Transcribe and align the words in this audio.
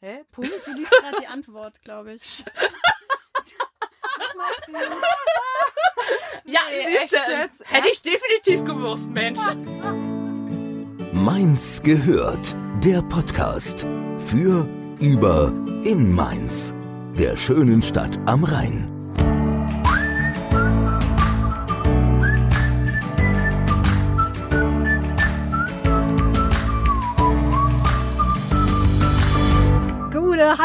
Hä? 0.00 0.24
Punkt? 0.30 0.66
Du 0.66 0.72
liest 0.74 0.90
gerade 0.90 1.16
die 1.20 1.26
Antwort, 1.26 1.82
glaube 1.82 2.14
ich. 2.14 2.44
Ja, 6.44 6.60
Nee, 6.70 6.98
siehste, 6.98 7.16
echt 7.16 7.28
jetzt? 7.28 7.62
hätte 7.66 7.88
ich 7.92 8.02
definitiv 8.02 8.64
gewusst, 8.64 9.10
Mensch. 9.10 9.40
Mainz 11.12 11.82
gehört. 11.82 12.54
Der 12.84 13.02
Podcast 13.02 13.84
für, 14.28 14.66
über, 15.00 15.52
in 15.84 16.12
Mainz. 16.12 16.72
Der 17.18 17.36
schönen 17.36 17.82
Stadt 17.82 18.18
am 18.26 18.44
Rhein. 18.44 18.95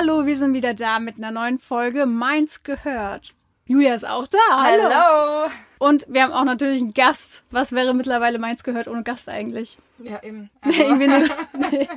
Hallo, 0.02 0.26
wir 0.26 0.36
sind 0.36 0.56
wieder 0.56 0.74
da 0.74 0.98
mit 0.98 1.18
einer 1.18 1.30
neuen 1.30 1.60
Folge 1.60 2.08
Mainz 2.08 2.64
gehört. 2.64 3.36
Julia 3.68 3.94
ist 3.94 4.08
auch 4.08 4.26
da, 4.26 4.40
hallo. 4.50 4.90
Hallo. 4.90 5.52
Und 5.78 6.08
wir 6.10 6.24
haben 6.24 6.34
auch 6.34 6.44
natürlich 6.44 6.82
einen 6.82 6.96
Gast. 6.96 7.44
Was 7.52 7.72
wäre 7.72 7.94
mittlerweile 7.94 8.40
Mainz 8.40 8.64
gehört 8.64 8.88
ohne 8.88 9.04
Gast 9.04 9.30
eigentlich? 9.30 9.78
Ja, 10.00 10.24
eben. 10.24 10.50
Nee, 10.66 10.82
irgendwie 10.82 11.06
nichts. 11.06 11.38
Nee. 11.72 11.88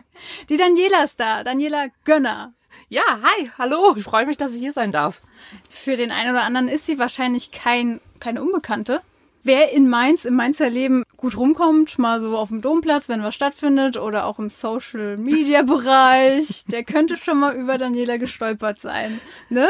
Die 0.51 0.59
Daniela 0.59 1.03
ist 1.03 1.19
da, 1.19 1.45
Daniela 1.45 1.87
Gönner. 2.05 2.53
Ja, 2.91 3.05
hi, 3.23 3.51
hallo. 3.57 3.95
Ich 3.97 4.05
freue 4.05 4.27
mich, 4.27 4.37
dass 4.37 4.53
ich 4.53 4.61
hier 4.61 4.75
sein 4.75 4.93
darf. 4.93 5.23
Für 5.71 5.97
den 5.97 6.11
einen 6.11 6.33
oder 6.33 6.45
anderen 6.45 6.69
ist 6.69 6.85
sie 6.85 6.99
wahrscheinlich 6.99 7.53
kein, 7.53 8.03
keine 8.21 8.43
Unbekannte. 8.43 9.01
Wer 9.45 9.73
in 9.73 9.89
Mainz, 9.89 10.27
im 10.27 10.37
Mainzer 10.37 10.69
Leben 10.69 11.05
gut 11.25 11.39
rumkommt, 11.39 11.99
mal 11.99 12.21
so 12.21 12.37
auf 12.37 12.51
dem 12.51 12.61
Domplatz, 12.61 13.09
wenn 13.09 13.23
was 13.23 13.35
stattfindet, 13.35 13.97
oder 13.97 14.27
auch 14.27 14.39
im 14.39 14.51
Social 14.51 15.17
Media 15.17 15.63
Bereich, 15.63 16.65
der 16.69 16.85
könnte 16.85 17.17
schon 17.17 17.41
mal 17.41 17.55
über 17.57 17.79
Daniela 17.79 18.19
gestolpert 18.19 18.79
sein. 18.79 19.23
Ne? 19.49 19.67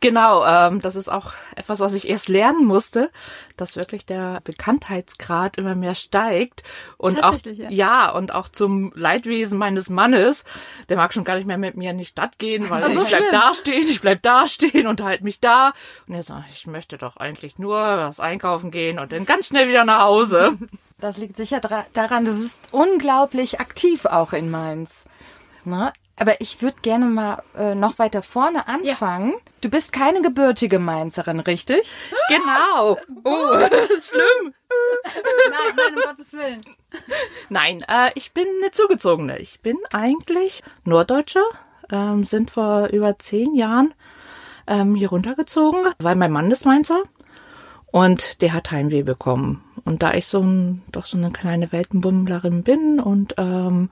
Genau, 0.00 0.44
ähm, 0.44 0.82
das 0.82 0.96
ist 0.96 1.08
auch 1.08 1.32
etwas, 1.56 1.80
was 1.80 1.94
ich 1.94 2.08
erst 2.08 2.28
lernen 2.28 2.66
musste, 2.66 3.10
dass 3.56 3.76
wirklich 3.76 4.04
der 4.04 4.40
Bekanntheitsgrad 4.44 5.56
immer 5.56 5.74
mehr 5.74 5.94
steigt 5.94 6.64
und 6.98 7.22
auch 7.24 7.32
Tatsächlich, 7.32 7.70
ja. 7.70 8.10
und 8.10 8.34
auch 8.34 8.48
zum 8.48 8.92
Leidwesen 8.94 9.58
meines 9.58 9.88
Mannes, 9.88 10.44
der 10.90 10.98
mag 10.98 11.14
schon 11.14 11.24
gar 11.24 11.36
nicht 11.36 11.46
mehr 11.46 11.56
mit 11.56 11.78
mir 11.78 11.92
in 11.92 11.98
die 11.98 12.04
Stadt 12.04 12.38
gehen, 12.38 12.68
weil 12.68 12.82
Ach 12.84 12.90
so, 12.90 13.02
ich 13.02 13.08
bleib 13.08 13.20
schlimm. 13.20 13.32
da 13.32 13.54
stehen, 13.54 13.88
ich 13.88 14.00
bleib 14.02 14.22
da 14.22 14.46
stehen 14.46 14.86
und 14.86 15.02
halt 15.02 15.22
mich 15.22 15.40
da 15.40 15.72
und 16.06 16.14
er 16.14 16.24
sagt, 16.24 16.50
ich 16.50 16.66
möchte 16.66 16.98
doch 16.98 17.16
eigentlich 17.16 17.58
nur 17.58 17.78
was 17.78 18.20
einkaufen 18.20 18.70
gehen 18.70 18.98
und 18.98 19.12
dann 19.12 19.24
ganz 19.24 19.46
schnell 19.46 19.68
wieder 19.68 19.86
nach 19.86 20.02
Hause. 20.02 20.58
Das 21.00 21.16
liegt 21.16 21.36
sicher 21.36 21.60
daran, 21.60 22.24
du 22.24 22.34
bist 22.34 22.68
unglaublich 22.72 23.58
aktiv 23.60 24.04
auch 24.04 24.32
in 24.32 24.50
Mainz. 24.50 25.06
Na? 25.64 25.92
Aber 26.16 26.38
ich 26.42 26.60
würde 26.60 26.76
gerne 26.82 27.06
mal 27.06 27.42
äh, 27.56 27.74
noch 27.74 27.98
weiter 27.98 28.20
vorne 28.22 28.68
anfangen. 28.68 29.32
Du 29.62 29.70
bist 29.70 29.92
keine 29.92 30.20
gebürtige 30.20 30.78
Mainzerin, 30.78 31.40
richtig? 31.40 31.96
genau. 32.28 32.98
Oh, 33.24 33.58
schlimm. 34.00 34.54
Nein, 35.50 35.74
nein, 35.76 35.94
um 35.96 36.02
Gottes 36.02 36.32
Willen. 36.34 36.60
Nein, 37.48 37.82
äh, 37.88 38.10
ich 38.14 38.32
bin 38.32 38.46
eine 38.60 38.70
Zugezogene. 38.70 39.38
Ich 39.38 39.60
bin 39.60 39.78
eigentlich 39.92 40.62
Norddeutsche, 40.84 41.42
ähm, 41.90 42.24
sind 42.24 42.50
vor 42.50 42.88
über 42.88 43.18
zehn 43.18 43.54
Jahren 43.54 43.94
ähm, 44.66 44.94
hier 44.94 45.08
runtergezogen, 45.10 45.80
weil 45.98 46.16
mein 46.16 46.32
Mann 46.32 46.50
ist 46.50 46.66
Mainzer 46.66 47.02
und 47.92 48.42
der 48.42 48.52
hat 48.52 48.70
Heimweh 48.70 49.02
bekommen. 49.02 49.64
Und 49.84 50.02
da 50.02 50.14
ich 50.14 50.26
so 50.26 50.40
ein, 50.40 50.82
doch 50.92 51.06
so 51.06 51.16
eine 51.16 51.30
kleine 51.30 51.72
Weltenbummlerin 51.72 52.62
bin 52.62 53.00
und 53.00 53.34
ähm, 53.38 53.90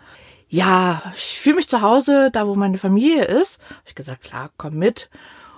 ja, 0.49 1.03
ich 1.15 1.39
fühle 1.39 1.57
mich 1.57 1.69
zu 1.69 1.83
Hause, 1.83 2.31
da 2.33 2.47
wo 2.47 2.55
meine 2.55 2.79
Familie 2.79 3.25
ist, 3.25 3.61
habe 3.61 3.83
ich 3.87 3.95
gesagt, 3.95 4.23
klar, 4.23 4.51
komm 4.57 4.77
mit. 4.77 5.11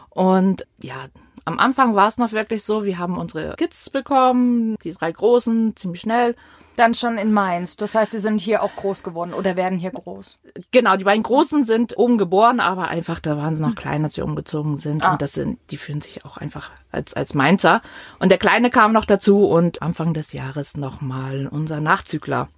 Und 0.09 0.67
ja, 0.79 0.97
am 1.45 1.59
Anfang 1.59 1.95
war 1.95 2.09
es 2.09 2.19
noch 2.19 2.33
wirklich 2.33 2.65
so, 2.65 2.85
wir 2.85 2.99
haben 2.99 3.17
unsere 3.17 3.55
Kids 3.57 3.91
bekommen, 3.91 4.77
die 4.83 4.93
drei 4.93 5.13
Großen, 5.13 5.77
ziemlich 5.77 6.01
schnell. 6.01 6.35
Dann 6.81 6.95
schon 6.95 7.19
in 7.19 7.31
Mainz. 7.31 7.77
Das 7.77 7.95
heißt, 7.95 8.13
sie 8.13 8.19
sind 8.19 8.41
hier 8.41 8.63
auch 8.63 8.75
groß 8.75 9.03
geworden 9.03 9.35
oder 9.35 9.55
werden 9.55 9.79
hier 9.79 9.91
groß. 9.91 10.39
Genau, 10.71 10.97
die 10.97 11.05
beiden 11.05 11.23
Großen 11.23 11.63
sind 11.63 11.99
oben 11.99 12.17
geboren, 12.17 12.59
aber 12.59 12.89
einfach, 12.89 13.21
da 13.21 13.37
waren 13.37 13.55
sie 13.55 13.61
noch 13.61 13.75
klein, 13.75 14.03
als 14.03 14.17
wir 14.17 14.25
umgezogen 14.25 14.79
sind. 14.79 15.05
Ah. 15.05 15.13
Und 15.13 15.21
das 15.21 15.35
sind, 15.35 15.59
die 15.71 15.77
fühlen 15.77 16.01
sich 16.01 16.25
auch 16.25 16.39
einfach 16.39 16.71
als, 16.91 17.13
als 17.13 17.35
Mainzer. 17.35 17.83
Und 18.19 18.31
der 18.31 18.39
Kleine 18.39 18.71
kam 18.71 18.95
noch 18.95 19.05
dazu 19.05 19.45
und 19.45 19.83
Anfang 19.83 20.15
des 20.15 20.33
Jahres 20.33 20.79
nochmal 20.79 21.49
unser 21.49 21.83
Nachzügler. 21.83 22.49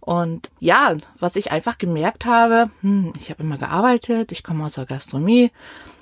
Und 0.00 0.50
ja, 0.58 0.94
was 1.18 1.36
ich 1.36 1.50
einfach 1.50 1.78
gemerkt 1.78 2.26
habe, 2.26 2.68
hm, 2.82 3.14
ich 3.18 3.30
habe 3.30 3.42
immer 3.42 3.56
gearbeitet, 3.56 4.32
ich 4.32 4.44
komme 4.44 4.66
aus 4.66 4.74
der 4.74 4.84
Gastronomie, 4.84 5.50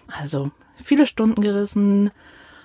also 0.09 0.50
viele 0.82 1.06
Stunden 1.06 1.41
gerissen, 1.41 2.10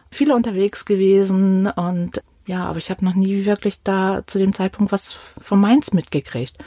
viele 0.10 0.34
unterwegs 0.34 0.84
gewesen 0.84 1.68
und 1.68 2.24
ja, 2.46 2.66
aber 2.66 2.78
ich 2.78 2.90
habe 2.90 3.04
noch 3.04 3.16
nie 3.16 3.46
wirklich 3.46 3.82
da 3.84 4.24
zu 4.26 4.38
dem 4.38 4.54
Zeitpunkt 4.54 4.92
was 4.92 5.18
von 5.42 5.60
Mainz 5.60 5.94
mitgekriegt 5.94 6.58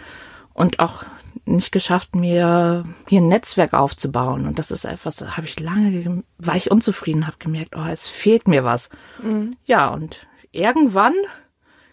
und 0.54 0.80
auch 0.80 1.04
nicht 1.44 1.72
geschafft, 1.72 2.14
mir 2.14 2.84
hier 3.08 3.20
ein 3.20 3.28
Netzwerk 3.28 3.72
aufzubauen. 3.72 4.46
Und 4.46 4.58
das 4.58 4.70
ist 4.70 4.84
etwas, 4.84 5.20
habe 5.36 5.46
ich 5.46 5.58
lange, 5.58 6.22
war 6.38 6.56
ich 6.56 6.70
unzufrieden, 6.70 7.26
habe 7.26 7.38
gemerkt, 7.38 7.74
oh, 7.76 7.86
es 7.90 8.08
fehlt 8.08 8.48
mir 8.48 8.64
was. 8.64 8.90
Ja, 9.64 9.88
und 9.88 10.26
irgendwann 10.52 11.14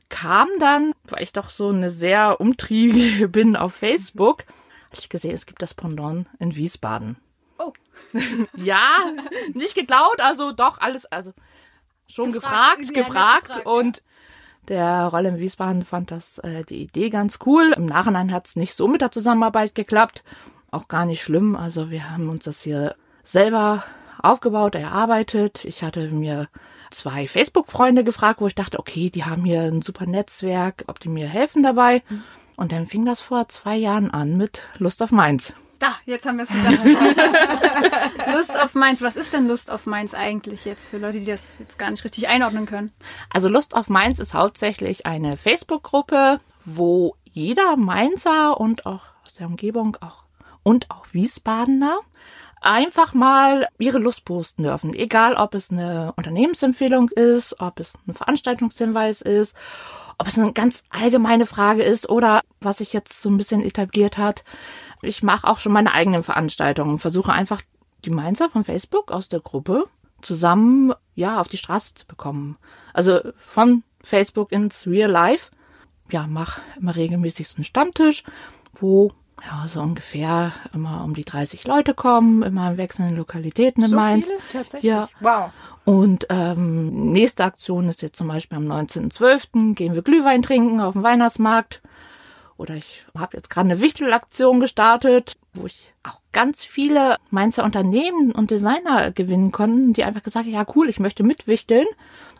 kam 0.10 0.48
dann, 0.60 0.94
weil 1.06 1.24
ich 1.24 1.34
doch 1.34 1.50
so 1.50 1.70
eine 1.70 1.90
sehr 1.90 2.40
umtriebige 2.40 3.28
bin 3.30 3.56
auf 3.56 3.76
Facebook, 3.76 4.44
habe 4.90 5.00
ich 5.00 5.10
gesehen, 5.10 5.34
es 5.34 5.46
gibt 5.46 5.62
das 5.62 5.74
Pendant 5.74 6.28
in 6.40 6.56
Wiesbaden. 6.56 7.18
Oh. 7.58 7.74
ja, 8.56 8.98
nicht 9.54 9.76
geklaut, 9.76 10.20
also 10.20 10.52
doch 10.52 10.80
alles, 10.80 11.06
also 11.06 11.34
schon 12.08 12.32
Gefragt, 12.32 12.80
gefragt, 12.80 12.94
gefragt, 12.94 13.48
gefragt, 13.48 13.66
und 13.66 14.04
der 14.68 15.06
Rolle 15.08 15.30
in 15.30 15.38
Wiesbaden 15.38 15.86
fand 15.86 16.12
das 16.12 16.40
äh, 16.40 16.64
die 16.64 16.82
Idee 16.82 17.10
ganz 17.10 17.40
cool. 17.46 17.74
Im 17.76 17.86
Nachhinein 17.86 18.32
hat 18.32 18.48
es 18.48 18.56
nicht 18.56 18.74
so 18.74 18.88
mit 18.88 19.02
der 19.02 19.12
Zusammenarbeit 19.12 19.76
geklappt. 19.76 20.24
Auch 20.72 20.88
gar 20.88 21.06
nicht 21.06 21.22
schlimm. 21.22 21.56
Also 21.56 21.92
wir 21.92 22.10
haben 22.10 22.30
uns 22.30 22.46
das 22.46 22.62
hier 22.62 22.96
selber 23.24 23.84
aufgebaut, 24.22 24.76
erarbeitet. 24.76 25.66
Ich 25.66 25.84
hatte 25.84 26.10
mir 26.10 26.48
zwei 26.90 27.28
Facebook-Freunde 27.28 28.04
gefragt, 28.04 28.42
wo 28.42 28.48
ich 28.48 28.56
dachte, 28.56 28.80
okay, 28.80 29.10
die 29.10 29.26
haben 29.26 29.46
hier 29.46 29.62
ein 29.62 29.82
super 29.82 30.06
Netzwerk, 30.06 30.84
ob 30.88 31.00
die 31.00 31.10
mir 31.10 31.28
helfen 31.28 31.62
dabei. 31.62 32.02
Und 32.56 32.72
dann 32.72 32.88
fing 32.88 33.06
das 33.06 33.22
vor 33.22 33.48
zwei 33.50 33.76
Jahren 33.76 34.12
an 34.12 34.38
mit 34.38 34.64
Lust 34.78 35.04
auf 35.04 35.12
Mainz. 35.12 35.54
Da, 35.80 35.96
jetzt 36.06 36.26
haben 36.26 36.38
wir 36.38 36.44
es 36.44 36.50
gesagt. 36.50 36.80
Lust 38.34 38.58
auf 38.58 38.76
Mainz. 38.76 39.02
Was 39.02 39.16
ist 39.16 39.34
denn 39.34 39.48
Lust 39.48 39.70
auf 39.70 39.86
Mainz 39.86 40.14
eigentlich 40.14 40.66
jetzt 40.66 40.88
für 40.88 40.98
Leute, 40.98 41.20
die 41.20 41.26
das 41.26 41.56
jetzt 41.60 41.78
gar 41.78 41.92
nicht 41.92 42.04
richtig 42.04 42.28
einordnen 42.28 42.66
können? 42.66 42.94
Also 43.30 43.50
Lust 43.50 43.76
auf 43.76 43.90
Mainz 43.90 44.20
ist 44.20 44.34
hauptsächlich 44.34 45.06
eine 45.06 45.38
Facebook-Gruppe, 45.38 46.40
wo 46.64 47.16
jeder 47.24 47.76
Mainzer 47.76 48.60
und 48.60 48.86
auch 48.86 49.04
aus 49.26 49.34
der 49.34 49.48
Umgebung 49.48 49.98
auch 50.00 50.24
und 50.64 50.90
auch 50.90 51.06
Wiesbadener 51.12 52.00
einfach 52.66 53.14
mal 53.14 53.68
ihre 53.78 54.00
Lust 54.00 54.26
posten 54.26 54.64
dürfen. 54.64 54.94
Egal, 54.94 55.36
ob 55.36 55.54
es 55.54 55.72
eine 55.72 56.14
Unternehmensempfehlung 56.16 57.10
ist, 57.10 57.60
ob 57.60 57.80
es 57.80 57.98
ein 58.08 58.14
Veranstaltungshinweis 58.14 59.22
ist, 59.22 59.56
ob 60.18 60.28
es 60.28 60.40
eine 60.40 60.54
ganz 60.54 60.84
allgemeine 60.90 61.46
Frage 61.46 61.84
ist 61.84 62.10
oder 62.10 62.42
was 62.62 62.78
sich 62.78 62.94
jetzt 62.94 63.22
so 63.22 63.30
ein 63.30 63.38
bisschen 63.38 63.62
etabliert 63.62 64.18
hat. 64.18 64.44
Ich 65.02 65.24
mache 65.24 65.48
auch 65.48 65.60
schon 65.60 65.72
meine 65.72 65.94
eigenen 65.94 66.24
Veranstaltungen 66.24 67.00
versuche 67.00 67.32
einfach 67.32 67.62
die 68.06 68.10
Mainzer 68.10 68.50
von 68.50 68.64
Facebook 68.64 69.12
aus 69.12 69.30
der 69.30 69.40
Gruppe 69.40 69.86
zusammen 70.22 70.94
ja 71.14 71.40
auf 71.40 71.48
die 71.48 71.58
Straße 71.58 71.94
zu 71.96 72.08
bekommen. 72.08 72.58
Also 72.94 73.20
von 73.40 73.84
Facebook 74.02 74.52
ins 74.52 74.88
Real 74.88 75.12
Life. 75.12 75.52
Ja, 76.12 76.28
mach 76.28 76.60
immer 76.80 76.96
regelmäßig 76.96 77.48
so 77.48 77.58
einen 77.58 77.64
Stammtisch, 77.64 78.24
wo 78.74 79.12
ja 79.44 79.68
so 79.68 79.82
ungefähr 79.82 80.54
immer 80.74 81.04
um 81.04 81.14
die 81.14 81.26
30 81.26 81.66
Leute 81.68 81.94
kommen, 81.94 82.44
immer 82.44 82.72
in 82.72 82.78
wechselnden 82.78 83.18
Lokalitäten 83.18 83.84
in 83.84 83.90
So 83.90 83.96
Mainz. 83.96 84.28
viele? 84.28 84.40
Tatsächlich? 84.52 84.90
Ja. 84.92 85.10
Wow. 85.20 85.52
Und 85.84 86.28
ähm, 86.30 87.12
nächste 87.12 87.44
Aktion 87.44 87.90
ist 87.90 88.02
jetzt 88.02 88.18
zum 88.18 88.28
Beispiel 88.28 88.58
am 88.58 88.66
19.12. 88.68 89.76
gehen 89.76 89.94
wir 89.94 90.02
Glühwein 90.02 90.42
trinken 90.42 90.80
auf 90.82 90.94
dem 90.94 91.04
Weihnachtsmarkt. 91.04 91.82
Oder 92.58 92.76
ich 92.76 93.06
habe 93.18 93.36
jetzt 93.36 93.50
gerade 93.50 93.70
eine 93.70 93.82
Wichtelaktion 93.82 94.60
gestartet, 94.62 95.36
wo 95.54 95.66
ich 95.66 95.94
auch 96.04 96.22
ganz 96.32 96.64
viele 96.64 97.18
Mainzer 97.30 97.66
Unternehmen 97.66 98.32
und 98.32 98.50
Designer 98.50 99.12
gewinnen 99.12 99.52
konnten, 99.52 99.94
die 99.94 100.06
einfach 100.06 100.24
gesagt 100.24 100.46
haben, 100.46 100.54
ja 100.54 100.66
cool, 100.76 100.90
ich 100.90 101.00
möchte 101.00 101.24
mitwichteln. 101.24 101.86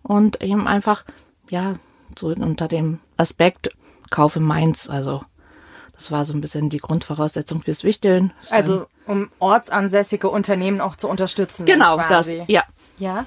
Und 0.04 0.42
eben 0.42 0.68
einfach, 0.68 1.04
ja, 1.50 1.76
so 2.18 2.28
unter 2.28 2.68
dem 2.68 3.00
Aspekt 3.18 3.70
Kauf 4.10 4.36
in 4.36 4.44
Mainz. 4.44 4.90
Also 4.90 5.24
das 5.96 6.12
war 6.12 6.26
so 6.26 6.34
ein 6.34 6.42
bisschen 6.42 6.70
die 6.70 6.78
Grundvoraussetzung 6.78 7.62
fürs 7.62 7.84
Wichteln. 7.84 8.34
Also, 8.50 8.88
um 9.08 9.30
ortsansässige 9.40 10.30
Unternehmen 10.30 10.82
auch 10.82 10.96
zu 10.96 11.08
unterstützen. 11.08 11.66
genau, 11.66 11.98
dann 11.98 12.10
das, 12.10 12.28
quasi. 12.28 12.44
ja. 12.48 12.64
Ja. 12.98 13.26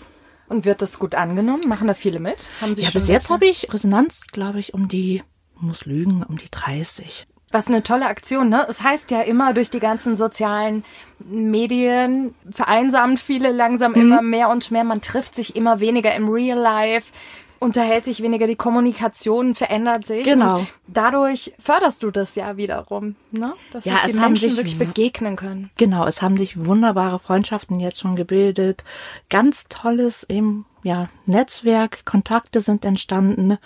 Und 0.48 0.64
wird 0.64 0.80
das 0.80 0.98
gut 0.98 1.14
angenommen? 1.14 1.62
Machen 1.68 1.88
da 1.88 1.94
viele 1.94 2.20
mit? 2.20 2.36
Haben 2.60 2.74
Sie 2.74 2.82
Ja, 2.82 2.90
bis 2.90 3.08
jetzt 3.08 3.30
habe 3.30 3.46
ich 3.46 3.72
Resonanz, 3.72 4.26
glaube 4.32 4.58
ich, 4.58 4.72
um 4.72 4.88
die, 4.88 5.22
muss 5.60 5.84
lügen, 5.84 6.22
um 6.22 6.38
die 6.38 6.50
30. 6.50 7.26
Was 7.50 7.68
eine 7.68 7.82
tolle 7.82 8.06
Aktion, 8.06 8.50
ne? 8.50 8.66
Es 8.68 8.82
heißt 8.82 9.10
ja 9.10 9.22
immer, 9.22 9.54
durch 9.54 9.70
die 9.70 9.80
ganzen 9.80 10.16
sozialen 10.16 10.84
Medien 11.18 12.34
vereinsamen 12.50 13.16
viele 13.16 13.52
langsam 13.52 13.92
mhm. 13.92 14.00
immer 14.00 14.22
mehr 14.22 14.48
und 14.50 14.70
mehr. 14.70 14.84
Man 14.84 15.00
trifft 15.00 15.34
sich 15.34 15.56
immer 15.56 15.80
weniger 15.80 16.14
im 16.14 16.28
Real 16.28 16.58
Life 16.58 17.12
unterhält 17.60 18.04
sich 18.04 18.22
weniger, 18.22 18.46
die 18.46 18.56
Kommunikation 18.56 19.54
verändert 19.54 20.06
sich. 20.06 20.24
Genau. 20.24 20.66
Dadurch 20.86 21.52
förderst 21.58 22.02
du 22.02 22.10
das 22.10 22.34
ja 22.34 22.56
wiederum, 22.56 23.16
ne? 23.30 23.54
Dass 23.72 23.84
ja, 23.84 24.00
sich 24.04 24.14
die 24.14 24.20
Menschen 24.20 24.56
wirklich 24.56 24.78
begegnen 24.78 25.36
können. 25.36 25.70
Genau, 25.76 26.06
es 26.06 26.22
haben 26.22 26.36
sich 26.36 26.64
wunderbare 26.64 27.18
Freundschaften 27.18 27.80
jetzt 27.80 28.00
schon 28.00 28.16
gebildet. 28.16 28.84
Ganz 29.28 29.66
tolles 29.68 30.24
eben, 30.28 30.66
ja, 30.82 31.08
Netzwerk, 31.26 32.04
Kontakte 32.04 32.60
sind 32.60 32.84
entstanden. 32.84 33.58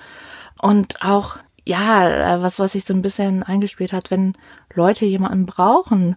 Und 0.61 1.03
auch, 1.03 1.39
ja, 1.65 2.43
was, 2.43 2.59
was 2.59 2.73
sich 2.73 2.85
so 2.85 2.95
ein 2.95 3.03
bisschen 3.03 3.43
eingespielt 3.43 3.93
hat, 3.93 4.11
wenn 4.11 4.35
Leute 4.75 5.05
jemanden 5.05 5.47
brauchen, 5.47 6.17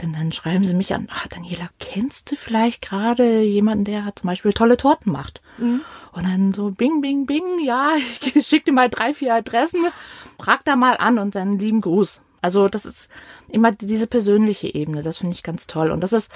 denn 0.00 0.12
dann 0.12 0.32
schreiben 0.32 0.64
sie 0.64 0.74
mich 0.74 0.94
an, 0.94 1.08
ach, 1.10 1.26
Daniela, 1.28 1.68
kennst 1.78 2.30
du 2.30 2.36
vielleicht 2.36 2.82
gerade 2.82 3.42
jemanden, 3.42 3.84
der 3.84 4.14
zum 4.16 4.28
Beispiel 4.28 4.52
tolle 4.52 4.76
Torten 4.76 5.12
macht? 5.12 5.42
Mhm. 5.58 5.82
Und 6.12 6.26
dann 6.26 6.52
so 6.52 6.70
bing, 6.70 7.00
bing, 7.00 7.26
bing, 7.26 7.58
ja, 7.64 7.92
ich 8.34 8.46
schicke 8.46 8.66
dir 8.66 8.72
mal 8.72 8.90
drei, 8.90 9.14
vier 9.14 9.34
Adressen, 9.34 9.86
frag 10.38 10.64
da 10.64 10.76
mal 10.76 10.96
an 10.96 11.18
und 11.18 11.34
dann 11.34 11.58
lieben 11.58 11.80
Gruß. 11.80 12.20
Also 12.42 12.68
das 12.68 12.84
ist 12.84 13.08
immer 13.48 13.72
diese 13.72 14.06
persönliche 14.06 14.74
Ebene, 14.74 15.02
das 15.02 15.18
finde 15.18 15.34
ich 15.34 15.42
ganz 15.42 15.66
toll. 15.66 15.90
Und 15.90 16.00
das 16.00 16.12
ist 16.12 16.30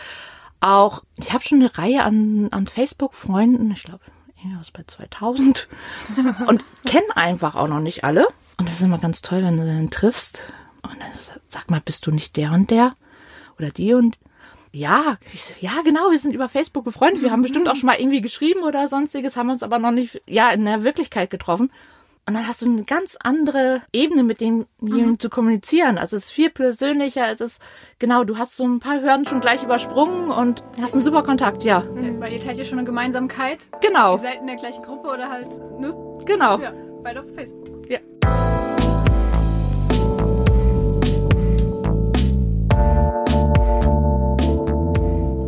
auch, 0.60 1.02
ich 1.18 1.32
habe 1.32 1.44
schon 1.44 1.60
eine 1.60 1.76
Reihe 1.76 2.04
an, 2.04 2.48
an 2.52 2.66
Facebook-Freunden, 2.66 3.70
ich 3.72 3.82
glaube, 3.82 4.04
irgendwas 4.38 4.70
bei 4.70 4.84
2000 4.86 5.68
und 6.46 6.64
kenne 6.86 7.16
einfach 7.16 7.56
auch 7.56 7.68
noch 7.68 7.80
nicht 7.80 8.04
alle. 8.04 8.26
Und 8.58 8.68
das 8.68 8.76
ist 8.76 8.82
immer 8.82 8.98
ganz 8.98 9.20
toll, 9.20 9.42
wenn 9.42 9.56
du 9.56 9.66
dann 9.66 9.90
triffst 9.90 10.40
und 10.82 11.00
dann 11.00 11.10
sag 11.48 11.70
mal, 11.70 11.82
bist 11.84 12.06
du 12.06 12.10
nicht 12.10 12.36
der 12.36 12.52
und 12.52 12.70
der 12.70 12.94
oder 13.58 13.70
die 13.70 13.92
und 13.94 14.16
ja, 14.72 15.18
so, 15.34 15.54
ja, 15.60 15.82
genau, 15.84 16.10
wir 16.10 16.18
sind 16.18 16.34
über 16.34 16.48
Facebook 16.48 16.84
befreundet. 16.84 17.22
Wir 17.22 17.30
haben 17.30 17.42
bestimmt 17.42 17.68
auch 17.68 17.76
schon 17.76 17.86
mal 17.86 17.98
irgendwie 17.98 18.20
geschrieben 18.20 18.62
oder 18.62 18.88
sonstiges, 18.88 19.36
haben 19.36 19.50
uns 19.50 19.62
aber 19.62 19.78
noch 19.78 19.92
nicht, 19.92 20.22
ja, 20.26 20.50
in 20.50 20.64
der 20.64 20.84
Wirklichkeit 20.84 21.30
getroffen. 21.30 21.70
Und 22.28 22.34
dann 22.34 22.48
hast 22.48 22.60
du 22.60 22.66
eine 22.66 22.82
ganz 22.82 23.16
andere 23.20 23.82
Ebene, 23.92 24.24
mit 24.24 24.40
dem 24.40 24.66
mhm. 24.80 25.20
zu 25.20 25.30
kommunizieren. 25.30 25.96
Also 25.96 26.16
es 26.16 26.24
ist 26.24 26.32
viel 26.32 26.50
persönlicher. 26.50 27.30
Es 27.30 27.40
ist, 27.40 27.62
genau, 28.00 28.24
du 28.24 28.36
hast 28.36 28.56
so 28.56 28.64
ein 28.64 28.80
paar 28.80 29.00
Hürden 29.00 29.26
schon 29.26 29.40
gleich 29.40 29.62
übersprungen 29.62 30.32
und 30.32 30.64
hast 30.82 30.94
einen 30.94 31.04
super 31.04 31.22
Kontakt, 31.22 31.62
ja. 31.62 31.84
ja 31.84 32.20
weil 32.20 32.32
ihr 32.32 32.40
teilt 32.40 32.58
ja 32.58 32.64
schon 32.64 32.78
eine 32.78 32.86
Gemeinsamkeit. 32.86 33.68
Genau. 33.80 34.14
Ihr 34.14 34.18
seid 34.18 34.40
in 34.40 34.48
der 34.48 34.56
gleichen 34.56 34.82
Gruppe 34.82 35.06
oder 35.08 35.30
halt, 35.30 35.50
ne? 35.78 35.94
Genau. 36.26 36.58
Ja, 36.58 36.72
beide 37.04 37.20
auf 37.20 37.32
Facebook. 37.32 37.88
Ja. 37.88 38.00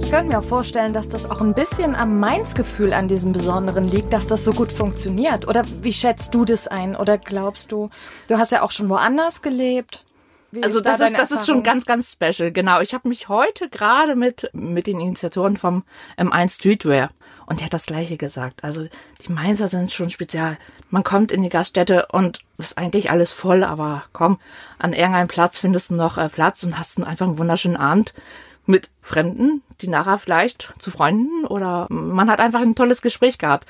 Ich 0.08 0.14
könnte 0.14 0.32
mir 0.32 0.38
auch 0.38 0.44
vorstellen, 0.44 0.94
dass 0.94 1.10
das 1.10 1.30
auch 1.30 1.42
ein 1.42 1.52
bisschen 1.52 1.94
am 1.94 2.18
Mainz-Gefühl 2.18 2.94
an 2.94 3.08
diesem 3.08 3.32
Besonderen 3.32 3.86
liegt, 3.86 4.10
dass 4.14 4.26
das 4.26 4.42
so 4.42 4.52
gut 4.52 4.72
funktioniert. 4.72 5.46
Oder 5.46 5.64
wie 5.82 5.92
schätzt 5.92 6.34
du 6.34 6.46
das 6.46 6.66
ein? 6.66 6.96
Oder 6.96 7.18
glaubst 7.18 7.72
du, 7.72 7.90
du 8.26 8.38
hast 8.38 8.50
ja 8.50 8.62
auch 8.62 8.70
schon 8.70 8.88
woanders 8.88 9.42
gelebt? 9.42 10.06
Wie 10.50 10.62
also 10.62 10.78
ist 10.78 10.86
da 10.86 10.96
das 10.96 11.10
ist 11.10 11.18
das 11.18 11.30
ist 11.30 11.46
schon 11.46 11.62
ganz 11.62 11.84
ganz 11.84 12.10
special. 12.10 12.50
Genau, 12.50 12.80
ich 12.80 12.94
habe 12.94 13.06
mich 13.06 13.28
heute 13.28 13.68
gerade 13.68 14.16
mit 14.16 14.48
mit 14.54 14.86
den 14.86 14.98
Initiatoren 14.98 15.58
vom 15.58 15.84
M1 16.16 16.54
Streetwear 16.54 17.10
und 17.44 17.60
der 17.60 17.66
hat 17.66 17.74
das 17.74 17.84
gleiche 17.84 18.16
gesagt. 18.16 18.64
Also 18.64 18.86
die 19.26 19.30
Mainzer 19.30 19.68
sind 19.68 19.92
schon 19.92 20.08
spezial. 20.08 20.56
Man 20.88 21.04
kommt 21.04 21.32
in 21.32 21.42
die 21.42 21.50
Gaststätte 21.50 22.06
und 22.12 22.38
ist 22.56 22.78
eigentlich 22.78 23.10
alles 23.10 23.32
voll, 23.32 23.62
aber 23.62 24.04
komm, 24.14 24.38
an 24.78 24.94
irgendeinem 24.94 25.28
Platz 25.28 25.58
findest 25.58 25.90
du 25.90 25.96
noch 25.96 26.16
äh, 26.16 26.30
Platz 26.30 26.64
und 26.64 26.78
hast 26.78 26.98
einfach 26.98 27.26
einen 27.26 27.36
wunderschönen 27.36 27.76
Abend 27.76 28.14
mit 28.68 28.90
Fremden, 29.00 29.62
die 29.80 29.88
nachher 29.88 30.18
vielleicht 30.18 30.74
zu 30.78 30.90
Freunden 30.90 31.46
oder 31.46 31.86
man 31.88 32.30
hat 32.30 32.38
einfach 32.38 32.60
ein 32.60 32.74
tolles 32.74 33.00
Gespräch 33.00 33.38
gehabt. 33.38 33.66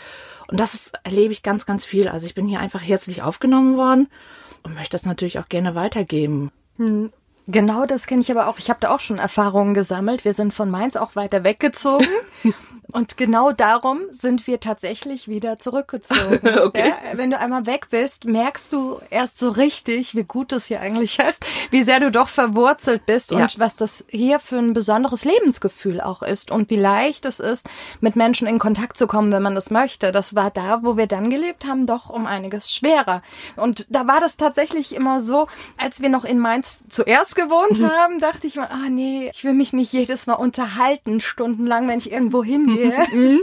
Und 0.49 0.59
das 0.59 0.75
ist, 0.75 0.99
erlebe 1.05 1.33
ich 1.33 1.43
ganz, 1.43 1.67
ganz 1.67 1.85
viel. 1.85 2.09
Also 2.09 2.27
ich 2.27 2.35
bin 2.35 2.47
hier 2.47 2.59
einfach 2.59 2.83
herzlich 2.83 3.23
aufgenommen 3.23 3.77
worden 3.77 4.09
und 4.65 4.75
möchte 4.75 4.93
das 4.93 5.07
natürlich 5.07 5.39
auch 5.39 5.49
gerne 5.49 5.77
weitergeben. 5.77 6.51
Hm. 6.79 7.11
Genau, 7.47 7.87
das 7.87 8.07
kenne 8.07 8.21
ich 8.21 8.31
aber 8.31 8.49
auch. 8.49 8.59
Ich 8.59 8.69
habe 8.69 8.81
da 8.81 8.91
auch 8.95 9.01
schon 9.01 9.19
Erfahrungen 9.19 9.73
gesammelt. 9.73 10.25
Wir 10.25 10.35
sind 10.35 10.53
von 10.53 10.69
Mainz 10.69 10.97
auch 10.97 11.17
weiter 11.17 11.45
weggezogen. 11.45 12.07
Und 12.91 13.19
genau 13.19 13.53
darum 13.53 14.01
sind 14.11 14.47
wir 14.47 14.61
tatsächlich 14.61 15.29
wieder 15.29 15.59
zurückgezogen. 15.59 16.41
okay. 16.63 16.89
Ja, 16.89 17.19
wenn 17.19 17.31
du 17.31 17.39
einmal 17.39 17.67
weg 17.67 17.89
bist, 17.91 18.25
merkst 18.25 18.73
du 18.73 18.99
erst 19.11 19.39
so 19.39 19.51
richtig, 19.51 20.15
wie 20.15 20.23
gut 20.23 20.53
es 20.53 20.67
hier 20.67 20.81
eigentlich 20.81 21.19
ist, 21.19 21.45
wie 21.71 21.83
sehr 21.83 22.01
du 22.01 22.11
doch 22.11 22.29
verwurzelt 22.29 23.05
bist 23.05 23.31
ja. 23.31 23.39
und 23.39 23.59
was 23.59 23.77
das 23.77 24.07
hier 24.09 24.41
für 24.41 24.57
ein 24.57 24.73
besonderes 24.73 25.27
Lebensgefühl 25.27 26.01
auch 26.01 26.23
ist 26.23 26.51
und 26.51 26.71
wie 26.71 26.77
leicht 26.77 27.27
es 27.27 27.41
ist, 27.41 27.69
mit 28.01 28.17
Menschen 28.17 28.47
in 28.47 28.59
Kontakt 28.59 28.97
zu 28.97 29.07
kommen, 29.07 29.33
wenn 29.33 29.43
man 29.43 29.55
das 29.55 29.71
möchte. 29.71 30.11
Das 30.11 30.35
war 30.35 30.51
da, 30.51 30.83
wo 30.83 30.97
wir 30.97 31.07
dann 31.07 31.29
gelebt 31.29 31.67
haben, 31.67 31.87
doch 31.87 32.09
um 32.09 32.25
einiges 32.25 32.73
schwerer. 32.73 33.23
Und 33.57 33.87
da 33.91 34.07
war 34.07 34.21
das 34.21 34.39
tatsächlich 34.39 34.95
immer 34.95 35.21
so, 35.21 35.47
als 35.77 36.01
wir 36.01 36.09
noch 36.09 36.25
in 36.25 36.39
Mainz 36.39 36.87
zuerst 36.89 37.37
gewohnt 37.37 37.81
mhm. 37.81 37.91
haben, 37.91 38.21
dachte 38.21 38.47
ich 38.47 38.57
mal, 38.57 38.69
ah 38.71 38.89
nee, 38.89 39.31
ich 39.35 39.45
will 39.45 39.53
mich 39.53 39.75
nicht 39.75 39.93
jedes 39.93 40.27
Mal 40.27 40.35
unterhalten, 40.35 41.21
stundenlang, 41.21 41.87
wenn 41.87 41.99
ich 41.99 42.11
irgendwo 42.11 42.43
hingehe 42.43 42.78
Mhm. 43.13 43.41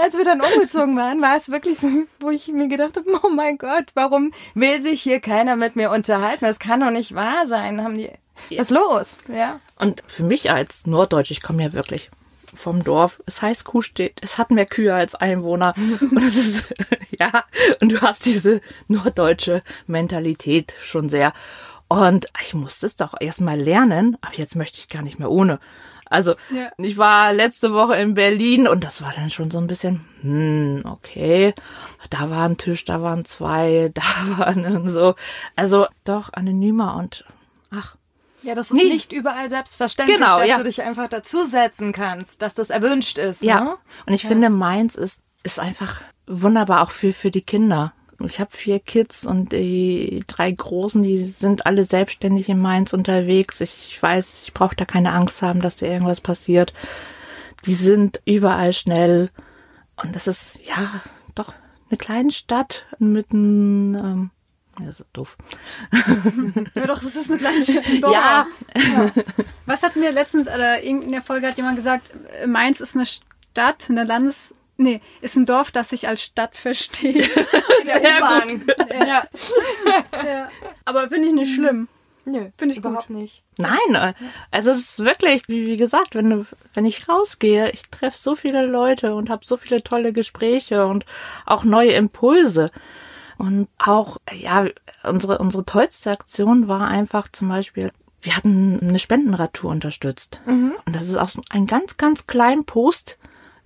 Als 0.00 0.16
wir 0.16 0.24
dann 0.24 0.40
umgezogen 0.40 0.96
waren, 0.96 1.20
war 1.20 1.36
es 1.36 1.50
wirklich 1.50 1.78
so, 1.78 1.88
wo 2.20 2.30
ich 2.30 2.48
mir 2.48 2.68
gedacht 2.68 2.96
habe, 2.96 3.06
oh 3.22 3.28
mein 3.28 3.58
Gott, 3.58 3.86
warum 3.94 4.32
will 4.54 4.80
sich 4.80 5.02
hier 5.02 5.20
keiner 5.20 5.56
mit 5.56 5.76
mir 5.76 5.90
unterhalten? 5.90 6.44
Das 6.44 6.58
kann 6.58 6.80
doch 6.80 6.90
nicht 6.90 7.14
wahr 7.14 7.46
sein. 7.46 7.82
Haben 7.82 7.98
die 7.98 8.10
was 8.56 8.70
los? 8.70 9.22
Ja. 9.28 9.60
Und 9.76 10.02
für 10.06 10.22
mich 10.22 10.50
als 10.50 10.86
Norddeutsch, 10.86 11.30
ich 11.30 11.42
komme 11.42 11.62
ja 11.62 11.72
wirklich 11.72 12.10
vom 12.54 12.82
Dorf. 12.82 13.22
Es 13.26 13.42
heißt 13.42 13.64
Kuhstedt. 13.64 14.18
Es 14.22 14.38
hat 14.38 14.50
mehr 14.50 14.66
Kühe 14.66 14.94
als 14.94 15.14
Einwohner. 15.14 15.74
Und 16.00 16.22
es 16.22 16.36
ist, 16.36 16.74
ja, 17.18 17.44
und 17.80 17.92
du 17.92 18.00
hast 18.00 18.26
diese 18.26 18.60
norddeutsche 18.88 19.62
Mentalität 19.86 20.74
schon 20.82 21.08
sehr. 21.08 21.32
Und 21.88 22.26
ich 22.42 22.54
musste 22.54 22.86
es 22.86 22.96
doch 22.96 23.14
erstmal 23.18 23.58
lernen, 23.58 24.16
aber 24.20 24.34
jetzt 24.34 24.56
möchte 24.56 24.78
ich 24.78 24.88
gar 24.88 25.02
nicht 25.02 25.18
mehr 25.18 25.30
ohne. 25.30 25.58
Also 26.10 26.34
ja. 26.50 26.70
ich 26.78 26.96
war 26.96 27.32
letzte 27.32 27.72
Woche 27.72 27.96
in 27.96 28.14
Berlin 28.14 28.66
und 28.66 28.84
das 28.84 29.02
war 29.02 29.12
dann 29.14 29.30
schon 29.30 29.50
so 29.50 29.58
ein 29.58 29.66
bisschen, 29.66 30.06
hm, 30.22 30.82
okay, 30.84 31.54
da 32.10 32.30
war 32.30 32.48
ein 32.48 32.56
Tisch, 32.56 32.84
da 32.84 33.02
waren 33.02 33.24
zwei, 33.24 33.90
da 33.94 34.02
waren 34.38 34.88
so. 34.88 35.14
Also 35.56 35.86
doch 36.04 36.32
anonymer 36.32 36.96
und 36.96 37.24
ach. 37.70 37.96
Ja, 38.42 38.54
das 38.54 38.70
ist 38.70 38.76
nie. 38.76 38.88
nicht 38.88 39.12
überall 39.12 39.48
selbstverständlich, 39.48 40.16
genau, 40.16 40.38
dass 40.38 40.46
ja. 40.46 40.58
du 40.58 40.64
dich 40.64 40.82
einfach 40.82 41.08
dazusetzen 41.08 41.92
kannst, 41.92 42.40
dass 42.40 42.54
das 42.54 42.70
erwünscht 42.70 43.18
ist. 43.18 43.42
Ja. 43.42 43.60
Ne? 43.60 43.76
Und 44.06 44.14
ich 44.14 44.22
ja. 44.22 44.28
finde, 44.28 44.48
meins 44.48 44.94
ist, 44.94 45.22
ist 45.42 45.58
einfach 45.58 46.02
wunderbar 46.28 46.82
auch 46.82 46.92
für, 46.92 47.12
für 47.12 47.32
die 47.32 47.42
Kinder. 47.42 47.92
Ich 48.24 48.40
habe 48.40 48.50
vier 48.52 48.80
Kids 48.80 49.24
und 49.24 49.52
die 49.52 50.24
drei 50.26 50.50
Großen, 50.50 51.02
die 51.02 51.24
sind 51.24 51.66
alle 51.66 51.84
selbstständig 51.84 52.48
in 52.48 52.58
Mainz 52.58 52.92
unterwegs. 52.92 53.60
Ich 53.60 53.96
weiß, 54.00 54.42
ich 54.42 54.52
brauche 54.52 54.74
da 54.74 54.84
keine 54.84 55.12
Angst 55.12 55.40
haben, 55.42 55.60
dass 55.60 55.76
da 55.76 55.86
irgendwas 55.86 56.20
passiert. 56.20 56.72
Die 57.64 57.74
sind 57.74 58.20
überall 58.24 58.72
schnell. 58.72 59.30
Und 60.02 60.16
das 60.16 60.26
ist, 60.26 60.58
ja, 60.64 61.00
doch 61.36 61.54
eine 61.90 61.98
kleine 61.98 62.32
Stadt 62.32 62.86
mit 62.98 63.32
einem, 63.32 63.94
ähm, 63.94 64.30
ja, 64.80 64.90
ist 64.90 65.04
doof. 65.12 65.36
ja, 66.76 66.86
doch, 66.86 67.02
das 67.02 67.14
ist 67.14 67.30
eine 67.30 67.38
kleine 67.38 67.62
Stadt. 67.62 67.84
Ja. 68.02 68.10
ja. 68.10 68.46
Was 69.66 69.82
hatten 69.84 70.00
wir 70.02 70.10
letztens, 70.10 70.48
oder 70.48 70.80
in 70.80 71.12
der 71.12 71.22
Folge 71.22 71.46
hat 71.46 71.56
jemand 71.56 71.76
gesagt, 71.76 72.10
Mainz 72.46 72.80
ist 72.80 72.96
eine 72.96 73.06
Stadt, 73.06 73.86
eine 73.88 74.04
Landes, 74.04 74.54
Nee, 74.80 75.00
ist 75.20 75.36
ein 75.36 75.44
Dorf, 75.44 75.72
das 75.72 75.88
sich 75.88 76.06
als 76.06 76.22
Stadt 76.22 76.56
versteht. 76.56 77.36
In 77.82 77.86
der 77.86 77.96
U-Bahn. 77.96 78.66
Ja. 78.90 79.24
ja. 80.24 80.48
Aber 80.84 81.08
finde 81.08 81.28
ich 81.28 81.34
nicht 81.34 81.54
schlimm. 81.54 81.88
Nö, 82.24 82.50
finde 82.56 82.72
ich 82.74 82.78
überhaupt 82.78 83.10
nicht. 83.10 83.42
Nein, 83.56 83.94
äh, 83.94 84.12
also 84.52 84.70
es 84.70 84.78
ist 84.78 84.98
wirklich, 85.00 85.48
wie, 85.48 85.76
gesagt, 85.76 86.14
wenn 86.14 86.30
du, 86.30 86.46
wenn 86.74 86.86
ich 86.86 87.08
rausgehe, 87.08 87.70
ich 87.70 87.88
treffe 87.88 88.16
so 88.16 88.36
viele 88.36 88.66
Leute 88.66 89.14
und 89.14 89.30
habe 89.30 89.44
so 89.44 89.56
viele 89.56 89.82
tolle 89.82 90.12
Gespräche 90.12 90.86
und 90.86 91.06
auch 91.44 91.64
neue 91.64 91.92
Impulse. 91.92 92.70
Und 93.36 93.68
auch, 93.78 94.18
ja, 94.32 94.66
unsere, 95.02 95.38
unsere 95.38 95.64
tollste 95.64 96.10
Aktion 96.10 96.68
war 96.68 96.86
einfach 96.86 97.28
zum 97.32 97.48
Beispiel, 97.48 97.90
wir 98.20 98.36
hatten 98.36 98.78
eine 98.80 98.98
Spendenradtour 98.98 99.70
unterstützt. 99.70 100.40
Mhm. 100.44 100.74
Und 100.84 100.94
das 100.94 101.08
ist 101.08 101.16
auch 101.16 101.30
so 101.30 101.42
ein 101.50 101.66
ganz, 101.66 101.96
ganz 101.96 102.26
kleinen 102.26 102.64
Post 102.64 103.18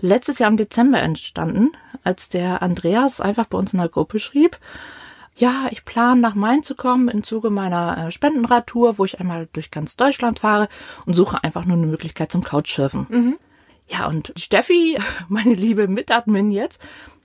letztes 0.02 0.38
Jahr 0.38 0.50
im 0.50 0.56
Dezember 0.56 1.00
entstanden, 1.00 1.72
als 2.04 2.28
der 2.28 2.62
Andreas 2.62 3.20
einfach 3.20 3.46
bei 3.46 3.56
uns 3.56 3.72
in 3.72 3.78
der 3.78 3.88
Gruppe 3.88 4.18
schrieb, 4.18 4.58
ja, 5.34 5.68
ich 5.70 5.84
plane 5.84 6.20
nach 6.20 6.34
Main 6.34 6.62
zu 6.62 6.74
kommen 6.74 7.08
im 7.08 7.22
Zuge 7.22 7.48
meiner 7.48 7.96
äh, 7.96 8.10
Spendenradtour, 8.10 8.98
wo 8.98 9.04
ich 9.04 9.18
einmal 9.18 9.48
durch 9.52 9.70
ganz 9.70 9.96
Deutschland 9.96 10.40
fahre 10.40 10.68
und 11.06 11.14
suche 11.14 11.42
einfach 11.42 11.64
nur 11.64 11.78
eine 11.78 11.86
Möglichkeit 11.86 12.30
zum 12.30 12.42
Couchsurfen. 12.42 13.06
Mhm. 13.08 13.38
Ja, 13.86 14.08
und 14.08 14.32
Steffi, 14.36 14.98
meine 15.28 15.54
liebe 15.54 15.88
Mitadmin 15.88 16.50
jetzt, 16.50 16.82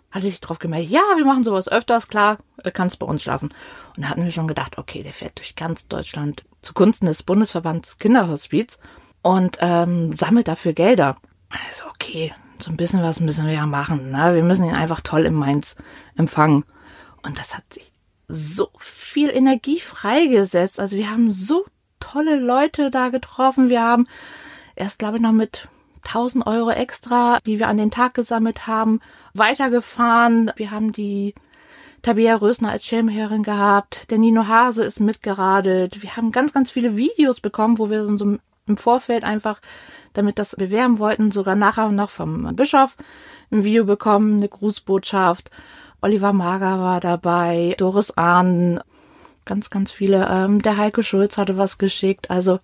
hatte 0.09 0.25
sich 0.25 0.39
drauf 0.39 0.59
gemeldet, 0.59 0.89
ja, 0.89 1.01
wir 1.17 1.25
machen 1.25 1.43
sowas 1.43 1.67
öfters, 1.67 2.07
klar, 2.07 2.37
kannst 2.73 2.99
bei 2.99 3.05
uns 3.05 3.23
schlafen. 3.23 3.53
Und 3.95 4.05
da 4.05 4.09
hatten 4.09 4.23
wir 4.23 4.31
schon 4.31 4.47
gedacht, 4.47 4.77
okay, 4.77 5.03
der 5.03 5.13
fährt 5.13 5.37
durch 5.37 5.55
ganz 5.55 5.89
Deutschland 5.89 6.45
zugunsten 6.61 7.07
des 7.07 7.23
Bundesverbands 7.23 7.97
Kinderhospiz 7.97 8.79
und 9.21 9.57
ähm, 9.59 10.13
sammelt 10.13 10.47
dafür 10.47 10.71
Gelder. 10.71 11.17
Also 11.49 11.85
okay, 11.89 12.33
so 12.63 12.71
ein 12.71 12.77
bisschen 12.77 13.03
was 13.03 13.19
müssen 13.19 13.45
wir 13.45 13.53
ja 13.53 13.65
machen. 13.65 14.11
Ne? 14.11 14.35
Wir 14.35 14.43
müssen 14.43 14.65
ihn 14.65 14.75
einfach 14.75 15.01
toll 15.01 15.25
im 15.25 15.35
Mainz 15.35 15.75
empfangen. 16.15 16.63
Und 17.23 17.39
das 17.39 17.55
hat 17.55 17.73
sich 17.73 17.91
so 18.27 18.69
viel 18.79 19.29
Energie 19.29 19.79
freigesetzt. 19.79 20.79
Also 20.79 20.97
wir 20.97 21.09
haben 21.09 21.31
so 21.31 21.65
tolle 21.99 22.39
Leute 22.39 22.89
da 22.89 23.09
getroffen. 23.09 23.69
Wir 23.69 23.81
haben 23.81 24.07
erst, 24.75 24.99
glaube 24.99 25.17
ich, 25.17 25.21
noch 25.21 25.31
mit 25.31 25.67
1000 26.05 26.45
Euro 26.47 26.71
extra, 26.71 27.39
die 27.45 27.59
wir 27.59 27.67
an 27.67 27.77
den 27.77 27.91
Tag 27.91 28.13
gesammelt 28.13 28.67
haben, 28.67 29.01
weitergefahren. 29.33 30.51
Wir 30.55 30.71
haben 30.71 30.91
die 30.91 31.35
Tabea 32.01 32.35
Rösner 32.35 32.71
als 32.71 32.85
Schirmherrin 32.85 33.43
gehabt. 33.43 34.09
Der 34.11 34.17
Nino 34.17 34.47
Hase 34.47 34.83
ist 34.83 34.99
mitgeradelt. 34.99 36.01
Wir 36.01 36.15
haben 36.15 36.31
ganz, 36.31 36.53
ganz 36.53 36.71
viele 36.71 36.95
Videos 36.95 37.41
bekommen, 37.41 37.79
wo 37.79 37.89
wir 37.89 38.05
so 38.05 38.37
im 38.67 38.77
Vorfeld 38.77 39.23
einfach, 39.23 39.59
damit 40.17 40.39
das 40.39 40.55
bewerben 40.55 40.99
wollten, 40.99 41.31
sogar 41.31 41.55
nachher 41.55 41.89
noch 41.89 42.09
vom 42.09 42.55
Bischof 42.55 42.95
ein 43.51 43.63
Video 43.63 43.85
bekommen, 43.85 44.37
eine 44.37 44.49
Grußbotschaft. 44.49 45.49
Oliver 46.01 46.33
Mager 46.33 46.79
war 46.79 46.99
dabei, 46.99 47.75
Doris 47.77 48.11
Ahn, 48.11 48.79
ganz, 49.45 49.69
ganz 49.69 49.91
viele. 49.91 50.27
Ähm, 50.29 50.61
der 50.61 50.77
Heike 50.77 51.03
Schulz 51.03 51.37
hatte 51.37 51.57
was 51.57 51.77
geschickt. 51.77 52.29
Also 52.29 52.59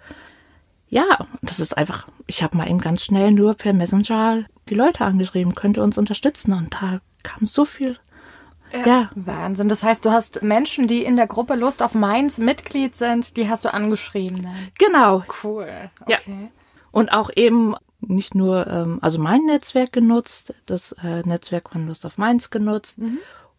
ja, 0.89 1.27
das 1.41 1.59
ist 1.59 1.75
einfach, 1.75 2.07
ich 2.27 2.43
habe 2.43 2.55
mal 2.57 2.69
eben 2.69 2.79
ganz 2.79 3.03
schnell 3.03 3.31
nur 3.31 3.55
per 3.55 3.73
Messenger 3.73 4.43
die 4.69 4.75
Leute 4.75 5.03
angeschrieben, 5.03 5.55
könnt 5.55 5.77
ihr 5.77 5.83
uns 5.83 5.97
unterstützen? 5.97 6.53
Und 6.53 6.73
da 6.73 6.99
kam 7.23 7.45
so 7.45 7.65
viel. 7.65 7.97
Ja. 8.71 8.85
ja. 8.85 9.05
Wahnsinn. 9.15 9.69
Das 9.69 9.83
heißt, 9.83 10.05
du 10.05 10.11
hast 10.11 10.43
Menschen, 10.43 10.87
die 10.87 11.03
in 11.03 11.15
der 11.15 11.27
Gruppe 11.27 11.55
Lust 11.55 11.81
auf 11.81 11.93
Mainz 11.93 12.37
Mitglied 12.37 12.95
sind, 12.95 13.37
die 13.37 13.49
hast 13.49 13.65
du 13.65 13.73
angeschrieben. 13.73 14.41
Ne? 14.41 14.53
Genau. 14.77 15.23
Cool. 15.43 15.89
Okay. 16.01 16.17
Ja. 16.25 16.33
Und 16.93 17.11
auch 17.11 17.31
eben 17.35 17.75
nicht 17.99 18.35
nur, 18.35 18.67
ähm, 18.67 18.99
also 19.01 19.19
mein 19.19 19.45
Netzwerk 19.45 19.91
genutzt, 19.91 20.53
das 20.67 20.93
äh, 21.03 21.23
Netzwerk 21.23 21.71
von 21.71 21.87
Lust 21.87 22.05
auf 22.05 22.17
Mainz 22.17 22.51
genutzt. 22.51 22.99
Mhm. 22.99 23.17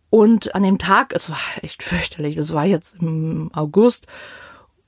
Und 0.08 0.54
an 0.54 0.62
dem 0.62 0.78
Tag, 0.78 1.12
es 1.12 1.28
war 1.28 1.38
echt 1.62 1.82
fürchterlich, 1.82 2.36
es 2.36 2.54
war 2.54 2.64
jetzt 2.64 2.96
im 3.00 3.50
August 3.52 4.06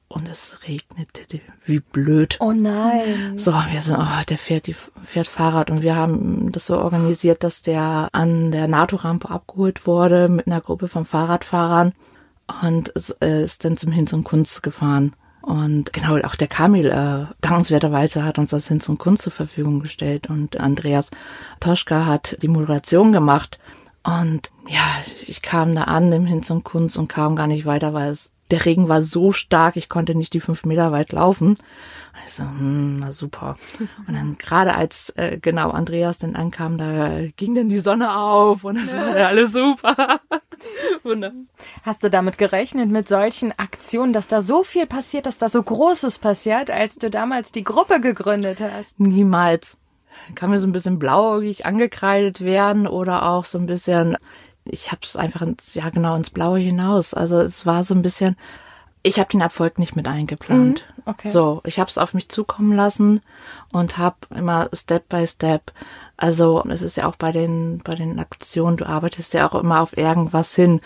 und 0.09 0.29
es 0.29 0.61
regnete 0.69 1.41
wie 1.65 1.81
blöd. 1.81 2.37
Oh 2.39 2.53
nein. 2.53 3.37
So, 3.37 3.51
wir 3.51 3.81
sind, 3.81 3.97
oh, 3.99 4.25
der 4.29 4.39
fährt, 4.39 4.69
die, 4.69 4.77
fährt 5.03 5.27
Fahrrad 5.27 5.69
und 5.69 5.83
wir 5.83 5.97
haben 5.97 6.53
das 6.53 6.67
so 6.67 6.79
organisiert, 6.79 7.43
dass 7.43 7.63
der 7.63 8.11
an 8.13 8.53
der 8.53 8.69
NATO-Rampe 8.69 9.29
abgeholt 9.29 9.89
wurde 9.89 10.29
mit 10.29 10.47
einer 10.47 10.61
Gruppe 10.61 10.87
von 10.87 11.05
Fahrradfahrern 11.05 11.93
und 12.63 12.93
es, 12.95 13.11
äh, 13.21 13.43
ist 13.43 13.65
dann 13.65 13.77
zum 13.77 13.91
Hinz 13.91 14.13
und 14.13 14.23
Kunst 14.23 14.63
gefahren. 14.63 15.17
Und 15.47 15.93
genau, 15.93 16.19
auch 16.23 16.35
der 16.35 16.49
Kamil, 16.49 16.87
äh, 16.87 17.33
dankenswerterweise 17.41 18.25
hat 18.25 18.37
uns 18.41 18.51
das 18.51 18.67
Hinz 18.67 18.89
und 18.89 18.99
Kunst 18.99 19.23
zur 19.23 19.33
Verfügung 19.33 19.79
gestellt 19.79 20.29
und 20.29 20.59
Andreas 20.59 21.13
Toschka 21.61 22.05
hat 22.05 22.37
die 22.43 22.49
Moderation 22.49 23.13
gemacht. 23.13 23.61
Und 24.03 24.51
ja, 24.67 24.83
ich 25.25 25.43
kam 25.43 25.77
da 25.77 25.85
an 25.85 26.11
im 26.11 26.27
Hinz 26.27 26.51
und 26.51 26.65
Kunst 26.65 26.97
und 26.97 27.07
kam 27.07 27.37
gar 27.37 27.47
nicht 27.47 27.65
weiter, 27.65 27.95
weil 27.95 28.11
es 28.11 28.33
der 28.51 28.65
Regen 28.65 28.89
war 28.89 29.03
so 29.03 29.33
stark, 29.33 29.77
ich 29.77 29.89
konnte 29.89 30.15
nicht 30.15 30.33
die 30.33 30.41
fünf 30.41 30.65
Meter 30.65 30.93
weit 30.93 31.13
laufen. 31.13 31.59
Also, 32.23 32.45
hm, 32.45 32.99
na 33.01 33.13
super. 33.13 33.57
Und 34.07 34.15
dann 34.15 34.37
gerade 34.39 34.75
als 34.75 35.11
äh, 35.17 35.39
genau 35.41 35.71
Andreas 35.71 36.19
dann 36.19 36.37
ankam, 36.37 36.79
da 36.79 37.27
ging 37.37 37.55
dann 37.55 37.69
die 37.69 37.81
Sonne 37.81 38.17
auf 38.17 38.65
und 38.65 38.77
es 38.77 38.95
war 38.95 39.15
alles 39.15 39.53
super. 39.53 40.21
Wunderbar. 41.03 41.43
Hast 41.83 42.03
du 42.03 42.11
damit 42.11 42.39
gerechnet, 42.39 42.89
mit 42.89 43.09
solchen 43.09 43.53
Aktionen, 43.59 44.13
dass 44.13 44.29
da 44.29 44.41
so 44.41 44.63
viel 44.63 44.87
passiert, 44.87 45.27
dass 45.27 45.39
da 45.39 45.49
so 45.49 45.63
Großes 45.63 46.19
passiert, 46.21 46.71
als 46.71 46.97
du 46.97 47.11
damals 47.11 47.53
die 47.53 47.65
Gruppe 47.65 48.01
gegründet 48.01 48.59
hast? 48.61 48.99
Niemals. 48.99 49.77
Kann 50.35 50.51
mir 50.51 50.59
so 50.61 50.67
ein 50.67 50.73
bisschen 50.73 50.99
blauäugig 50.99 51.67
angekreidet 51.67 52.41
werden 52.41 52.87
oder 52.87 53.29
auch 53.29 53.45
so 53.45 53.59
ein 53.59 53.67
bisschen 53.67 54.17
ich 54.67 54.91
habe 54.91 55.01
es 55.03 55.17
einfach 55.17 55.43
ins, 55.43 55.75
ja 55.75 55.89
genau 55.91 56.15
ins 56.17 56.31
Blaue 56.31 56.59
hinaus. 56.59 57.15
Also 57.15 57.39
es 57.39 57.67
war 57.67 57.85
so 57.85 57.95
ein 57.95 58.03
bisschen, 58.03 58.37
ich 59.03 59.19
habe 59.19 59.31
den 59.31 59.41
Erfolg 59.41 59.79
nicht 59.79 59.97
mit 59.97 60.07
eingeplant. 60.07 60.85
Mhm, 60.97 61.03
okay. 61.07 61.29
So, 61.29 61.61
ich 61.65 61.79
habe 61.79 61.89
es 61.89 61.99
auf 61.99 62.15
mich 62.15 62.29
zukommen 62.29 62.73
lassen 62.73 63.21
und 63.73 63.99
habe 63.99 64.17
immer 64.35 64.69
Step 64.73 65.09
by 65.09 65.27
Step. 65.27 65.73
Also 66.17 66.65
es 66.69 66.83
ist 66.83 66.97
ja 66.97 67.07
auch 67.07 67.17
bei 67.17 67.33
den 67.33 67.79
bei 67.85 67.95
den 67.95 68.19
Aktionen, 68.19 68.77
du 68.77 68.87
arbeitest 68.87 69.35
ja 69.35 69.49
auch 69.49 69.55
immer 69.55 69.81
auf 69.81 69.97
irgendwas 69.97 70.55
hin, 70.55 70.81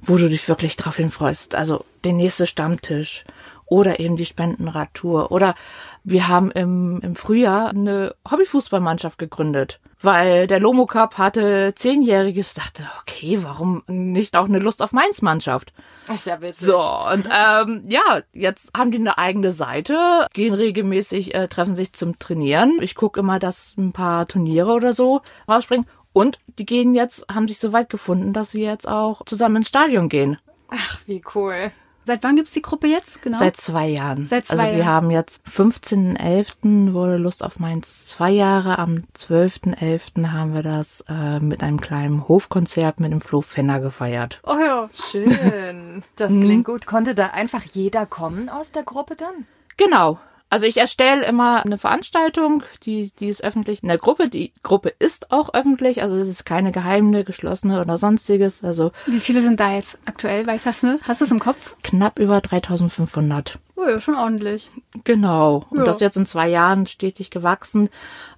wo 0.00 0.16
du 0.16 0.28
dich 0.28 0.48
wirklich 0.48 0.76
drauf 0.76 0.96
hinfreust. 0.96 1.54
Also 1.54 1.84
der 2.04 2.12
nächste 2.12 2.46
Stammtisch 2.46 3.24
oder 3.66 4.00
eben 4.00 4.16
die 4.16 4.26
Spendenradtour 4.26 5.30
oder 5.30 5.54
wir 6.02 6.28
haben 6.28 6.50
im, 6.50 7.00
im 7.02 7.14
Frühjahr 7.14 7.70
eine 7.70 8.14
Hobbyfußballmannschaft 8.28 9.16
gegründet 9.16 9.80
weil 10.02 10.46
der 10.46 10.60
Lomo 10.60 10.86
Cup 10.86 11.18
hatte 11.18 11.74
zehnjähriges, 11.74 12.54
dachte, 12.54 12.84
okay, 13.00 13.38
warum 13.42 13.82
nicht 13.86 14.36
auch 14.36 14.46
eine 14.46 14.58
Lust 14.58 14.82
auf 14.82 14.92
Mainz-Mannschaft? 14.92 15.72
Ist 16.12 16.26
ja 16.26 16.40
witzig. 16.40 16.66
So, 16.66 16.80
und 16.80 17.28
ähm, 17.32 17.84
ja, 17.88 18.22
jetzt 18.32 18.70
haben 18.76 18.90
die 18.90 18.98
eine 18.98 19.18
eigene 19.18 19.52
Seite, 19.52 20.26
gehen 20.32 20.54
regelmäßig, 20.54 21.34
äh, 21.34 21.48
treffen 21.48 21.76
sich 21.76 21.92
zum 21.92 22.18
Trainieren. 22.18 22.78
Ich 22.80 22.94
gucke 22.94 23.20
immer, 23.20 23.38
dass 23.38 23.74
ein 23.76 23.92
paar 23.92 24.26
Turniere 24.26 24.72
oder 24.72 24.94
so 24.94 25.20
rausspringen. 25.48 25.86
Und 26.12 26.38
die 26.58 26.66
gehen 26.66 26.94
jetzt, 26.94 27.24
haben 27.32 27.46
sich 27.46 27.58
so 27.58 27.72
weit 27.72 27.88
gefunden, 27.88 28.32
dass 28.32 28.50
sie 28.50 28.62
jetzt 28.62 28.88
auch 28.88 29.24
zusammen 29.26 29.56
ins 29.56 29.68
Stadion 29.68 30.08
gehen. 30.08 30.38
Ach, 30.68 31.00
wie 31.06 31.22
cool. 31.34 31.72
Seit 32.04 32.24
wann 32.24 32.36
gibt's 32.36 32.52
die 32.52 32.62
Gruppe 32.62 32.86
jetzt? 32.86 33.22
Genau. 33.22 33.38
Seit 33.38 33.56
zwei 33.56 33.88
Jahren. 33.88 34.24
Seit 34.24 34.46
zwei 34.46 34.54
also 34.54 34.66
Jahren. 34.66 34.76
wir 34.76 34.86
haben 34.86 35.10
jetzt 35.10 35.42
15.11. 35.46 36.92
wurde 36.92 37.16
Lust 37.16 37.44
auf 37.44 37.58
Mainz 37.58 38.06
zwei 38.06 38.30
Jahre. 38.30 38.78
Am 38.78 39.04
12.11. 39.16 40.32
haben 40.32 40.54
wir 40.54 40.62
das 40.62 41.04
äh, 41.08 41.40
mit 41.40 41.62
einem 41.62 41.80
kleinen 41.80 42.26
Hofkonzert 42.26 43.00
mit 43.00 43.12
dem 43.12 43.20
Flo 43.20 43.42
Fenner 43.42 43.80
gefeiert. 43.80 44.40
Oh 44.44 44.56
ja. 44.58 44.88
Schön. 44.92 46.02
Das 46.16 46.32
klingt 46.32 46.66
gut. 46.66 46.86
Konnte 46.86 47.14
da 47.14 47.28
einfach 47.28 47.62
jeder 47.62 48.04
kommen 48.04 48.48
aus 48.48 48.72
der 48.72 48.82
Gruppe 48.82 49.16
dann? 49.16 49.46
Genau. 49.76 50.18
Also 50.50 50.66
ich 50.66 50.78
erstelle 50.78 51.24
immer 51.24 51.64
eine 51.64 51.78
Veranstaltung, 51.78 52.64
die, 52.82 53.12
die 53.20 53.28
ist 53.28 53.42
öffentlich 53.44 53.82
in 53.82 53.88
der 53.88 53.98
Gruppe. 53.98 54.28
Die 54.28 54.52
Gruppe 54.64 54.92
ist 54.98 55.30
auch 55.30 55.54
öffentlich, 55.54 56.02
also 56.02 56.16
es 56.16 56.26
ist 56.26 56.44
keine 56.44 56.72
geheime, 56.72 57.22
geschlossene 57.22 57.80
oder 57.80 57.98
sonstiges. 57.98 58.64
Also 58.64 58.90
Wie 59.06 59.20
viele 59.20 59.42
sind 59.42 59.60
da 59.60 59.72
jetzt 59.72 59.96
aktuell? 60.06 60.44
Weißt 60.44 60.66
hast 60.66 60.82
du? 60.82 60.98
Hast 61.06 61.20
du 61.20 61.24
es 61.24 61.30
im 61.30 61.38
Kopf? 61.38 61.76
Knapp 61.84 62.18
über 62.18 62.40
3500. 62.40 63.60
Oh 63.76 63.88
ja, 63.88 64.00
schon 64.00 64.16
ordentlich. 64.16 64.70
Genau. 65.04 65.66
Und 65.70 65.78
ja. 65.78 65.84
das 65.84 66.00
jetzt 66.00 66.16
in 66.16 66.26
zwei 66.26 66.48
Jahren 66.48 66.86
stetig 66.86 67.30
gewachsen. 67.30 67.88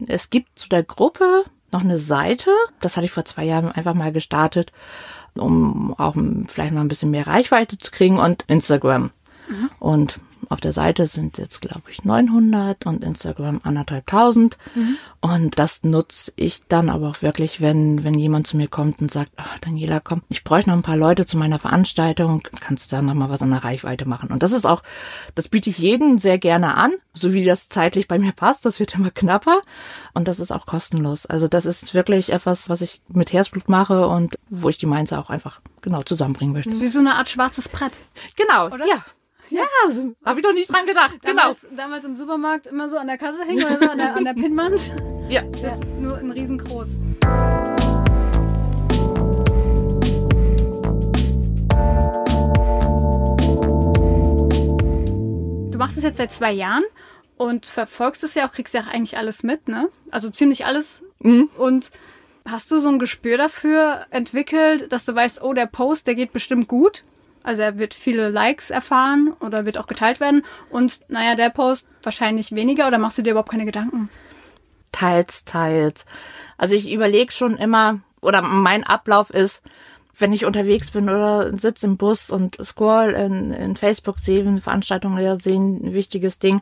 Es 0.06 0.28
gibt 0.28 0.58
zu 0.58 0.68
der 0.68 0.82
Gruppe 0.82 1.44
noch 1.72 1.80
eine 1.80 1.98
Seite. 1.98 2.50
Das 2.82 2.98
hatte 2.98 3.06
ich 3.06 3.12
vor 3.12 3.24
zwei 3.24 3.44
Jahren 3.44 3.72
einfach 3.72 3.94
mal 3.94 4.12
gestartet, 4.12 4.70
um 5.34 5.94
auch 5.96 6.14
vielleicht 6.48 6.74
mal 6.74 6.82
ein 6.82 6.88
bisschen 6.88 7.10
mehr 7.10 7.26
Reichweite 7.26 7.78
zu 7.78 7.90
kriegen 7.90 8.18
und 8.18 8.44
Instagram. 8.48 9.12
Mhm. 9.48 9.70
Und 9.78 10.20
auf 10.48 10.60
der 10.60 10.72
Seite 10.72 11.06
sind 11.06 11.38
jetzt, 11.38 11.60
glaube 11.62 11.90
ich, 11.90 12.04
900 12.04 12.86
und 12.86 13.04
Instagram 13.04 13.60
anderthalbtausend. 13.62 14.58
Mhm. 14.74 14.96
Und 15.20 15.58
das 15.58 15.84
nutze 15.84 16.32
ich 16.36 16.62
dann 16.68 16.90
aber 16.90 17.10
auch 17.10 17.22
wirklich, 17.22 17.60
wenn, 17.60 18.04
wenn 18.04 18.14
jemand 18.14 18.46
zu 18.46 18.56
mir 18.56 18.68
kommt 18.68 19.00
und 19.00 19.10
sagt, 19.10 19.32
oh, 19.38 19.58
Daniela, 19.60 20.00
komm, 20.00 20.22
ich 20.28 20.44
bräuchte 20.44 20.70
noch 20.70 20.76
ein 20.76 20.82
paar 20.82 20.96
Leute 20.96 21.26
zu 21.26 21.36
meiner 21.36 21.58
Veranstaltung, 21.58 22.42
kannst 22.60 22.90
du 22.90 22.96
da 22.96 23.02
noch 23.02 23.14
mal 23.14 23.30
was 23.30 23.42
an 23.42 23.50
der 23.50 23.64
Reichweite 23.64 24.08
machen. 24.08 24.30
Und 24.30 24.42
das 24.42 24.52
ist 24.52 24.66
auch, 24.66 24.82
das 25.34 25.48
biete 25.48 25.70
ich 25.70 25.78
jedem 25.78 26.18
sehr 26.18 26.38
gerne 26.38 26.76
an, 26.76 26.92
so 27.14 27.32
wie 27.32 27.44
das 27.44 27.68
zeitlich 27.68 28.08
bei 28.08 28.18
mir 28.18 28.32
passt. 28.32 28.66
Das 28.66 28.80
wird 28.80 28.94
immer 28.94 29.10
knapper. 29.10 29.60
Und 30.14 30.28
das 30.28 30.40
ist 30.40 30.50
auch 30.50 30.66
kostenlos. 30.66 31.26
Also 31.26 31.48
das 31.48 31.66
ist 31.66 31.94
wirklich 31.94 32.32
etwas, 32.32 32.68
was 32.68 32.80
ich 32.80 33.00
mit 33.08 33.32
Herzblut 33.32 33.68
mache 33.68 34.08
und 34.08 34.38
wo 34.50 34.68
ich 34.68 34.78
die 34.78 34.86
Mainzer 34.86 35.18
auch 35.18 35.30
einfach 35.30 35.60
genau 35.80 36.02
zusammenbringen 36.02 36.54
möchte. 36.54 36.80
Wie 36.80 36.88
so 36.88 37.00
eine 37.00 37.14
Art 37.14 37.28
schwarzes 37.28 37.68
Brett. 37.68 38.00
Genau, 38.36 38.66
Oder? 38.66 38.86
ja. 38.86 39.04
Ja, 39.50 39.64
so, 39.90 40.14
habe 40.24 40.40
ich 40.40 40.44
doch 40.44 40.52
nicht 40.52 40.72
dran 40.72 40.86
gedacht. 40.86 41.18
Damals, 41.22 41.62
genau. 41.62 41.76
Damals 41.76 42.04
im 42.04 42.16
Supermarkt 42.16 42.66
immer 42.66 42.88
so 42.88 42.96
an 42.96 43.06
der 43.06 43.18
Kasse 43.18 43.44
hängen 43.44 43.64
oder 43.64 43.78
so 43.78 43.90
an 43.90 43.98
der, 43.98 44.16
an 44.16 44.24
der 44.24 44.34
Pinnwand. 44.34 44.80
Ja. 45.28 45.42
ja. 45.62 45.78
Nur 46.00 46.18
in 46.20 46.30
riesengroß. 46.30 46.88
Du 55.70 55.78
machst 55.78 55.96
es 55.96 56.04
jetzt 56.04 56.16
seit 56.16 56.32
zwei 56.32 56.52
Jahren 56.52 56.84
und 57.36 57.66
verfolgst 57.66 58.24
es 58.24 58.34
ja 58.34 58.48
auch, 58.48 58.52
kriegst 58.52 58.74
ja 58.74 58.82
auch 58.82 58.88
eigentlich 58.88 59.16
alles 59.16 59.42
mit, 59.42 59.68
ne? 59.68 59.88
Also 60.10 60.30
ziemlich 60.30 60.64
alles. 60.64 61.02
Mhm. 61.20 61.50
Und 61.58 61.90
hast 62.44 62.70
du 62.70 62.80
so 62.80 62.88
ein 62.88 62.98
Gespür 62.98 63.36
dafür 63.36 64.06
entwickelt, 64.10 64.92
dass 64.92 65.04
du 65.04 65.14
weißt, 65.14 65.42
oh, 65.42 65.52
der 65.52 65.66
Post, 65.66 66.06
der 66.06 66.14
geht 66.14 66.32
bestimmt 66.32 66.68
gut? 66.68 67.02
Also 67.42 67.62
er 67.62 67.78
wird 67.78 67.94
viele 67.94 68.28
Likes 68.28 68.70
erfahren 68.70 69.34
oder 69.40 69.66
wird 69.66 69.78
auch 69.78 69.86
geteilt 69.86 70.20
werden. 70.20 70.44
Und 70.70 71.00
naja, 71.08 71.34
der 71.34 71.50
Post 71.50 71.86
wahrscheinlich 72.02 72.52
weniger 72.52 72.86
oder 72.86 72.98
machst 72.98 73.18
du 73.18 73.22
dir 73.22 73.30
überhaupt 73.30 73.50
keine 73.50 73.64
Gedanken? 73.64 74.08
Teils, 74.92 75.44
teils. 75.44 76.04
Also 76.58 76.74
ich 76.74 76.92
überlege 76.92 77.32
schon 77.32 77.56
immer, 77.56 78.00
oder 78.20 78.42
mein 78.42 78.84
Ablauf 78.84 79.30
ist, 79.30 79.62
wenn 80.18 80.32
ich 80.32 80.44
unterwegs 80.44 80.90
bin 80.90 81.08
oder 81.08 81.56
sitze 81.58 81.86
im 81.86 81.96
Bus 81.96 82.30
und 82.30 82.58
scroll 82.62 83.10
in, 83.10 83.50
in 83.50 83.76
Facebook, 83.76 84.18
sehe 84.18 84.46
eine 84.46 84.60
Veranstaltung 84.60 85.14
oder 85.14 85.40
sehe 85.40 85.58
ein 85.58 85.94
wichtiges 85.94 86.38
Ding 86.38 86.60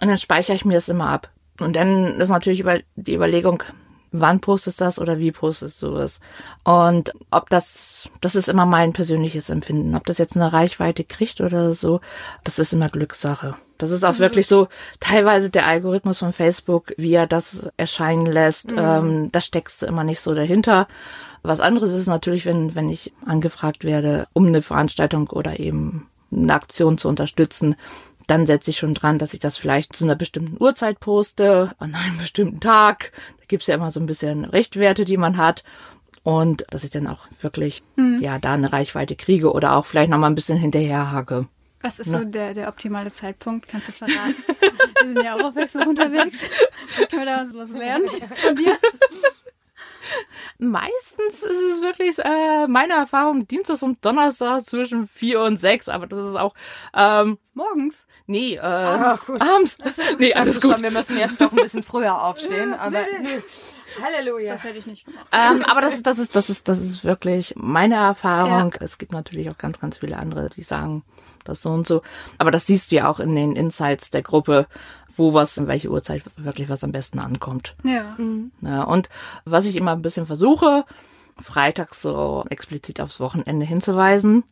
und 0.00 0.08
dann 0.08 0.18
speichere 0.18 0.56
ich 0.56 0.64
mir 0.64 0.74
das 0.74 0.88
immer 0.88 1.08
ab. 1.08 1.30
Und 1.60 1.76
dann 1.76 2.20
ist 2.20 2.28
natürlich 2.28 2.60
über 2.60 2.78
die 2.96 3.14
Überlegung, 3.14 3.62
wann 4.12 4.40
postest 4.40 4.80
du 4.80 4.84
das 4.84 4.98
oder 4.98 5.18
wie 5.18 5.32
postest 5.32 5.82
du 5.82 5.96
es? 5.96 6.20
Und 6.64 7.12
ob 7.30 7.50
das, 7.50 8.10
das 8.20 8.34
ist 8.34 8.48
immer 8.48 8.66
mein 8.66 8.92
persönliches 8.92 9.50
Empfinden. 9.50 9.94
Ob 9.94 10.06
das 10.06 10.18
jetzt 10.18 10.36
eine 10.36 10.52
Reichweite 10.52 11.04
kriegt 11.04 11.40
oder 11.40 11.72
so, 11.74 12.00
das 12.44 12.58
ist 12.58 12.72
immer 12.72 12.88
Glückssache. 12.88 13.54
Das 13.78 13.90
ist 13.90 14.04
auch 14.04 14.14
mhm. 14.14 14.18
wirklich 14.18 14.46
so 14.46 14.68
teilweise 15.00 15.50
der 15.50 15.66
Algorithmus 15.66 16.18
von 16.18 16.32
Facebook, 16.32 16.92
wie 16.96 17.14
er 17.14 17.26
das 17.26 17.70
erscheinen 17.76 18.26
lässt. 18.26 18.72
Mhm. 18.72 18.78
Ähm, 18.78 19.32
da 19.32 19.40
steckst 19.40 19.82
du 19.82 19.86
immer 19.86 20.04
nicht 20.04 20.20
so 20.20 20.34
dahinter. 20.34 20.88
Was 21.42 21.60
anderes 21.60 21.92
ist 21.92 22.08
natürlich, 22.08 22.44
wenn, 22.44 22.74
wenn 22.74 22.90
ich 22.90 23.12
angefragt 23.24 23.84
werde, 23.84 24.26
um 24.32 24.46
eine 24.46 24.62
Veranstaltung 24.62 25.28
oder 25.30 25.60
eben 25.60 26.08
eine 26.30 26.52
Aktion 26.52 26.98
zu 26.98 27.08
unterstützen, 27.08 27.76
dann 28.28 28.46
setze 28.46 28.70
ich 28.70 28.76
schon 28.76 28.94
dran, 28.94 29.18
dass 29.18 29.34
ich 29.34 29.40
das 29.40 29.56
vielleicht 29.56 29.96
zu 29.96 30.04
einer 30.04 30.14
bestimmten 30.14 30.62
Uhrzeit 30.62 31.00
poste, 31.00 31.72
an 31.78 31.94
einem 31.94 32.18
bestimmten 32.18 32.60
Tag. 32.60 33.12
Da 33.38 33.44
gibt's 33.48 33.66
ja 33.66 33.74
immer 33.74 33.90
so 33.90 33.98
ein 33.98 34.06
bisschen 34.06 34.44
Richtwerte, 34.44 35.04
die 35.04 35.16
man 35.16 35.36
hat. 35.36 35.64
Und 36.22 36.64
dass 36.70 36.84
ich 36.84 36.90
dann 36.90 37.06
auch 37.06 37.26
wirklich, 37.40 37.82
mhm. 37.96 38.20
ja, 38.20 38.38
da 38.38 38.52
eine 38.52 38.72
Reichweite 38.72 39.16
kriege 39.16 39.52
oder 39.52 39.76
auch 39.76 39.86
vielleicht 39.86 40.10
noch 40.10 40.18
mal 40.18 40.26
ein 40.26 40.34
bisschen 40.34 40.58
hinterherhake. 40.58 41.48
Was 41.80 42.00
ist 42.00 42.10
ne? 42.10 42.18
so 42.18 42.24
der, 42.24 42.54
der 42.54 42.68
optimale 42.68 43.10
Zeitpunkt? 43.10 43.68
Kannst 43.68 43.88
du 43.88 43.92
es 43.92 43.98
verraten? 43.98 44.34
wir 45.00 45.06
sind 45.06 45.24
ja 45.24 45.36
auch 45.36 45.44
auf 45.44 45.54
Facebook 45.54 45.86
unterwegs. 45.86 46.50
Können 47.10 47.24
wir 47.24 47.26
da 47.26 47.46
was 47.54 47.70
lernen 47.70 48.08
von 48.34 48.56
dir? 48.56 48.76
Meistens 50.58 51.42
ist 51.42 51.62
es 51.72 51.82
wirklich 51.82 52.18
äh, 52.18 52.66
meine 52.66 52.94
Erfahrung 52.94 53.46
Dienstag 53.46 53.82
und 53.82 54.04
Donnerstag 54.04 54.62
zwischen 54.64 55.08
vier 55.08 55.42
und 55.42 55.56
sechs, 55.56 55.88
aber 55.88 56.06
das 56.06 56.18
ist 56.18 56.36
auch 56.36 56.54
ähm, 56.94 57.38
morgens. 57.54 58.06
Nee, 58.26 58.56
äh, 58.56 58.60
ah, 58.60 59.18
abends. 59.38 59.78
Also, 59.80 60.02
nee, 60.18 60.34
alles 60.34 60.60
gut. 60.60 60.72
Schon, 60.72 60.82
wir 60.82 60.90
müssen 60.90 61.18
jetzt 61.18 61.40
noch 61.40 61.50
ein 61.50 61.56
bisschen 61.56 61.82
früher 61.82 62.22
aufstehen, 62.22 62.74
aber 62.74 63.04
nee. 63.22 63.42
Halleluja. 64.02 64.52
Das 64.52 64.64
hätte 64.64 64.78
ich 64.78 64.86
nicht 64.86 65.06
gemacht. 65.06 65.26
Ähm, 65.32 65.64
aber 65.64 65.80
das 65.80 65.94
ist, 65.94 66.06
das 66.06 66.18
ist, 66.18 66.36
das 66.36 66.50
ist, 66.50 66.68
das 66.68 66.78
ist 66.80 67.04
wirklich 67.04 67.54
meine 67.56 67.96
Erfahrung. 67.96 68.72
Ja. 68.72 68.80
Es 68.80 68.98
gibt 68.98 69.12
natürlich 69.12 69.50
auch 69.50 69.58
ganz, 69.58 69.80
ganz 69.80 69.96
viele 69.96 70.18
andere, 70.18 70.50
die 70.50 70.62
sagen, 70.62 71.04
das 71.44 71.62
so 71.62 71.70
und 71.70 71.86
so. 71.86 72.02
Aber 72.36 72.50
das 72.50 72.66
siehst 72.66 72.92
du 72.92 72.96
ja 72.96 73.08
auch 73.08 73.20
in 73.20 73.34
den 73.34 73.56
Insights 73.56 74.10
der 74.10 74.22
Gruppe 74.22 74.66
wo 75.18 75.34
was, 75.34 75.56
in 75.58 75.66
welche 75.66 75.90
Uhrzeit 75.90 76.22
wirklich 76.36 76.68
was 76.68 76.84
am 76.84 76.92
besten 76.92 77.18
ankommt. 77.18 77.74
Ja. 77.84 78.14
Mhm. 78.16 78.52
ja. 78.62 78.84
Und 78.84 79.08
was 79.44 79.66
ich 79.66 79.76
immer 79.76 79.92
ein 79.92 80.02
bisschen 80.02 80.26
versuche, 80.26 80.84
freitags 81.40 82.00
so 82.00 82.44
explizit 82.48 83.00
aufs 83.00 83.20
Wochenende 83.20 83.66
hinzuweisen 83.66 84.44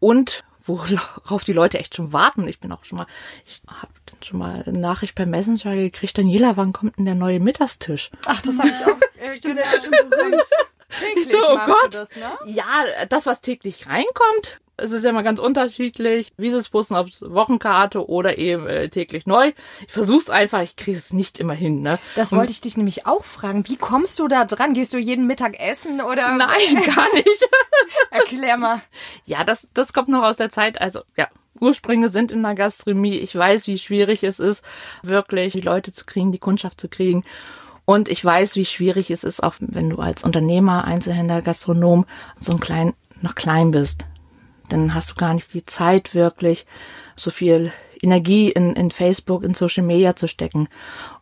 und 0.00 0.44
worauf 0.66 1.44
die 1.44 1.52
Leute 1.52 1.78
echt 1.78 1.94
schon 1.94 2.12
warten. 2.12 2.48
Ich 2.48 2.60
bin 2.60 2.72
auch 2.72 2.84
schon 2.84 2.98
mal, 2.98 3.06
ich 3.46 3.60
habe 3.68 3.92
dann 4.06 4.22
schon 4.22 4.38
mal 4.38 4.62
eine 4.66 4.78
Nachricht 4.78 5.14
per 5.14 5.26
Messenger 5.26 5.74
gekriegt, 5.76 6.16
Daniela, 6.16 6.56
wann 6.56 6.72
kommt 6.72 6.96
denn 6.96 7.04
der 7.04 7.14
neue 7.14 7.40
Mittagstisch? 7.40 8.10
Ach, 8.26 8.40
das 8.40 8.58
habe 8.58 8.68
ich 8.68 8.86
auch. 8.86 8.96
Äh, 9.16 9.32
Stimmt, 9.36 9.58
der 9.58 9.64
ist 9.74 9.84
schon 9.84 10.10
berühmt. 10.10 10.42
Täglich 10.98 11.30
so, 11.30 11.38
oh 11.38 11.58
Gott. 11.66 11.94
Das, 11.94 12.14
ne? 12.16 12.32
Ja, 12.46 13.06
das, 13.08 13.26
was 13.26 13.40
täglich 13.40 13.86
reinkommt, 13.86 14.58
es 14.76 14.92
ist 14.92 15.04
ja 15.04 15.10
immer 15.10 15.22
ganz 15.22 15.38
unterschiedlich, 15.38 16.32
wie 16.36 16.50
sie 16.50 16.56
es 16.56 16.68
posten, 16.68 16.94
ob 16.94 17.08
es 17.08 17.22
Wochenkarte 17.22 18.08
oder 18.08 18.38
eben 18.38 18.66
äh, 18.66 18.88
täglich 18.88 19.26
neu. 19.26 19.52
Ich 19.86 19.92
versuch's 19.92 20.30
einfach, 20.30 20.62
ich 20.62 20.76
kriege 20.76 20.98
es 20.98 21.12
nicht 21.12 21.38
immer 21.38 21.54
hin. 21.54 21.80
Ne? 21.82 21.98
Das 22.16 22.32
wollte 22.32 22.50
ich 22.50 22.60
dich 22.60 22.76
nämlich 22.76 23.06
auch 23.06 23.24
fragen. 23.24 23.66
Wie 23.68 23.76
kommst 23.76 24.18
du 24.18 24.26
da 24.26 24.44
dran? 24.44 24.74
Gehst 24.74 24.92
du 24.92 24.98
jeden 24.98 25.26
Mittag 25.26 25.60
essen 25.60 26.00
oder? 26.00 26.32
Nein, 26.36 26.74
gar 26.94 27.12
nicht. 27.14 27.48
Erklär 28.10 28.56
mal. 28.56 28.82
Ja, 29.24 29.44
das, 29.44 29.68
das 29.74 29.92
kommt 29.92 30.08
noch 30.08 30.24
aus 30.24 30.38
der 30.38 30.50
Zeit. 30.50 30.80
Also 30.80 31.00
ja, 31.16 31.28
Ursprünge 31.60 32.08
sind 32.08 32.32
in 32.32 32.42
der 32.42 32.56
Gastronomie. 32.56 33.18
Ich 33.18 33.34
weiß, 33.34 33.68
wie 33.68 33.78
schwierig 33.78 34.24
es 34.24 34.40
ist, 34.40 34.64
wirklich 35.02 35.52
die 35.52 35.60
Leute 35.60 35.92
zu 35.92 36.04
kriegen, 36.04 36.32
die 36.32 36.38
Kundschaft 36.38 36.80
zu 36.80 36.88
kriegen. 36.88 37.24
Und 37.84 38.08
ich 38.08 38.24
weiß, 38.24 38.56
wie 38.56 38.64
schwierig 38.64 39.10
es 39.10 39.24
ist, 39.24 39.42
auch 39.42 39.54
wenn 39.60 39.90
du 39.90 39.96
als 39.96 40.24
Unternehmer, 40.24 40.84
Einzelhändler, 40.84 41.42
Gastronom 41.42 42.06
so 42.34 42.52
ein 42.52 42.60
klein, 42.60 42.94
noch 43.20 43.34
klein 43.34 43.70
bist 43.70 44.06
dann 44.74 44.94
hast 44.94 45.10
du 45.10 45.14
gar 45.14 45.34
nicht 45.34 45.52
die 45.54 45.64
Zeit 45.64 46.14
wirklich, 46.14 46.66
so 47.16 47.30
viel 47.30 47.72
Energie 48.02 48.50
in, 48.50 48.74
in 48.74 48.90
Facebook, 48.90 49.42
in 49.42 49.54
Social 49.54 49.84
Media 49.84 50.16
zu 50.16 50.28
stecken. 50.28 50.68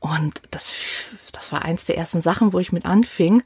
Und 0.00 0.42
das, 0.50 0.72
das 1.32 1.52
war 1.52 1.62
eins 1.62 1.84
der 1.84 1.96
ersten 1.96 2.20
Sachen, 2.20 2.52
wo 2.52 2.58
ich 2.58 2.72
mit 2.72 2.86
anfing. 2.86 3.42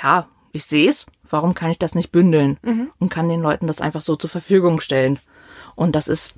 Ja, 0.00 0.28
ich 0.52 0.64
sehe 0.64 0.88
es, 0.88 1.06
warum 1.28 1.54
kann 1.54 1.70
ich 1.70 1.78
das 1.78 1.94
nicht 1.94 2.12
bündeln 2.12 2.58
mhm. 2.62 2.90
und 2.98 3.08
kann 3.08 3.28
den 3.28 3.40
Leuten 3.40 3.66
das 3.66 3.80
einfach 3.80 4.00
so 4.00 4.16
zur 4.16 4.30
Verfügung 4.30 4.80
stellen. 4.80 5.18
Und 5.74 5.96
das 5.96 6.08
ist, 6.08 6.34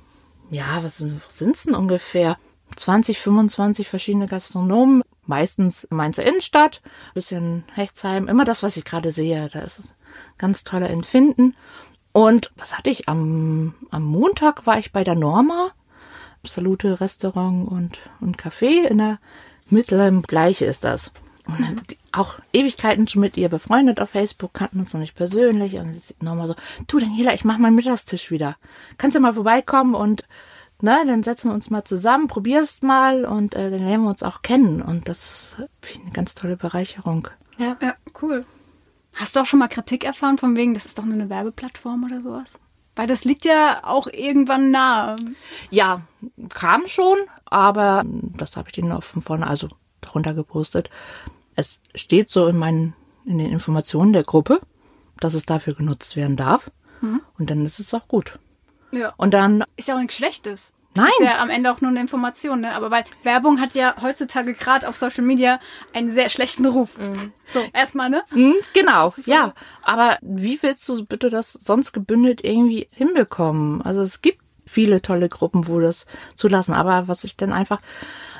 ja, 0.49 0.83
was, 0.83 0.97
sind 0.97 1.55
es 1.55 1.63
denn 1.63 1.75
ungefähr? 1.75 2.37
20, 2.77 3.19
25 3.19 3.87
verschiedene 3.87 4.27
Gastronomen, 4.27 5.03
meistens 5.25 5.87
Mainzer 5.91 6.23
Innenstadt, 6.23 6.81
bisschen 7.13 7.63
Hechtsheim, 7.73 8.27
immer 8.27 8.43
das, 8.45 8.63
was 8.63 8.77
ich 8.77 8.85
gerade 8.85 9.11
sehe. 9.11 9.49
Da 9.51 9.59
ist 9.59 9.83
ganz 10.37 10.63
toller 10.63 10.89
Empfinden. 10.89 11.55
Und 12.15 12.53
was 12.55 12.77
hatte 12.77 12.89
ich? 12.89 13.09
Am, 13.09 13.73
am 13.91 14.05
Montag 14.05 14.65
war 14.65 14.79
ich 14.79 14.93
bei 14.93 15.03
der 15.03 15.15
Norma. 15.15 15.71
Absolute 16.41 17.01
Restaurant 17.01 17.69
und, 17.69 17.99
und 18.21 18.37
Café 18.41 18.85
in 18.85 18.99
der 18.99 19.19
Mitte. 19.69 20.21
Gleiche 20.25 20.63
ist 20.63 20.85
das. 20.85 21.11
Und 21.45 21.97
auch 22.13 22.39
Ewigkeiten 22.53 23.09
schon 23.09 23.19
mit 23.19 23.35
ihr 23.35 23.49
befreundet 23.49 23.99
auf 23.99 24.11
Facebook, 24.11 24.53
kannten 24.53 24.79
uns 24.79 24.93
noch 24.93 25.01
nicht 25.01 25.15
persönlich. 25.15 25.75
Und 25.75 26.01
Norma 26.21 26.47
so, 26.47 26.55
du 26.87 26.99
Daniela, 26.99 27.33
ich 27.33 27.43
mach 27.43 27.57
meinen 27.57 27.75
Mittagstisch 27.75 28.31
wieder. 28.31 28.55
Kannst 28.97 29.17
du 29.17 29.19
mal 29.19 29.33
vorbeikommen 29.33 29.93
und 29.93 30.23
na, 30.79 31.03
dann 31.03 31.21
setzen 31.21 31.49
wir 31.49 31.53
uns 31.53 31.69
mal 31.69 31.83
zusammen, 31.83 32.27
probierst 32.27 32.81
mal 32.81 33.25
und 33.25 33.55
äh, 33.55 33.69
dann 33.69 33.85
lernen 33.85 34.03
wir 34.03 34.09
uns 34.11 34.23
auch 34.23 34.41
kennen. 34.41 34.81
Und 34.81 35.09
das 35.09 35.53
ist 35.81 35.99
eine 36.01 36.11
ganz 36.11 36.33
tolle 36.33 36.55
Bereicherung. 36.55 37.27
Ja, 37.57 37.75
ja, 37.81 37.95
cool. 38.21 38.45
Hast 39.15 39.35
du 39.35 39.39
auch 39.39 39.45
schon 39.45 39.59
mal 39.59 39.67
Kritik 39.67 40.03
erfahren 40.03 40.37
von 40.37 40.55
wegen, 40.55 40.73
das 40.73 40.85
ist 40.85 40.97
doch 40.97 41.05
nur 41.05 41.13
eine 41.13 41.29
Werbeplattform 41.29 42.03
oder 42.03 42.21
sowas? 42.21 42.59
Weil 42.95 43.07
das 43.07 43.25
liegt 43.25 43.45
ja 43.45 43.81
auch 43.83 44.07
irgendwann 44.07 44.71
nahe. 44.71 45.17
Ja, 45.69 46.01
kam 46.49 46.87
schon, 46.87 47.17
aber 47.45 48.03
das 48.05 48.55
habe 48.55 48.69
ich 48.69 48.73
denen 48.73 48.91
auch 48.91 49.03
von 49.03 49.21
vorne, 49.21 49.47
also 49.47 49.69
darunter 50.01 50.33
gepostet. 50.33 50.89
Es 51.55 51.81
steht 51.93 52.29
so 52.29 52.47
in 52.47 52.57
meinen, 52.57 52.93
in 53.25 53.37
den 53.37 53.51
Informationen 53.51 54.13
der 54.13 54.23
Gruppe, 54.23 54.61
dass 55.19 55.33
es 55.33 55.45
dafür 55.45 55.73
genutzt 55.73 56.15
werden 56.15 56.35
darf. 56.35 56.71
Mhm. 57.01 57.21
Und 57.37 57.49
dann 57.49 57.65
ist 57.65 57.79
es 57.79 57.93
auch 57.93 58.07
gut. 58.07 58.39
Ja. 58.91 59.13
Und 59.17 59.33
dann. 59.33 59.63
Ist 59.75 59.87
ja 59.87 59.95
auch 59.95 59.99
nichts 59.99 60.15
Schlechtes. 60.15 60.73
Nein. 60.95 61.07
Das 61.19 61.27
ist 61.27 61.33
ja 61.33 61.41
am 61.41 61.49
Ende 61.49 61.71
auch 61.71 61.81
nur 61.81 61.91
eine 61.91 61.99
Information, 61.99 62.61
ne? 62.61 62.73
Aber 62.73 62.89
weil 62.89 63.03
Werbung 63.23 63.59
hat 63.59 63.75
ja 63.75 63.95
heutzutage 64.01 64.53
gerade 64.53 64.87
auf 64.87 64.95
Social 64.95 65.23
Media 65.23 65.59
einen 65.93 66.09
sehr 66.09 66.29
schlechten 66.29 66.65
Ruf. 66.65 66.97
Mhm. 66.97 67.33
So, 67.47 67.59
erstmal, 67.73 68.09
ne? 68.09 68.23
Mhm, 68.31 68.55
genau, 68.73 69.09
so. 69.09 69.29
ja. 69.29 69.53
Aber 69.81 70.17
wie 70.21 70.57
willst 70.61 70.87
du 70.87 71.05
bitte 71.05 71.29
das 71.29 71.53
sonst 71.53 71.91
gebündelt 71.91 72.43
irgendwie 72.43 72.87
hinbekommen? 72.91 73.81
Also 73.81 74.01
es 74.01 74.21
gibt 74.21 74.39
viele 74.65 75.01
tolle 75.01 75.29
Gruppen, 75.29 75.67
wo 75.67 75.79
das 75.79 76.05
zulassen. 76.35 76.73
Aber 76.73 77.07
was 77.07 77.23
ich 77.23 77.35
denn 77.37 77.51
einfach, 77.51 77.81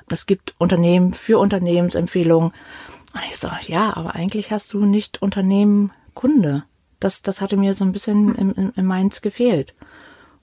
es 0.10 0.26
gibt 0.26 0.56
Unternehmen 0.58 1.14
für 1.14 1.40
Unternehmensempfehlungen. 1.40 2.52
Und 3.14 3.22
ich 3.30 3.38
so, 3.38 3.50
ja, 3.68 3.96
aber 3.96 4.16
eigentlich 4.16 4.52
hast 4.52 4.74
du 4.74 4.86
nicht 4.86 5.22
Unternehmen 5.22 5.92
Kunde. 6.14 6.64
Das, 7.00 7.22
das 7.22 7.42
hatte 7.42 7.58
mir 7.58 7.74
so 7.74 7.84
ein 7.84 7.92
bisschen 7.92 8.36
im, 8.36 8.54
im, 8.54 8.74
im 8.76 8.86
Mainz 8.86 9.22
gefehlt. 9.22 9.74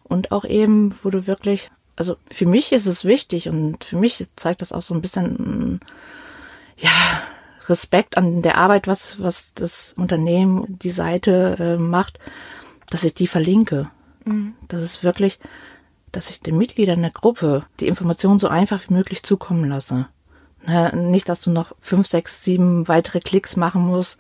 Und 0.04 0.30
auch 0.30 0.44
eben, 0.44 0.94
wo 1.02 1.10
du 1.10 1.26
wirklich 1.26 1.70
also 2.02 2.16
für 2.32 2.46
mich 2.46 2.72
ist 2.72 2.86
es 2.86 3.04
wichtig 3.04 3.48
und 3.48 3.84
für 3.84 3.96
mich 3.96 4.26
zeigt 4.34 4.60
das 4.60 4.72
auch 4.72 4.82
so 4.82 4.92
ein 4.92 5.00
bisschen, 5.00 5.78
ja, 6.76 6.90
Respekt 7.68 8.16
an 8.16 8.42
der 8.42 8.58
Arbeit, 8.58 8.88
was, 8.88 9.20
was 9.20 9.54
das 9.54 9.92
Unternehmen, 9.96 10.80
die 10.80 10.90
Seite 10.90 11.56
äh, 11.60 11.76
macht, 11.76 12.18
dass 12.90 13.04
ich 13.04 13.14
die 13.14 13.28
verlinke. 13.28 13.88
Mhm. 14.24 14.54
Das 14.66 14.82
ist 14.82 15.04
wirklich, 15.04 15.38
dass 16.10 16.28
ich 16.28 16.40
den 16.40 16.58
Mitgliedern 16.58 17.02
der 17.02 17.12
Gruppe 17.12 17.66
die 17.78 17.86
Informationen 17.86 18.40
so 18.40 18.48
einfach 18.48 18.80
wie 18.88 18.94
möglich 18.94 19.22
zukommen 19.22 19.68
lasse. 19.68 20.08
Ne, 20.66 20.92
nicht, 20.96 21.28
dass 21.28 21.42
du 21.42 21.52
noch 21.52 21.76
fünf, 21.80 22.08
sechs, 22.08 22.42
sieben 22.42 22.88
weitere 22.88 23.20
Klicks 23.20 23.54
machen 23.54 23.82
musst, 23.86 24.18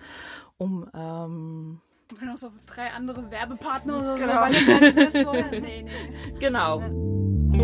um 0.56 0.88
ähm, 0.94 1.80
und 2.12 2.26
noch 2.26 2.38
so 2.38 2.52
drei 2.66 2.90
andere 2.90 3.30
Werbepartner 3.30 3.98
oder 3.98 4.16
so, 4.16 4.22
genau. 4.22 5.50
du 5.50 5.60
nee, 5.60 5.82
nee. 5.82 5.86
Genau. 6.38 6.80
Ja. 6.80 7.31
Ich 7.52 7.58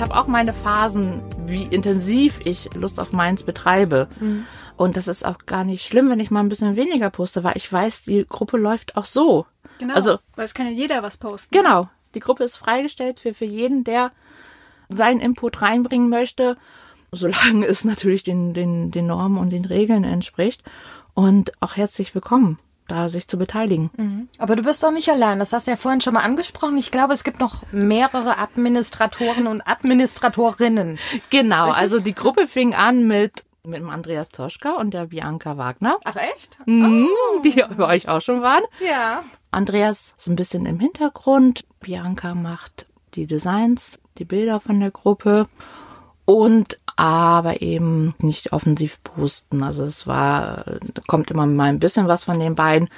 habe 0.00 0.14
auch 0.14 0.28
meine 0.28 0.54
Phasen, 0.54 1.20
wie 1.46 1.64
intensiv 1.64 2.38
ich 2.44 2.72
Lust 2.74 3.00
auf 3.00 3.10
Mainz 3.10 3.42
betreibe. 3.42 4.06
Mhm. 4.20 4.46
Und 4.76 4.96
das 4.96 5.08
ist 5.08 5.26
auch 5.26 5.38
gar 5.46 5.64
nicht 5.64 5.84
schlimm, 5.84 6.08
wenn 6.10 6.20
ich 6.20 6.30
mal 6.30 6.38
ein 6.40 6.48
bisschen 6.48 6.76
weniger 6.76 7.10
poste, 7.10 7.42
weil 7.42 7.56
ich 7.56 7.72
weiß, 7.72 8.02
die 8.02 8.24
Gruppe 8.28 8.56
läuft 8.56 8.96
auch 8.96 9.04
so. 9.04 9.46
Genau. 9.80 9.94
Also, 9.94 10.20
weil 10.36 10.44
es 10.44 10.54
kann 10.54 10.66
ja 10.66 10.72
jeder 10.72 11.02
was 11.02 11.16
posten. 11.16 11.48
Genau. 11.50 11.88
Die 12.14 12.20
Gruppe 12.20 12.44
ist 12.44 12.56
freigestellt 12.56 13.18
für, 13.18 13.34
für 13.34 13.46
jeden, 13.46 13.82
der 13.82 14.12
seinen 14.88 15.18
Input 15.18 15.60
reinbringen 15.60 16.08
möchte, 16.08 16.56
solange 17.12 17.66
es 17.66 17.84
natürlich 17.84 18.22
den, 18.22 18.54
den, 18.54 18.90
den 18.90 19.06
Normen 19.06 19.38
und 19.38 19.50
den 19.50 19.64
Regeln 19.64 20.04
entspricht. 20.04 20.62
Und 21.14 21.52
auch 21.60 21.76
herzlich 21.76 22.14
willkommen 22.14 22.58
da 22.88 23.10
sich 23.10 23.28
zu 23.28 23.36
beteiligen. 23.36 23.90
Mhm. 23.96 24.28
Aber 24.38 24.56
du 24.56 24.62
bist 24.62 24.82
doch 24.82 24.90
nicht 24.90 25.10
allein. 25.10 25.38
Das 25.38 25.52
hast 25.52 25.66
du 25.66 25.70
ja 25.70 25.76
vorhin 25.76 26.00
schon 26.00 26.14
mal 26.14 26.22
angesprochen. 26.22 26.78
Ich 26.78 26.90
glaube, 26.90 27.12
es 27.12 27.22
gibt 27.22 27.38
noch 27.38 27.62
mehrere 27.70 28.38
Administratoren 28.38 29.46
und 29.46 29.60
Administratorinnen. 29.60 30.98
Genau. 31.30 31.66
Richtig? 31.66 31.82
Also 31.82 32.00
die 32.00 32.14
Gruppe 32.14 32.48
fing 32.48 32.74
an 32.74 33.06
mit 33.06 33.44
mit 33.64 33.80
dem 33.80 33.90
Andreas 33.90 34.30
Toschka 34.30 34.76
und 34.76 34.94
der 34.94 35.06
Bianca 35.06 35.58
Wagner. 35.58 35.98
Ach 36.04 36.16
echt? 36.16 36.58
Mhm, 36.64 37.06
oh. 37.06 37.40
Die 37.42 37.62
bei 37.76 37.86
euch 37.86 38.08
auch 38.08 38.22
schon 38.22 38.40
waren. 38.40 38.62
Ja. 38.80 39.22
Andreas 39.50 40.14
ist 40.16 40.26
ein 40.26 40.36
bisschen 40.36 40.64
im 40.64 40.80
Hintergrund. 40.80 41.64
Bianca 41.80 42.34
macht 42.34 42.86
die 43.14 43.26
Designs, 43.26 44.00
die 44.16 44.24
Bilder 44.24 44.60
von 44.60 44.80
der 44.80 44.90
Gruppe 44.90 45.48
und 46.24 46.80
aber 46.98 47.62
eben 47.62 48.16
nicht 48.18 48.52
offensiv 48.52 49.00
posten. 49.04 49.62
Also 49.62 49.84
es 49.84 50.08
war, 50.08 50.64
kommt 51.06 51.30
immer 51.30 51.46
mal 51.46 51.68
ein 51.68 51.78
bisschen 51.78 52.08
was 52.08 52.24
von 52.24 52.40
den 52.40 52.56
beiden. 52.56 52.88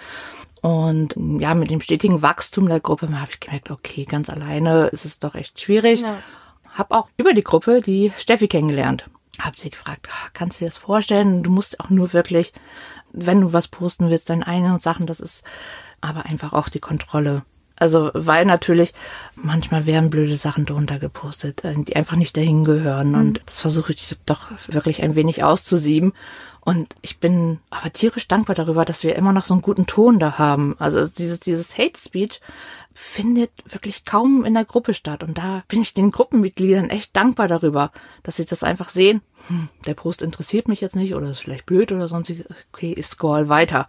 Und 0.62 1.14
ja, 1.38 1.54
mit 1.54 1.68
dem 1.68 1.82
stetigen 1.82 2.22
Wachstum 2.22 2.66
der 2.66 2.80
Gruppe 2.80 3.08
habe 3.20 3.30
ich 3.30 3.40
gemerkt, 3.40 3.70
okay, 3.70 4.06
ganz 4.06 4.30
alleine 4.30 4.86
ist 4.86 5.04
es 5.04 5.18
doch 5.18 5.34
echt 5.34 5.60
schwierig. 5.60 6.00
Ja. 6.00 6.16
Hab 6.74 6.92
auch 6.92 7.10
über 7.18 7.34
die 7.34 7.44
Gruppe 7.44 7.82
die 7.82 8.10
Steffi 8.16 8.48
kennengelernt. 8.48 9.04
Hab 9.38 9.58
sie 9.58 9.68
gefragt, 9.68 10.08
ah, 10.10 10.28
kannst 10.32 10.60
du 10.60 10.64
dir 10.64 10.70
das 10.70 10.78
vorstellen? 10.78 11.42
Du 11.42 11.50
musst 11.50 11.78
auch 11.78 11.90
nur 11.90 12.14
wirklich, 12.14 12.54
wenn 13.12 13.42
du 13.42 13.52
was 13.52 13.68
posten 13.68 14.08
willst, 14.08 14.30
deine 14.30 14.46
eigenen 14.46 14.78
Sachen, 14.78 15.04
das 15.04 15.20
ist 15.20 15.44
aber 16.00 16.24
einfach 16.24 16.54
auch 16.54 16.70
die 16.70 16.80
Kontrolle. 16.80 17.42
Also, 17.80 18.10
weil 18.12 18.44
natürlich 18.44 18.92
manchmal 19.34 19.86
werden 19.86 20.10
blöde 20.10 20.36
Sachen 20.36 20.66
drunter 20.66 20.98
gepostet, 20.98 21.64
äh, 21.64 21.74
die 21.76 21.96
einfach 21.96 22.16
nicht 22.16 22.36
dahin 22.36 22.62
gehören. 22.62 23.12
Mhm. 23.12 23.18
Und 23.18 23.40
das 23.46 23.60
versuche 23.60 23.92
ich 23.92 24.16
doch 24.26 24.50
wirklich 24.68 25.02
ein 25.02 25.14
wenig 25.14 25.42
auszusieben. 25.42 26.12
Und 26.60 26.94
ich 27.00 27.18
bin 27.18 27.58
aber 27.70 27.90
tierisch 27.90 28.28
dankbar 28.28 28.54
darüber, 28.54 28.84
dass 28.84 29.02
wir 29.02 29.16
immer 29.16 29.32
noch 29.32 29.46
so 29.46 29.54
einen 29.54 29.62
guten 29.62 29.86
Ton 29.86 30.18
da 30.18 30.36
haben. 30.36 30.76
Also 30.78 31.06
dieses, 31.06 31.40
dieses 31.40 31.78
Hate 31.78 31.98
Speech 31.98 32.42
findet 32.92 33.50
wirklich 33.64 34.04
kaum 34.04 34.44
in 34.44 34.52
der 34.52 34.66
Gruppe 34.66 34.92
statt. 34.92 35.22
Und 35.22 35.38
da 35.38 35.62
bin 35.68 35.80
ich 35.80 35.94
den 35.94 36.10
Gruppenmitgliedern 36.10 36.90
echt 36.90 37.16
dankbar 37.16 37.48
darüber, 37.48 37.92
dass 38.22 38.36
sie 38.36 38.44
das 38.44 38.62
einfach 38.62 38.90
sehen. 38.90 39.22
Hm, 39.48 39.70
der 39.86 39.94
Post 39.94 40.20
interessiert 40.20 40.68
mich 40.68 40.82
jetzt 40.82 40.96
nicht 40.96 41.14
oder 41.14 41.30
ist 41.30 41.38
vielleicht 41.38 41.64
blöd 41.64 41.92
oder 41.92 42.08
sonst. 42.08 42.30
Okay, 42.74 42.92
ich 42.92 43.06
scroll 43.06 43.48
weiter. 43.48 43.88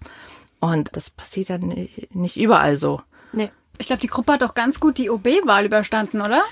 Und 0.62 0.96
das 0.96 1.10
passiert 1.10 1.50
ja 1.50 1.58
nicht 1.58 2.40
überall 2.40 2.78
so. 2.78 3.02
Nee. 3.34 3.52
Ich 3.78 3.88
glaube, 3.88 4.02
die 4.02 4.08
Gruppe 4.08 4.34
hat 4.34 4.44
auch 4.44 4.54
ganz 4.54 4.80
gut 4.80 4.98
die 4.98 5.10
OB-Wahl 5.10 5.66
überstanden, 5.66 6.22
oder? 6.22 6.44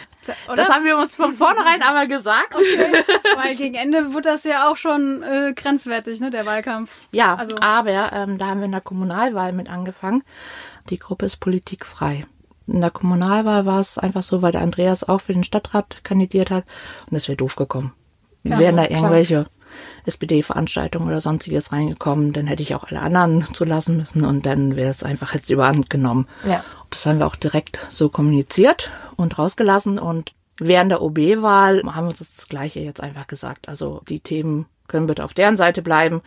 oder? 0.48 0.56
Das 0.56 0.70
haben 0.70 0.84
wir 0.84 0.98
uns 0.98 1.16
von 1.16 1.34
vornherein 1.34 1.82
einmal 1.84 2.08
gesagt. 2.08 2.56
Okay. 2.56 3.04
Weil 3.36 3.56
gegen 3.56 3.76
Ende 3.76 4.14
wurde 4.14 4.30
das 4.30 4.44
ja 4.44 4.70
auch 4.70 4.78
schon 4.78 5.22
äh, 5.22 5.54
grenzwertig, 5.56 6.20
ne, 6.22 6.32
der 6.32 6.46
Wahlkampf. 6.46 6.92
Ja, 7.12 7.36
also. 7.36 7.58
aber 7.60 8.12
ähm, 8.14 8.38
da 8.38 8.48
haben 8.48 8.60
wir 8.60 8.66
in 8.66 8.72
der 8.72 8.82
Kommunalwahl 8.82 9.54
mit 9.54 9.70
angefangen. 9.70 10.24
Die 10.90 10.98
Gruppe 10.98 11.28
ist 11.28 11.38
politikfrei. 11.38 12.26
In 12.66 12.82
der 12.82 12.92
Kommunalwahl 12.92 13.66
war 13.66 13.80
es 13.80 13.98
einfach 13.98 14.24
so, 14.24 14.42
weil 14.42 14.52
der 14.52 14.62
Andreas 14.62 15.04
auch 15.04 15.22
für 15.22 15.34
den 15.34 15.44
Stadtrat 15.44 16.04
kandidiert 16.04 16.52
hat 16.52 16.66
und 17.10 17.18
es 17.18 17.28
wäre 17.28 17.38
doof 17.38 17.56
gekommen. 17.56 17.94
Ja, 18.44 18.58
Wären 18.58 18.78
da 18.78 18.84
irgendwelche 18.84 19.46
SPD-Veranstaltungen 20.06 21.08
oder 21.08 21.22
sonstiges 21.22 21.72
reingekommen, 21.72 22.34
dann 22.34 22.48
hätte 22.48 22.64
ich 22.64 22.76
auch 22.76 22.86
alle 22.86 23.02
anderen 23.02 23.46
zulassen 23.54 23.98
müssen 23.98 24.26
und 24.26 24.46
dann 24.46 24.76
wäre 24.76 24.92
es 24.92 25.04
einfach 25.04 25.34
jetzt 25.34 25.50
überhand 25.50 25.90
genommen. 25.90 26.28
Ja. 26.46 26.64
Das 26.90 27.06
haben 27.06 27.20
wir 27.20 27.28
auch 27.28 27.36
direkt 27.36 27.80
so 27.90 28.10
kommuniziert 28.10 28.92
und 29.16 29.38
rausgelassen 29.38 30.00
und 30.00 30.34
während 30.60 30.92
der 30.92 31.02
OB-Wahl 31.02 31.84
haben 31.84 32.06
wir 32.06 32.10
uns 32.10 32.20
das 32.20 32.48
Gleiche 32.48 32.80
jetzt 32.80 33.02
einfach 33.02 33.28
gesagt. 33.28 33.70
Also 33.70 34.02
die 34.10 34.20
Themen 34.20 34.66
können 34.88 35.08
bitte 35.08 35.24
auf 35.24 35.34
deren 35.34 35.58
Seite 35.58 35.82
bleiben 35.82 36.22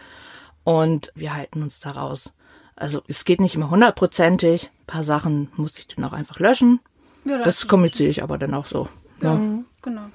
und 0.65 1.13
wir 1.15 1.35
halten 1.35 1.63
uns 1.63 1.81
da 1.81 1.93
raus. 1.93 2.33
Also 2.77 3.03
es 3.07 3.25
geht 3.25 3.41
nicht 3.41 3.55
immer 3.55 3.71
hundertprozentig. 3.71 4.71
Ein 4.83 4.87
paar 4.87 5.05
Sachen 5.05 5.51
musste 5.57 5.81
ich 5.81 5.89
dann 5.89 6.05
auch 6.05 6.13
einfach 6.13 6.39
löschen. 6.39 6.81
Ja, 7.25 7.39
das, 7.39 7.45
das 7.45 7.69
kommuniziere 7.69 8.09
ich 8.09 8.23
aber 8.23 8.39
dann 8.39 8.55
auch 8.55 8.67
so. 8.67 8.89
Ja, 9.21 9.35
ja. 9.35 9.59
genau. 9.83 10.07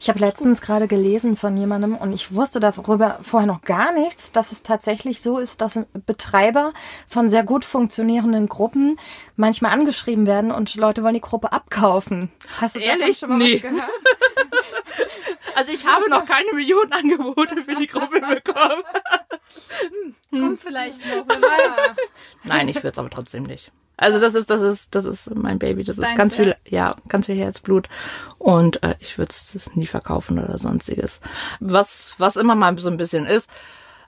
Ich 0.00 0.08
habe 0.08 0.18
letztens 0.18 0.60
gerade 0.60 0.88
gelesen 0.88 1.36
von 1.36 1.56
jemandem 1.56 1.96
und 1.96 2.12
ich 2.12 2.34
wusste 2.34 2.60
darüber 2.60 3.18
vorher 3.22 3.46
noch 3.46 3.62
gar 3.62 3.92
nichts, 3.92 4.32
dass 4.32 4.52
es 4.52 4.62
tatsächlich 4.62 5.20
so 5.20 5.38
ist, 5.38 5.60
dass 5.60 5.78
Betreiber 6.06 6.72
von 7.08 7.28
sehr 7.28 7.44
gut 7.44 7.64
funktionierenden 7.64 8.48
Gruppen 8.48 8.98
manchmal 9.36 9.72
angeschrieben 9.72 10.26
werden 10.26 10.52
und 10.52 10.74
Leute 10.76 11.02
wollen 11.02 11.14
die 11.14 11.20
Gruppe 11.20 11.52
abkaufen. 11.52 12.30
Hast 12.60 12.76
du 12.76 12.80
ehrlich 12.80 13.18
schon 13.18 13.30
mal 13.30 13.38
nee. 13.38 13.58
gehört? 13.58 13.88
also 15.54 15.72
ich 15.72 15.86
habe 15.86 16.08
noch 16.10 16.24
keine 16.26 16.52
Millionenangebote 16.52 17.62
für 17.64 17.74
die 17.74 17.86
Gruppe 17.86 18.20
bekommen. 18.20 18.82
Hm, 20.30 20.40
kommt 20.40 20.60
vielleicht 20.60 21.00
noch, 21.06 21.24
wer 21.26 21.42
weiß. 21.42 21.96
Nein, 22.44 22.68
ich 22.68 22.76
würde 22.76 22.88
es 22.88 22.98
aber 22.98 23.10
trotzdem 23.10 23.44
nicht. 23.44 23.72
Also 23.96 24.20
das 24.20 24.34
ist, 24.34 24.50
das 24.50 24.60
ist, 24.60 24.94
das 24.94 25.04
ist 25.04 25.34
mein 25.34 25.58
Baby. 25.58 25.84
Das, 25.84 25.96
das 25.96 26.08
ist 26.08 26.16
ganz 26.16 26.34
viel, 26.34 26.56
ja, 26.68 26.96
ganz 27.08 27.26
viel 27.26 27.36
Herzblut. 27.36 27.88
Und 28.38 28.82
äh, 28.82 28.96
ich 28.98 29.18
würde 29.18 29.30
es 29.30 29.70
nie 29.74 29.86
verkaufen 29.86 30.38
oder 30.38 30.58
sonstiges. 30.58 31.20
Was, 31.60 32.14
was 32.18 32.36
immer 32.36 32.54
mal 32.54 32.76
so 32.78 32.90
ein 32.90 32.96
bisschen 32.96 33.26
ist, 33.26 33.48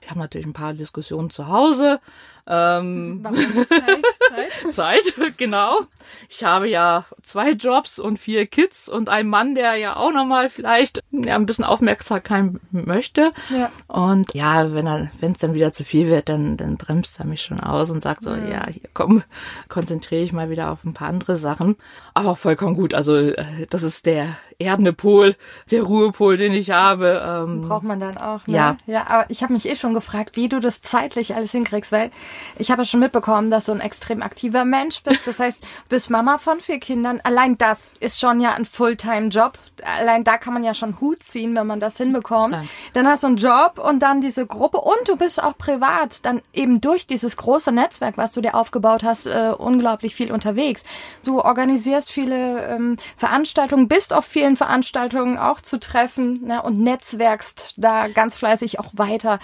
ich 0.01 0.09
habe 0.09 0.19
natürlich 0.19 0.47
ein 0.47 0.53
paar 0.53 0.73
Diskussionen 0.73 1.29
zu 1.29 1.47
Hause. 1.47 1.99
Ähm, 2.49 3.19
Warum 3.23 3.67
Zeit? 3.67 4.05
Zeit? 4.29 4.73
Zeit, 4.73 5.37
genau. 5.37 5.81
Ich 6.29 6.43
habe 6.43 6.69
ja 6.69 7.05
zwei 7.21 7.51
Jobs 7.51 7.99
und 7.99 8.17
vier 8.17 8.47
Kids 8.47 8.87
und 8.87 9.09
einen 9.09 9.29
Mann, 9.29 9.53
der 9.55 9.75
ja 9.75 9.97
auch 9.97 10.11
nochmal 10.11 10.49
vielleicht 10.49 11.03
ja, 11.11 11.35
ein 11.35 11.45
bisschen 11.45 11.65
Aufmerksamkeit 11.65 12.51
möchte. 12.71 13.33
Ja. 13.49 13.69
Und 13.87 14.33
ja, 14.33 14.73
wenn 14.73 14.87
wenn 15.19 15.31
es 15.33 15.39
dann 15.39 15.53
wieder 15.53 15.73
zu 15.73 15.83
viel 15.83 16.07
wird, 16.07 16.29
dann, 16.29 16.55
dann 16.55 16.77
bremst 16.77 17.19
er 17.19 17.25
mich 17.25 17.41
schon 17.41 17.59
aus 17.59 17.91
und 17.91 18.01
sagt 18.01 18.23
so, 18.23 18.33
ja, 18.33 18.47
ja 18.47 18.67
hier 18.69 18.89
komm, 18.93 19.23
konzentriere 19.67 20.21
ich 20.21 20.31
mal 20.31 20.49
wieder 20.49 20.71
auf 20.71 20.85
ein 20.85 20.93
paar 20.93 21.09
andere 21.09 21.35
Sachen. 21.35 21.75
Aber 22.13 22.37
vollkommen 22.37 22.75
gut. 22.75 22.93
Also 22.93 23.17
äh, 23.17 23.67
das 23.69 23.83
ist 23.83 24.05
der 24.05 24.37
erdende 24.59 24.93
Pol, 24.93 25.35
der 25.69 25.83
Ruhepol, 25.83 26.37
den 26.37 26.53
ich 26.53 26.71
habe. 26.71 27.21
Ähm, 27.25 27.61
Braucht 27.61 27.83
man 27.83 27.99
dann 27.99 28.17
auch. 28.17 28.47
Ne? 28.47 28.55
Ja. 28.55 28.77
Ja, 28.87 29.07
aber 29.07 29.25
ich 29.29 29.43
habe 29.43 29.53
mich 29.53 29.69
eh 29.69 29.75
schon 29.75 29.93
gefragt, 29.93 30.35
wie 30.35 30.49
du 30.49 30.59
das 30.59 30.81
zeitlich 30.81 31.35
alles 31.35 31.51
hinkriegst, 31.51 31.91
weil 31.91 32.11
ich 32.57 32.71
habe 32.71 32.81
ja 32.81 32.85
schon 32.85 32.99
mitbekommen, 32.99 33.51
dass 33.51 33.65
du 33.65 33.73
ein 33.73 33.79
extrem 33.79 34.21
aktiver 34.21 34.65
Mensch 34.65 35.03
bist. 35.03 35.27
Das 35.27 35.39
heißt, 35.39 35.63
du 35.63 35.89
bist 35.89 36.09
Mama 36.09 36.37
von 36.37 36.59
vier 36.59 36.79
Kindern. 36.79 37.21
Allein 37.23 37.57
das 37.57 37.93
ist 37.99 38.19
schon 38.19 38.41
ja 38.41 38.53
ein 38.53 38.65
Fulltime-Job. 38.65 39.53
Allein 39.99 40.23
da 40.23 40.37
kann 40.37 40.53
man 40.53 40.63
ja 40.63 40.73
schon 40.73 40.99
Hut 40.99 41.21
ziehen, 41.21 41.55
wenn 41.55 41.67
man 41.67 41.79
das 41.79 41.97
hinbekommt. 41.97 42.55
Ja. 42.55 42.63
Dann 42.93 43.07
hast 43.07 43.23
du 43.23 43.27
einen 43.27 43.37
Job 43.37 43.79
und 43.79 43.99
dann 43.99 44.21
diese 44.21 44.47
Gruppe 44.47 44.79
und 44.79 45.07
du 45.07 45.15
bist 45.15 45.41
auch 45.41 45.57
privat 45.57 46.25
dann 46.25 46.41
eben 46.51 46.81
durch 46.81 47.05
dieses 47.05 47.37
große 47.37 47.71
Netzwerk, 47.71 48.17
was 48.17 48.31
du 48.31 48.41
dir 48.41 48.55
aufgebaut 48.55 49.03
hast, 49.03 49.27
äh, 49.27 49.53
unglaublich 49.55 50.15
viel 50.15 50.31
unterwegs. 50.31 50.83
Du 51.23 51.41
organisierst 51.41 52.11
viele 52.11 52.67
ähm, 52.67 52.97
Veranstaltungen, 53.17 53.87
bist 53.87 54.13
auf 54.13 54.25
vielen 54.25 54.47
vielen 54.47 54.55
Veranstaltungen 54.55 55.37
auch 55.37 55.59
zu 55.59 55.77
treffen 55.77 56.45
ne, 56.45 56.61
und 56.61 56.77
netzwerkst 56.77 57.73
da 57.75 58.07
ganz 58.07 58.37
fleißig 58.37 58.79
auch 58.79 58.91
weiter. 58.93 59.39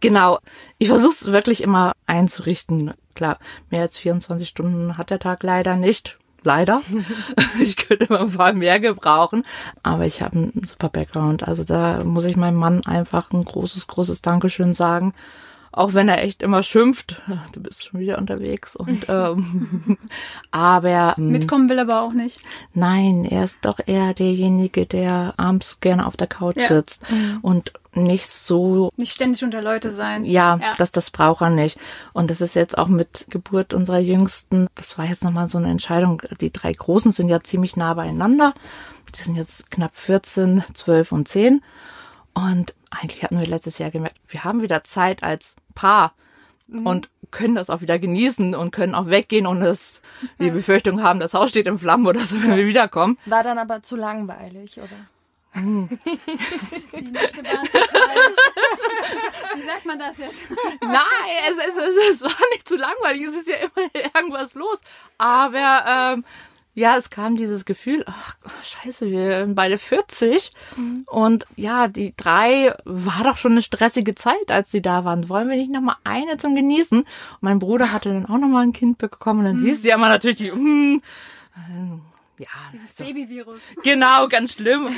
Genau. 0.00 0.38
Ich 0.78 0.88
versuche 0.88 1.12
es 1.12 1.32
wirklich 1.32 1.62
immer 1.62 1.92
einzurichten. 2.06 2.92
Klar, 3.14 3.38
mehr 3.70 3.82
als 3.82 3.98
24 3.98 4.48
Stunden 4.48 4.98
hat 4.98 5.10
der 5.10 5.18
Tag 5.18 5.42
leider 5.42 5.76
nicht. 5.76 6.18
Leider. 6.42 6.82
ich 7.60 7.76
könnte 7.76 8.06
mal 8.08 8.20
ein 8.20 8.30
paar 8.30 8.52
mehr 8.52 8.78
gebrauchen. 8.78 9.44
Aber 9.82 10.06
ich 10.06 10.22
habe 10.22 10.36
einen 10.36 10.66
super 10.66 10.88
Background. 10.88 11.42
Also 11.42 11.64
da 11.64 12.04
muss 12.04 12.24
ich 12.24 12.36
meinem 12.36 12.56
Mann 12.56 12.84
einfach 12.86 13.32
ein 13.32 13.44
großes, 13.44 13.86
großes 13.86 14.22
Dankeschön 14.22 14.74
sagen 14.74 15.12
auch 15.76 15.92
wenn 15.92 16.08
er 16.08 16.24
echt 16.24 16.42
immer 16.42 16.62
schimpft, 16.62 17.20
du 17.52 17.60
bist 17.60 17.84
schon 17.84 18.00
wieder 18.00 18.16
unterwegs 18.16 18.74
und 18.74 19.06
ähm, 19.08 19.98
aber 20.50 21.16
ähm, 21.18 21.28
mitkommen 21.28 21.68
will 21.68 21.76
er 21.76 21.82
aber 21.82 22.00
auch 22.00 22.14
nicht. 22.14 22.40
Nein, 22.72 23.26
er 23.26 23.44
ist 23.44 23.64
doch 23.66 23.78
eher 23.84 24.14
derjenige, 24.14 24.86
der 24.86 25.34
abends 25.36 25.80
gerne 25.80 26.06
auf 26.06 26.16
der 26.16 26.28
Couch 26.28 26.56
ja. 26.56 26.68
sitzt 26.68 27.10
mhm. 27.10 27.40
und 27.42 27.72
nicht 27.92 28.26
so 28.26 28.90
nicht 28.96 29.12
ständig 29.12 29.44
unter 29.44 29.60
Leute 29.60 29.92
sein. 29.92 30.24
Ja, 30.24 30.58
ja, 30.60 30.72
das 30.78 30.92
das 30.92 31.10
braucht 31.10 31.42
er 31.42 31.50
nicht. 31.50 31.78
Und 32.14 32.30
das 32.30 32.40
ist 32.40 32.54
jetzt 32.54 32.78
auch 32.78 32.88
mit 32.88 33.26
Geburt 33.28 33.74
unserer 33.74 33.98
Jüngsten. 33.98 34.68
Das 34.76 34.96
war 34.96 35.04
jetzt 35.04 35.24
nochmal 35.24 35.50
so 35.50 35.58
eine 35.58 35.70
Entscheidung. 35.70 36.22
Die 36.40 36.52
drei 36.52 36.72
Großen 36.72 37.12
sind 37.12 37.28
ja 37.28 37.40
ziemlich 37.40 37.76
nah 37.76 37.92
beieinander. 37.92 38.54
Die 39.14 39.22
sind 39.22 39.36
jetzt 39.36 39.70
knapp 39.70 39.94
14, 39.94 40.64
12 40.72 41.12
und 41.12 41.28
10. 41.28 41.62
Und 42.32 42.74
eigentlich 42.90 43.22
hatten 43.22 43.38
wir 43.38 43.46
letztes 43.46 43.78
Jahr 43.78 43.90
gemerkt, 43.90 44.16
wir 44.28 44.44
haben 44.44 44.62
wieder 44.62 44.84
Zeit 44.84 45.22
als 45.22 45.56
Paar 45.76 46.14
mhm. 46.66 46.86
und 46.86 47.08
können 47.30 47.54
das 47.54 47.70
auch 47.70 47.80
wieder 47.80 47.98
genießen 47.98 48.54
und 48.54 48.72
können 48.72 48.94
auch 48.94 49.06
weggehen 49.06 49.46
und 49.46 49.60
das, 49.60 50.00
die 50.40 50.50
Befürchtung 50.50 51.02
haben, 51.02 51.20
das 51.20 51.34
Haus 51.34 51.50
steht 51.50 51.66
in 51.66 51.78
Flammen 51.78 52.06
oder 52.06 52.20
so, 52.20 52.42
wenn 52.42 52.56
wir 52.56 52.66
wiederkommen. 52.66 53.18
War 53.26 53.42
dann 53.44 53.58
aber 53.58 53.82
zu 53.82 53.94
langweilig, 53.94 54.78
oder? 54.78 55.06
Hm. 55.52 55.88
Die 56.04 57.10
nächste 57.10 57.42
Bahn 57.42 57.64
kalt. 57.72 58.36
Wie 59.54 59.62
sagt 59.62 59.86
man 59.86 59.98
das 59.98 60.18
jetzt? 60.18 60.42
Nein, 60.82 61.00
es, 61.48 61.56
es, 61.56 61.76
es, 61.76 62.10
es 62.10 62.22
war 62.22 62.48
nicht 62.52 62.68
zu 62.68 62.76
langweilig. 62.76 63.22
Es 63.22 63.36
ist 63.36 63.48
ja 63.48 63.56
immer 63.56 63.88
irgendwas 63.94 64.54
los. 64.54 64.82
Aber 65.16 65.84
ähm, 66.14 66.24
ja, 66.76 66.98
es 66.98 67.08
kam 67.08 67.36
dieses 67.36 67.64
Gefühl, 67.64 68.04
ach, 68.06 68.36
scheiße, 68.62 69.10
wir 69.10 69.40
sind 69.40 69.54
beide 69.54 69.78
40. 69.78 70.52
Mhm. 70.76 71.04
Und 71.06 71.46
ja, 71.56 71.88
die 71.88 72.12
drei 72.14 72.74
war 72.84 73.24
doch 73.24 73.38
schon 73.38 73.52
eine 73.52 73.62
stressige 73.62 74.14
Zeit, 74.14 74.50
als 74.50 74.70
sie 74.70 74.82
da 74.82 75.02
waren. 75.06 75.30
Wollen 75.30 75.48
wir 75.48 75.56
nicht 75.56 75.70
nochmal 75.70 75.96
eine 76.04 76.36
zum 76.36 76.54
Genießen? 76.54 76.98
Und 77.00 77.08
mein 77.40 77.58
Bruder 77.60 77.92
hatte 77.92 78.10
dann 78.10 78.26
auch 78.26 78.36
nochmal 78.36 78.64
ein 78.64 78.74
Kind 78.74 78.98
bekommen. 78.98 79.40
Und 79.40 79.44
dann 79.46 79.56
mhm. 79.56 79.60
siehst 79.60 79.84
du 79.84 79.88
ja 79.88 79.96
mal 79.96 80.10
natürlich 80.10 80.36
die, 80.36 80.52
mm, 80.52 81.00
ja. 82.36 82.46
Dieses 82.74 82.94
so. 82.94 83.04
Babyvirus. 83.04 83.62
Genau, 83.82 84.28
ganz 84.28 84.52
schlimm. 84.52 84.88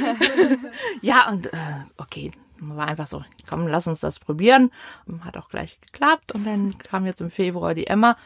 ja, 1.00 1.30
und 1.30 1.46
äh, 1.46 1.84
okay, 1.96 2.32
war 2.58 2.88
einfach 2.88 3.06
so, 3.06 3.22
komm, 3.48 3.68
lass 3.68 3.86
uns 3.86 4.00
das 4.00 4.18
probieren. 4.18 4.72
Hat 5.20 5.36
auch 5.36 5.48
gleich 5.48 5.78
geklappt. 5.80 6.32
Und 6.32 6.44
dann 6.44 6.76
kam 6.78 7.06
jetzt 7.06 7.20
im 7.20 7.30
Februar 7.30 7.76
die 7.76 7.86
Emma. 7.86 8.16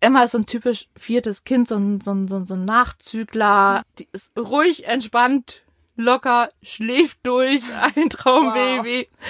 Emma 0.00 0.24
ist 0.24 0.32
so 0.32 0.38
ein 0.38 0.46
typisch 0.46 0.88
viertes 0.96 1.44
Kind, 1.44 1.68
so 1.68 1.76
ein, 1.76 2.00
so 2.00 2.12
ein, 2.12 2.26
so 2.26 2.36
ein, 2.36 2.44
so 2.44 2.54
ein 2.54 2.64
Nachzügler. 2.64 3.82
Die 3.98 4.08
ist 4.12 4.32
ruhig, 4.36 4.86
entspannt, 4.86 5.62
locker, 5.96 6.48
schläft 6.62 7.18
durch, 7.22 7.62
ein 7.96 8.08
Traumbaby. 8.08 9.08
Wow. 9.10 9.28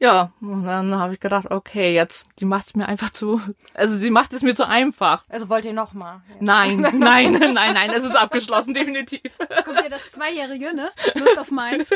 Ja, 0.00 0.32
und 0.42 0.64
dann 0.64 0.94
habe 0.96 1.14
ich 1.14 1.20
gedacht, 1.20 1.50
okay, 1.50 1.94
jetzt, 1.94 2.26
die 2.38 2.44
macht 2.44 2.66
es 2.66 2.74
mir 2.74 2.86
einfach 2.86 3.08
zu, 3.10 3.40
also 3.72 3.96
sie 3.96 4.10
macht 4.10 4.34
es 4.34 4.42
mir 4.42 4.54
zu 4.54 4.66
einfach. 4.66 5.24
Also 5.30 5.48
wollt 5.48 5.64
ihr 5.64 5.72
noch 5.72 5.94
mal? 5.94 6.20
Ja. 6.28 6.34
Nein, 6.40 6.80
nein, 6.98 7.32
nein, 7.32 7.72
nein, 7.72 7.90
es 7.90 8.04
ist 8.04 8.16
abgeschlossen, 8.16 8.74
definitiv. 8.74 9.38
Kommt 9.64 9.80
ja 9.82 9.88
das 9.88 10.10
Zweijährige, 10.10 10.74
ne? 10.74 10.90
Lust 11.14 11.38
auf 11.38 11.50
meins. 11.50 11.90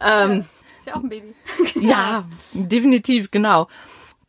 ähm, 0.00 0.46
ist 0.76 0.86
ja 0.86 0.94
auch 0.94 1.02
ein 1.02 1.08
Baby. 1.08 1.34
ja, 1.80 2.24
definitiv, 2.52 3.32
genau 3.32 3.66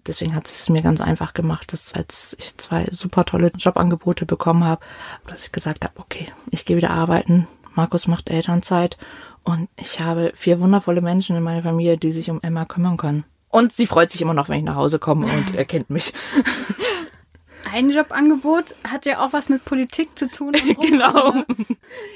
deswegen 0.10 0.36
hat 0.36 0.48
es 0.50 0.68
mir 0.70 0.82
ganz 0.82 1.00
einfach 1.00 1.34
gemacht, 1.34 1.72
dass 1.72 1.94
als 1.94 2.36
ich 2.40 2.58
zwei 2.58 2.88
super 2.92 3.24
tolle 3.24 3.52
Jobangebote 3.56 4.26
bekommen 4.26 4.64
habe, 4.64 4.84
dass 5.28 5.46
ich 5.46 5.52
gesagt 5.52 5.86
habe, 5.86 6.00
okay, 6.00 6.28
ich 6.52 6.66
gehe 6.66 6.76
wieder 6.76 6.90
arbeiten. 6.90 7.48
Markus 7.76 8.08
macht 8.08 8.30
Elternzeit 8.30 8.98
und 9.44 9.70
ich 9.78 10.02
habe 10.02 10.34
vier 10.36 10.60
wundervolle 10.60 11.02
Menschen 11.02 11.38
in 11.38 11.44
meiner 11.44 11.64
Familie, 11.64 11.98
die 11.98 12.12
sich 12.12 12.30
um 12.30 12.42
Emma 12.42 12.66
kümmern 12.66 12.98
können. 12.98 13.24
Und 13.50 13.72
sie 13.72 13.88
freut 13.88 14.12
sich 14.12 14.22
immer 14.22 14.34
noch, 14.34 14.50
wenn 14.50 14.60
ich 14.60 14.66
nach 14.66 14.76
Hause 14.76 15.00
komme 15.00 15.26
und 15.26 15.56
erkennt 15.56 15.90
mich. 15.90 16.14
Ein 17.72 17.90
Jobangebot 17.92 18.66
hat 18.88 19.06
ja 19.06 19.24
auch 19.24 19.34
was 19.34 19.50
mit 19.50 19.66
Politik 19.66 20.18
zu 20.18 20.28
tun. 20.30 20.54
genau. 20.82 21.44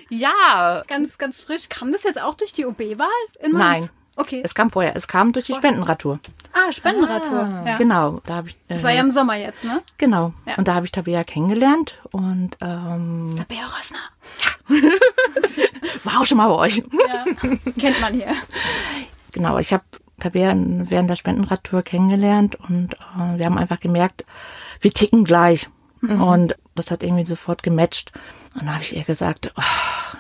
Ja. 0.10 0.84
Ganz, 0.88 1.17
ganz 1.17 1.39
frisch. 1.39 1.69
Kam 1.69 1.91
das 1.91 2.03
jetzt 2.03 2.21
auch 2.21 2.36
durch 2.36 2.53
die 2.53 2.65
OB-Wahl 2.65 3.08
in 3.39 3.51
Mainz? 3.51 3.82
Nein. 3.82 3.89
Okay. 4.15 4.41
Es 4.43 4.54
kam 4.54 4.69
vorher. 4.69 4.95
Es 4.95 5.08
kam 5.08 5.34
durch 5.34 5.45
die 5.45 5.54
Spendenradtour. 5.54 6.19
Ah, 6.54 6.71
Spendenradtour. 6.71 7.39
Ah, 7.39 7.63
ja. 7.65 7.78
Genau. 7.78 8.21
Da 8.26 8.36
habe 8.36 8.49
ich. 8.49 8.54
Äh, 8.54 8.73
das 8.73 8.84
war 8.84 8.91
ja 8.91 9.02
im 9.02 9.12
Sommer 9.12 9.36
jetzt, 9.36 9.63
ne? 9.63 9.82
Genau. 9.97 10.34
Ja. 10.45 10.56
Und 10.56 10.67
da 10.67 10.76
habe 10.76 10.86
ich 10.86 10.91
Tabea 10.91 11.23
kennengelernt 11.23 11.99
und 12.12 12.52
ähm, 12.62 13.34
Tabea 13.36 13.65
Rössner. 13.65 13.97
Ja. 14.69 14.91
war 16.04 16.21
auch 16.21 16.26
schon 16.26 16.38
mal 16.38 16.47
bei 16.47 16.56
euch. 16.56 16.78
Ja. 16.78 17.26
Kennt 17.80 18.02
man 18.02 18.13
hier. 18.13 18.28
Genau. 19.32 19.58
Ich 19.58 19.73
habe 19.73 19.84
Tabea 20.19 20.54
während 20.56 21.10
der 21.10 21.15
Spendenradtour 21.15 21.82
kennengelernt 21.82 22.56
und 22.56 22.93
äh, 22.93 23.38
wir 23.38 23.45
haben 23.45 23.58
einfach 23.58 23.80
gemerkt, 23.80 24.26
wir 24.80 24.91
ticken 24.91 25.26
gleich. 25.26 25.69
Mhm. 26.02 26.21
Und 26.21 26.58
das 26.76 26.91
hat 26.91 27.02
irgendwie 27.02 27.26
sofort 27.26 27.63
gematcht. 27.63 28.12
Und 28.54 28.67
da 28.67 28.73
habe 28.76 28.84
ich 28.84 28.95
ihr 28.95 29.04
gesagt, 29.04 29.52
oh, 29.58 30.17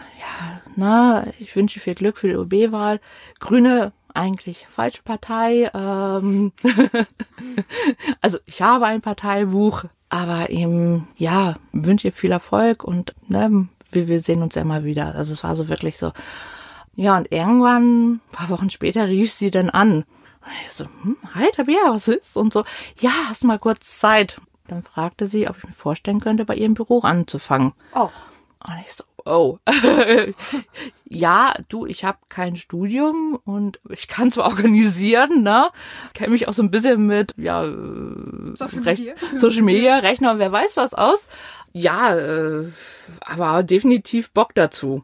na, 0.75 1.27
ich 1.39 1.55
wünsche 1.55 1.79
viel 1.79 1.95
Glück 1.95 2.17
für 2.17 2.27
die 2.27 2.35
OB-Wahl. 2.35 2.99
Grüne 3.39 3.93
eigentlich 4.13 4.67
falsche 4.69 5.01
Partei. 5.03 5.69
Ähm 5.73 6.51
also 8.21 8.37
ich 8.45 8.61
habe 8.61 8.85
ein 8.85 9.01
Parteibuch, 9.01 9.85
aber 10.09 10.49
eben, 10.49 11.07
ja, 11.17 11.55
wünsche 11.71 12.07
ihr 12.09 12.13
viel 12.13 12.31
Erfolg 12.31 12.83
und 12.83 13.13
ne, 13.27 13.67
wir, 13.91 14.07
wir 14.07 14.21
sehen 14.21 14.41
uns 14.41 14.55
ja 14.55 14.61
immer 14.61 14.83
wieder. 14.83 15.15
Also 15.15 15.33
es 15.33 15.43
war 15.43 15.55
so 15.55 15.67
wirklich 15.67 15.97
so. 15.97 16.11
Ja, 16.95 17.17
und 17.17 17.31
irgendwann, 17.31 18.13
ein 18.13 18.21
paar 18.31 18.49
Wochen 18.49 18.69
später, 18.69 19.07
rief 19.07 19.31
sie 19.31 19.49
dann 19.49 19.69
an. 19.69 20.03
Und 20.41 20.51
ich 20.65 20.71
so, 20.71 20.85
hm, 20.85 21.17
hi 21.33 21.49
Tabea, 21.53 21.79
was 21.87 22.07
ist? 22.07 22.37
Und 22.37 22.53
so, 22.53 22.63
ja, 22.99 23.11
hast 23.29 23.43
mal 23.43 23.57
kurz 23.57 23.97
Zeit? 23.97 24.39
Dann 24.67 24.83
fragte 24.83 25.27
sie, 25.27 25.47
ob 25.47 25.57
ich 25.57 25.63
mir 25.65 25.73
vorstellen 25.73 26.19
könnte, 26.19 26.45
bei 26.45 26.55
ihrem 26.55 26.73
Büro 26.73 26.99
anzufangen. 26.99 27.73
Och. 27.95 28.11
Und 28.65 28.75
ich 28.85 28.93
so, 28.93 29.03
oh, 29.25 29.57
ja, 31.09 31.53
du, 31.69 31.85
ich 31.85 32.05
habe 32.05 32.17
kein 32.29 32.55
Studium 32.55 33.39
und 33.45 33.79
ich 33.89 34.07
kann 34.07 34.31
zwar 34.31 34.45
organisieren, 34.45 35.43
ne, 35.43 35.69
kenne 36.13 36.31
mich 36.31 36.47
auch 36.47 36.53
so 36.53 36.63
ein 36.63 36.71
bisschen 36.71 37.05
mit, 37.05 37.33
ja, 37.37 37.63
äh, 37.63 38.55
Social 38.55 38.81
Media, 38.81 39.13
Social 39.35 39.61
Media 39.63 39.97
Rechner, 39.97 40.39
wer 40.39 40.51
weiß 40.51 40.77
was 40.77 40.93
aus. 40.93 41.27
Ja, 41.71 42.15
äh, 42.15 42.71
aber 43.21 43.63
definitiv 43.63 44.31
Bock 44.31 44.53
dazu. 44.55 45.03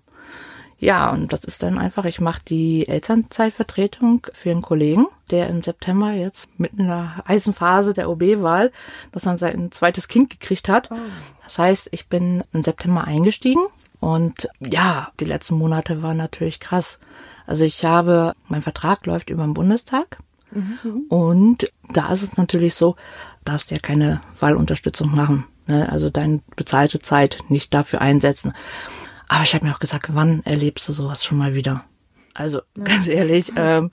Ja, 0.82 1.10
und 1.12 1.34
das 1.34 1.44
ist 1.44 1.62
dann 1.62 1.78
einfach, 1.78 2.06
ich 2.06 2.22
mache 2.22 2.42
die 2.48 2.88
Elternzeitvertretung 2.88 4.26
für 4.32 4.52
einen 4.52 4.62
Kollegen, 4.62 5.08
der 5.30 5.50
im 5.50 5.62
September 5.62 6.12
jetzt 6.12 6.48
mitten 6.58 6.80
in 6.82 6.88
der 6.88 7.22
heißen 7.28 7.54
Phase 7.54 7.94
der 7.94 8.10
OB-Wahl, 8.10 8.72
dass 9.12 9.26
er 9.26 9.38
sein 9.38 9.72
zweites 9.72 10.08
Kind 10.08 10.30
gekriegt 10.30 10.70
hat. 10.70 10.90
Oh. 10.90 10.96
Das 11.44 11.60
heißt, 11.60 11.90
ich 11.92 12.08
bin 12.08 12.46
im 12.54 12.64
September 12.64 13.04
eingestiegen 13.04 13.66
und 14.00 14.48
ja, 14.60 15.12
die 15.20 15.26
letzten 15.26 15.56
Monate 15.58 16.02
waren 16.02 16.18
natürlich 16.18 16.60
krass. 16.60 17.00
Also 17.46 17.64
ich 17.64 17.84
habe, 17.84 18.34
mein 18.48 18.62
Vertrag 18.62 19.06
läuft 19.06 19.30
über 19.30 19.44
den 19.44 19.54
Bundestag. 19.54 20.18
Mhm. 20.52 21.06
Und 21.10 21.72
da 21.92 22.12
ist 22.12 22.24
es 22.24 22.38
natürlich 22.38 22.76
so, 22.76 22.96
darfst 23.44 23.72
ja 23.72 23.78
keine 23.78 24.22
Wahlunterstützung 24.40 25.14
machen. 25.14 25.46
Ne? 25.68 25.90
Also 25.92 26.10
deine 26.10 26.42
bezahlte 26.56 27.00
Zeit 27.00 27.40
nicht 27.50 27.74
dafür 27.74 28.02
einsetzen. 28.02 28.54
Aber 29.28 29.44
ich 29.44 29.54
habe 29.54 29.66
mir 29.66 29.74
auch 29.74 29.80
gesagt, 29.80 30.08
wann 30.14 30.42
erlebst 30.44 30.88
du 30.88 30.94
sowas 30.94 31.24
schon 31.24 31.38
mal 31.38 31.54
wieder? 31.54 31.84
Also 32.34 32.62
ganz 32.84 33.08
ehrlich, 33.08 33.52
ähm, 33.56 33.92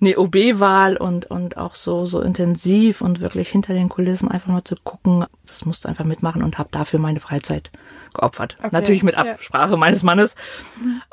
eine 0.00 0.18
OB-Wahl 0.18 0.96
und, 0.96 1.26
und 1.26 1.56
auch 1.56 1.74
so, 1.74 2.04
so 2.04 2.20
intensiv 2.20 3.00
und 3.00 3.20
wirklich 3.20 3.48
hinter 3.48 3.72
den 3.72 3.88
Kulissen 3.88 4.30
einfach 4.30 4.48
mal 4.48 4.64
zu 4.64 4.76
gucken, 4.76 5.24
das 5.46 5.64
musst 5.64 5.84
du 5.84 5.88
einfach 5.88 6.04
mitmachen 6.04 6.42
und 6.42 6.58
habe 6.58 6.68
dafür 6.70 6.98
meine 6.98 7.20
Freizeit 7.20 7.70
geopfert. 8.12 8.56
Okay. 8.58 8.68
Natürlich 8.72 9.02
mit 9.02 9.16
Absprache 9.16 9.72
ja. 9.72 9.76
meines 9.76 10.02
Mannes. 10.02 10.34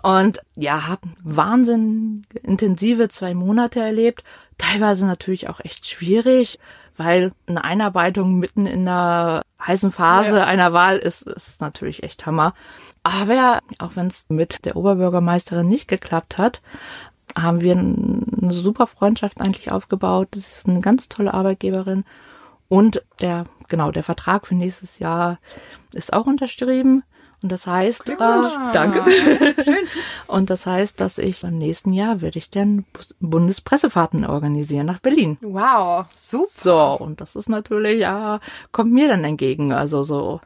Und 0.02 0.41
ja, 0.56 0.88
habe 0.88 1.08
Wahnsinn 1.24 2.26
intensive 2.43 3.08
zwei 3.08 3.34
Monate 3.34 3.80
erlebt. 3.80 4.24
Teilweise 4.58 5.06
natürlich 5.06 5.50
auch 5.50 5.62
echt 5.62 5.88
schwierig, 5.88 6.60
weil 6.98 7.32
eine 7.48 7.63
Einarbeitung 7.63 8.38
mitten 8.38 8.65
in 8.65 8.86
der 8.86 9.43
heißen 9.65 9.93
Phase 9.93 10.38
ja. 10.38 10.46
einer 10.46 10.74
Wahl 10.74 10.98
ist, 10.98 11.24
ist 11.24 11.62
natürlich 11.62 12.04
echt 12.04 12.26
Hammer. 12.26 12.54
Aber 13.04 13.60
auch 13.80 13.96
wenn 13.96 14.08
es 14.08 14.26
mit 14.30 14.65
der 14.65 14.76
Oberbürgermeisterin 14.76 15.67
nicht 15.67 15.88
geklappt 15.88 16.38
hat, 16.38 16.62
haben 17.36 17.62
wir 17.62 17.76
eine 17.76 18.52
super 18.52 18.88
Freundschaft 18.88 19.41
eigentlich 19.41 19.72
aufgebaut. 19.72 20.30
Das 20.32 20.58
ist 20.58 20.67
eine 20.67 20.82
ganz 20.82 21.10
tolle 21.10 21.34
Arbeitgeberin. 21.34 22.04
Und 22.69 23.04
der, 23.22 23.46
genau, 23.67 23.91
der 23.91 24.04
Vertrag 24.04 24.48
für 24.48 24.56
nächstes 24.56 25.00
Jahr 25.00 25.39
ist 25.91 26.13
auch 26.13 26.26
unterschrieben. 26.26 27.04
Und 27.43 27.52
das 27.52 27.67
heißt, 27.67 28.10
äh, 28.10 28.15
danke. 28.17 29.04
Schön. 29.63 29.86
Und 30.28 30.50
das 30.50 30.65
heißt, 30.65 31.00
dass 31.02 31.17
ich 31.17 31.43
im 31.43 31.58
nächsten 31.58 31.91
Jahr 31.91 32.22
werde 32.22 32.39
ich 32.39 32.50
dann 32.50 32.86
Bundespressefahrten 33.19 34.26
organisieren 34.26 34.86
nach 34.86 35.00
Berlin. 35.00 35.38
Wow, 35.41 36.06
super. 36.13 36.48
So, 36.48 37.04
und 37.04 37.19
das 37.19 37.36
ist 37.36 37.50
natürlich, 37.50 38.00
ja, 38.00 38.39
kommt 38.72 38.93
mir 38.93 39.10
dann 39.10 39.26
entgegen. 39.26 39.74
Also 39.74 40.04
so 40.04 40.39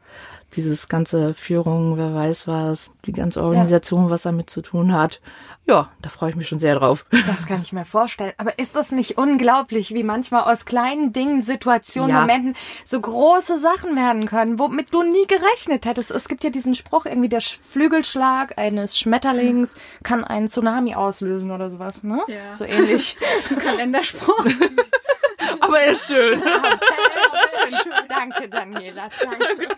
dieses 0.56 0.88
ganze 0.88 1.34
Führung, 1.34 1.98
wer 1.98 2.14
weiß 2.14 2.48
was, 2.48 2.90
die 3.04 3.12
ganze 3.12 3.42
Organisation, 3.42 4.04
ja. 4.04 4.10
was 4.10 4.22
damit 4.22 4.48
zu 4.48 4.62
tun 4.62 4.92
hat. 4.92 5.20
Ja, 5.66 5.90
da 6.00 6.08
freue 6.08 6.30
ich 6.30 6.36
mich 6.36 6.48
schon 6.48 6.58
sehr 6.58 6.74
drauf. 6.74 7.06
Das 7.28 7.46
kann 7.46 7.60
ich 7.60 7.72
mir 7.72 7.84
vorstellen. 7.84 8.32
Aber 8.38 8.58
ist 8.58 8.74
das 8.74 8.90
nicht 8.90 9.18
unglaublich, 9.18 9.92
wie 9.92 10.02
manchmal 10.02 10.50
aus 10.50 10.64
kleinen 10.64 11.12
Dingen, 11.12 11.42
Situationen, 11.42 12.10
ja. 12.10 12.20
Momenten 12.20 12.54
so 12.84 13.00
große 13.00 13.58
Sachen 13.58 13.94
werden 13.94 14.26
können, 14.26 14.58
womit 14.58 14.94
du 14.94 15.02
nie 15.02 15.26
gerechnet 15.26 15.84
hättest? 15.84 16.10
Es 16.10 16.28
gibt 16.28 16.42
ja 16.42 16.50
diesen 16.50 16.74
Spruch, 16.74 17.04
irgendwie 17.04 17.28
der 17.28 17.42
Flügelschlag 17.42 18.56
eines 18.56 18.98
Schmetterlings 18.98 19.74
kann 20.02 20.24
einen 20.24 20.48
Tsunami 20.48 20.94
auslösen 20.94 21.50
oder 21.50 21.70
sowas, 21.70 22.02
ne? 22.02 22.22
Ja. 22.28 22.54
So 22.54 22.64
ähnlich. 22.64 23.16
Kalenderspruch. 23.58 24.46
Aber 25.60 25.80
er 25.80 25.92
ist 25.92 26.06
schön. 26.06 26.42
Ja, 26.48 27.64
ist 27.64 27.82
schön. 27.82 27.92
Danke, 28.08 28.48
Daniela. 28.48 29.08
Danke. 29.20 29.68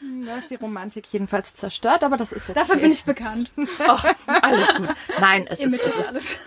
Du 0.00 0.30
hast 0.30 0.50
die 0.50 0.56
Romantik 0.56 1.06
jedenfalls 1.12 1.54
zerstört, 1.54 2.04
aber 2.04 2.16
das 2.16 2.32
ist 2.32 2.48
ja. 2.48 2.54
Dafür 2.54 2.76
bin 2.76 2.90
ich 2.90 3.04
bekannt. 3.04 3.50
Ach, 3.86 4.04
alles 4.26 4.74
gut. 4.74 4.88
Nein, 5.20 5.46
es 5.48 5.60
ist, 5.60 5.74
es 5.74 6.12
ist, 6.12 6.38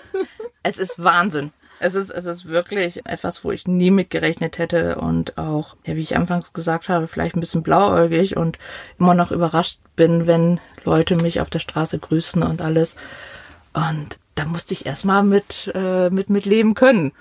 es 0.63 0.77
ist 0.77 1.03
Wahnsinn. 1.03 1.51
Es 1.79 1.95
ist, 1.95 2.11
es 2.11 2.25
ist 2.25 2.45
wirklich 2.45 3.05
etwas, 3.05 3.43
wo 3.43 3.51
ich 3.51 3.67
nie 3.67 3.91
mitgerechnet 3.91 4.57
hätte 4.57 4.95
und 4.95 5.37
auch, 5.37 5.75
ja, 5.85 5.95
wie 5.95 6.01
ich 6.01 6.15
anfangs 6.15 6.53
gesagt 6.53 6.87
habe, 6.87 7.07
vielleicht 7.07 7.35
ein 7.35 7.39
bisschen 7.41 7.63
blauäugig 7.63 8.37
und 8.37 8.57
immer 8.99 9.13
noch 9.13 9.31
überrascht 9.31 9.79
bin, 9.95 10.27
wenn 10.27 10.59
Leute 10.85 11.15
mich 11.15 11.41
auf 11.41 11.49
der 11.49 11.59
Straße 11.59 11.99
grüßen 11.99 12.43
und 12.43 12.61
alles. 12.61 12.95
Und 13.73 14.17
da 14.35 14.45
musste 14.45 14.73
ich 14.73 14.85
erstmal 14.85 15.23
mit, 15.23 15.71
äh, 15.73 16.09
mit, 16.09 16.29
mit 16.29 16.45
leben 16.45 16.73
können. 16.73 17.11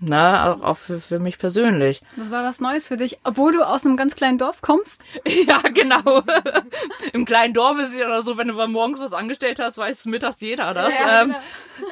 Ne, 0.00 0.44
auch, 0.44 0.62
auch 0.62 0.76
für, 0.76 1.00
für 1.00 1.18
mich 1.18 1.38
persönlich. 1.38 2.02
Das 2.16 2.30
war 2.30 2.44
was 2.44 2.60
Neues 2.60 2.86
für 2.86 2.96
dich, 2.96 3.18
obwohl 3.24 3.52
du 3.52 3.62
aus 3.62 3.84
einem 3.84 3.96
ganz 3.96 4.14
kleinen 4.14 4.38
Dorf 4.38 4.60
kommst. 4.60 5.04
Ja, 5.48 5.60
genau. 5.72 6.22
Im 7.12 7.24
kleinen 7.24 7.54
Dorf 7.54 7.78
ist 7.78 7.90
es 7.90 7.98
ja 7.98 8.22
so, 8.22 8.36
wenn 8.36 8.48
du 8.48 8.54
mal 8.54 8.68
morgens 8.68 9.00
was 9.00 9.12
angestellt 9.12 9.58
hast, 9.60 9.78
weiß 9.78 10.06
mittags 10.06 10.40
jeder 10.40 10.74
das. 10.74 10.92
Ja, 10.98 11.22
ähm, 11.22 11.34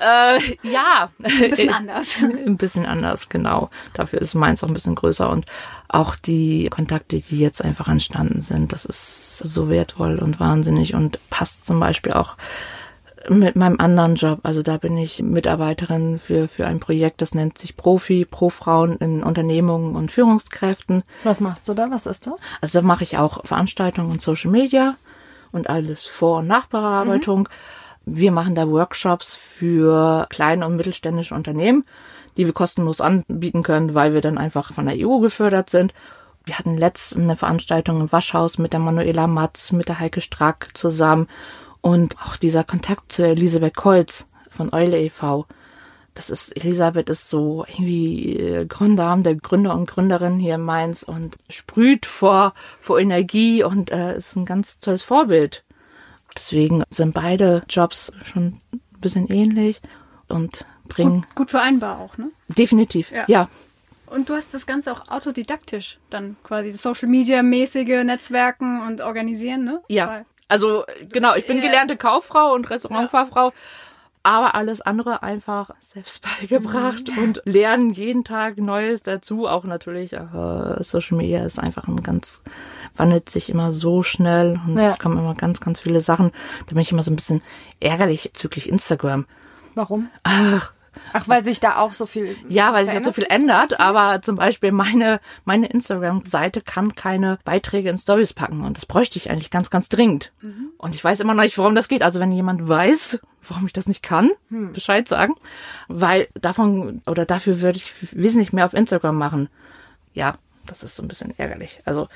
äh, 0.01 0.69
ja. 0.69 1.11
Ein 1.23 1.51
bisschen 1.51 1.73
anders. 1.73 2.23
Ein 2.23 2.57
bisschen 2.57 2.87
anders, 2.87 3.29
genau. 3.29 3.71
Dafür 3.95 4.21
ist 4.21 4.35
meins 4.35 4.63
auch 4.63 4.69
ein 4.69 4.75
bisschen 4.75 4.95
größer 4.95 5.31
und 5.31 5.47
auch 5.89 6.17
die 6.17 6.69
Kontakte, 6.71 7.21
die 7.21 7.39
jetzt 7.39 7.63
einfach 7.63 7.89
entstanden 7.89 8.41
sind, 8.41 8.73
das 8.73 8.85
ist 8.85 9.39
so 9.39 9.71
wertvoll 9.71 10.19
und 10.19 10.41
wahnsinnig 10.41 10.95
und 10.95 11.19
passt 11.31 11.65
zum 11.65 11.81
Beispiel 11.81 12.13
auch 12.13 12.37
mit 13.31 13.57
meinem 13.57 13.81
anderen 13.81 14.15
Job. 14.15 14.41
Also 14.43 14.63
da 14.63 14.77
bin 14.77 14.97
ich 14.97 15.23
Mitarbeiterin 15.23 16.19
für, 16.19 16.49
für 16.49 16.67
ein 16.67 16.81
Projekt, 16.81 17.23
das 17.23 17.35
nennt 17.35 17.59
sich 17.59 17.77
Profi, 17.77 18.25
Pro-Frauen 18.25 18.97
in 18.97 19.23
Unternehmungen 19.23 19.97
und 19.97 20.13
Führungskräften. 20.13 21.03
Was 21.25 21.41
machst 21.41 21.69
du 21.69 21.75
da? 21.75 21.91
Was 21.91 22.07
ist 22.07 22.27
das? 22.27 22.47
Also 22.61 22.81
da 22.81 22.87
mache 22.87 23.05
ich 23.05 23.19
auch 23.19 23.45
Veranstaltungen 23.45 24.11
und 24.11 24.23
Social 24.23 24.51
Media 24.51 24.97
und 25.53 25.69
alles 25.69 26.07
Vor- 26.07 26.39
und 26.39 26.47
Nachbearbeitung. 26.47 27.49
Wir 28.05 28.31
machen 28.31 28.55
da 28.55 28.69
Workshops 28.69 29.35
für 29.35 30.27
kleine 30.31 30.67
und 30.67 30.77
mittelständische 30.77 31.35
Unternehmen, 31.35 31.85
die 32.37 32.47
wir 32.47 32.53
kostenlos 32.53 33.01
anbieten 33.01 33.63
können, 33.63 33.95
weil 33.95 34.15
wir 34.15 34.21
dann 34.21 34.39
einfach 34.39 34.73
von 34.73 34.87
der 34.87 34.97
EU 34.99 35.19
gefördert 35.19 35.71
sind. 35.71 35.93
Wir 36.45 36.59
hatten 36.59 36.79
letztens 36.79 37.25
eine 37.25 37.37
Veranstaltung 37.37 38.01
im 38.03 38.13
Waschhaus 38.13 38.59
mit 38.59 38.73
der 38.73 38.79
Manuela 38.79 39.27
Matz, 39.27 39.73
mit 39.73 39.89
der 39.89 39.99
Heike 39.99 40.21
Strack 40.21 40.69
zusammen 40.75 41.27
und 41.81 42.17
auch 42.21 42.37
dieser 42.37 42.65
Kontakt 42.65 43.13
zu 43.13 43.25
Elisabeth 43.27 43.77
Kolz 43.77 44.27
von 44.51 44.73
Eule 44.73 45.01
e.V. 45.01 45.47
Das 46.15 46.31
ist, 46.31 46.57
Elisabeth 46.57 47.11
ist 47.11 47.29
so 47.29 47.67
irgendwie 47.69 48.37
äh, 48.39 48.67
Dame 48.67 49.23
der 49.23 49.35
Gründer 49.37 49.75
und 49.75 49.87
Gründerin 49.87 50.39
hier 50.39 50.55
in 50.55 50.63
Mainz 50.63 51.03
und 51.03 51.37
sprüht 51.51 52.07
vor, 52.07 52.55
vor 52.81 52.99
Energie 52.99 53.63
und 53.63 53.91
äh, 53.91 54.17
ist 54.17 54.35
ein 54.35 54.47
ganz 54.47 54.79
tolles 54.79 55.03
Vorbild. 55.03 55.63
Deswegen 56.35 56.85
sind 56.91 57.13
beide 57.15 57.63
Jobs 57.69 58.13
schon 58.25 58.61
ein 58.73 58.81
bisschen 59.01 59.29
ähnlich 59.31 59.81
und 60.29 60.65
bringen 60.89 61.23
Gut, 61.23 61.35
gut 61.35 61.51
vereinbar 61.51 61.99
auch, 62.01 62.17
ne? 62.19 62.31
definitiv, 62.49 63.11
Ja. 63.11 63.25
ja. 63.29 63.49
Und 64.07 64.29
du 64.31 64.35
hast 64.35 64.55
das 64.55 64.67
Ganze 64.67 64.93
auch 64.93 65.09
autodidaktisch 65.09 65.99
dann 66.11 66.37
quasi 66.45 66.71
Social 66.73 67.09
Media 67.09 67.43
mäßige 67.43 68.05
Netzwerken 68.05 68.81
und 68.87 69.01
organisieren, 69.01 69.65
ne? 69.65 69.83
Ja. 69.89 70.07
Weil- 70.09 70.27
Also 70.49 70.85
genau, 71.09 71.35
ich 71.35 71.47
bin 71.47 71.61
gelernte 71.61 71.97
Kauffrau 71.97 72.53
und 72.55 72.69
Restaurantfachfrau, 72.71 73.53
aber 74.23 74.55
alles 74.55 74.81
andere 74.81 75.23
einfach 75.23 75.71
selbst 75.81 76.21
beigebracht 76.41 77.05
Mhm. 77.17 77.23
und 77.23 77.43
lernen 77.45 77.91
jeden 77.91 78.23
Tag 78.25 78.59
Neues 78.59 79.03
dazu. 79.03 79.47
Auch 79.49 79.65
natürlich, 79.65 80.13
äh, 80.13 80.83
Social 80.83 81.17
Media 81.17 81.45
ist 81.45 81.59
einfach 81.59 81.89
ein 81.89 82.03
ganz, 82.03 82.43
wandelt 82.97 83.29
sich 83.29 83.51
immer 83.51 83.73
so 83.73 84.03
schnell 84.03 84.61
und 84.67 84.77
Ja. 84.79 84.89
es 84.91 84.99
kommen 84.99 85.19
immer 85.19 85.35
ganz, 85.35 85.61
ganz 85.61 85.81
viele 85.81 86.01
Sachen. 86.01 86.31
Da 86.67 86.71
bin 86.75 86.79
ich 86.81 86.93
immer 86.93 87.03
so 87.03 87.11
ein 87.11 87.17
bisschen 87.17 87.43
ärgerlich 87.81 88.31
bezüglich 88.33 88.69
Instagram. 88.69 89.27
Warum? 89.75 90.09
Ach, 90.23 90.73
Ach, 91.13 91.29
weil 91.29 91.43
sich 91.45 91.61
da 91.61 91.77
auch 91.77 91.93
so 91.93 92.07
viel. 92.07 92.37
ja, 92.49 92.73
weil 92.73 92.85
sich 92.85 92.95
jetzt 92.95 93.05
so 93.05 93.13
viel 93.13 93.27
ändert, 93.29 93.81
aber 93.81 94.23
zum 94.23 94.37
Beispiel 94.37 94.73
meine, 94.73 95.21
meine 95.45 95.67
Instagram-Seite 95.67 96.61
kann 96.61 96.95
keine 96.95 97.39
Beiträge 97.45 97.89
in 97.91 97.99
Stories 97.99 98.33
packen 98.33 98.65
und 98.65 98.77
das 98.77 98.87
bräuchte 98.87 99.19
ich 99.19 99.31
eigentlich 99.31 99.51
ganz, 99.51 99.71
ganz 99.71 99.89
dringend. 99.89 100.33
Und 100.79 100.95
ich 100.95 101.03
weiß 101.03 101.21
immer 101.21 101.35
noch 101.35 101.43
nicht, 101.43 101.59
warum 101.59 101.75
das 101.75 101.89
geht. 101.89 102.03
Also 102.03 102.21
wenn 102.21 102.33
jemand 102.33 102.69
weiß, 102.69 103.21
warum 103.49 103.67
ich 103.67 103.73
das 103.73 103.87
nicht 103.89 104.03
kann, 104.03 104.31
Bescheid 104.49 105.09
sagen, 105.09 105.35
weil 105.89 106.29
davon 106.35 107.03
oder 107.07 107.25
dafür 107.25 107.61
würde 107.61 107.79
ich 107.79 107.93
wesentlich 108.13 108.53
mehr 108.53 108.67
auf 108.67 108.75
Instagram 108.75 109.17
machen. 109.17 109.49
Ja, 110.15 110.37
das 110.67 110.83
ist 110.83 110.97
so 110.97 111.03
ein 111.03 111.09
bisschen 111.09 111.33
ärgerlich. 111.39 111.81
Also 111.85 112.09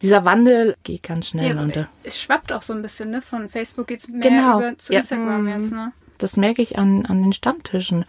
dieser 0.00 0.24
Wandel 0.24 0.76
geht 0.82 1.02
ganz 1.04 1.28
schnell 1.28 1.54
Ja, 1.54 1.64
äh, 1.82 1.86
es 2.04 2.20
schwappt 2.20 2.52
auch 2.52 2.62
so 2.62 2.72
ein 2.72 2.82
bisschen, 2.82 3.10
ne? 3.10 3.22
Von 3.22 3.48
Facebook 3.48 3.86
geht's 3.86 4.08
mehr 4.08 4.20
Genau, 4.20 4.58
über 4.58 4.78
zu 4.78 4.92
ja. 4.92 5.00
Instagram 5.00 5.46
jetzt, 5.48 5.72
ne? 5.72 5.92
Das 6.22 6.36
merke 6.36 6.62
ich 6.62 6.78
an, 6.78 7.06
an 7.06 7.22
den 7.22 7.32
Stammtischen. 7.32 8.04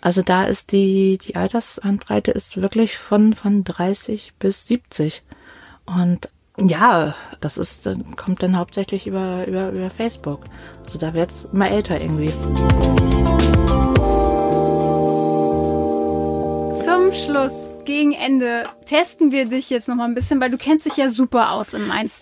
Also 0.00 0.22
da 0.22 0.44
ist 0.44 0.72
die, 0.72 1.18
die 1.18 1.36
Altersbreite 1.36 2.30
ist 2.30 2.60
wirklich 2.60 2.96
von, 2.98 3.34
von 3.34 3.64
30 3.64 4.34
bis 4.38 4.66
70. 4.66 5.22
Und 5.84 6.28
ja, 6.58 7.14
das 7.40 7.58
ist, 7.58 7.86
dann 7.86 8.16
kommt 8.16 8.42
dann 8.42 8.56
hauptsächlich 8.56 9.06
über, 9.06 9.46
über, 9.46 9.70
über 9.70 9.90
Facebook. 9.90 10.44
Also 10.84 10.98
da 10.98 11.14
wird's 11.14 11.46
immer 11.52 11.70
älter 11.70 12.00
irgendwie. 12.00 12.30
Zum 16.84 17.12
Schluss, 17.12 17.78
gegen 17.84 18.12
Ende, 18.12 18.68
testen 18.84 19.32
wir 19.32 19.46
dich 19.46 19.70
jetzt 19.70 19.88
noch 19.88 19.96
mal 19.96 20.04
ein 20.04 20.14
bisschen, 20.14 20.40
weil 20.40 20.50
du 20.50 20.58
kennst 20.58 20.86
dich 20.86 20.96
ja 20.96 21.10
super 21.10 21.52
aus 21.52 21.74
in 21.74 21.86
Mainz. 21.86 22.20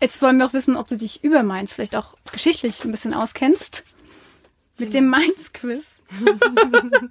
Jetzt 0.00 0.20
wollen 0.20 0.38
wir 0.38 0.46
auch 0.46 0.52
wissen, 0.52 0.76
ob 0.76 0.88
du 0.88 0.96
dich 0.96 1.24
über 1.24 1.42
Mainz 1.42 1.72
vielleicht 1.72 1.96
auch 1.96 2.14
geschichtlich 2.30 2.84
ein 2.84 2.90
bisschen 2.90 3.14
auskennst. 3.14 3.84
Mit 4.78 4.94
dem 4.94 5.08
Mainz-Quiz. 5.08 6.02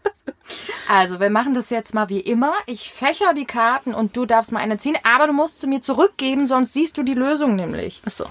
Also, 0.88 1.20
wir 1.20 1.32
machen 1.32 1.56
das 1.56 1.72
jetzt 1.72 1.96
mal 1.96 2.08
wie 2.10 2.20
immer. 2.20 2.54
Ich 2.68 2.92
fächer 2.92 3.34
die 3.34 3.46
Karten 3.46 3.96
und 3.96 4.16
du 4.16 4.28
darfst 4.28 4.52
mal 4.52 4.60
eine 4.60 4.78
ziehen, 4.78 4.96
aber 5.04 5.26
du 5.26 5.34
musst 5.34 5.60
sie 5.60 5.66
mir 5.66 5.82
zurückgeben, 5.82 6.46
sonst 6.46 6.74
siehst 6.74 7.00
du 7.00 7.04
die 7.04 7.16
Lösung 7.16 7.56
nämlich. 7.56 8.04
Ach 8.06 8.12
so. 8.12 8.26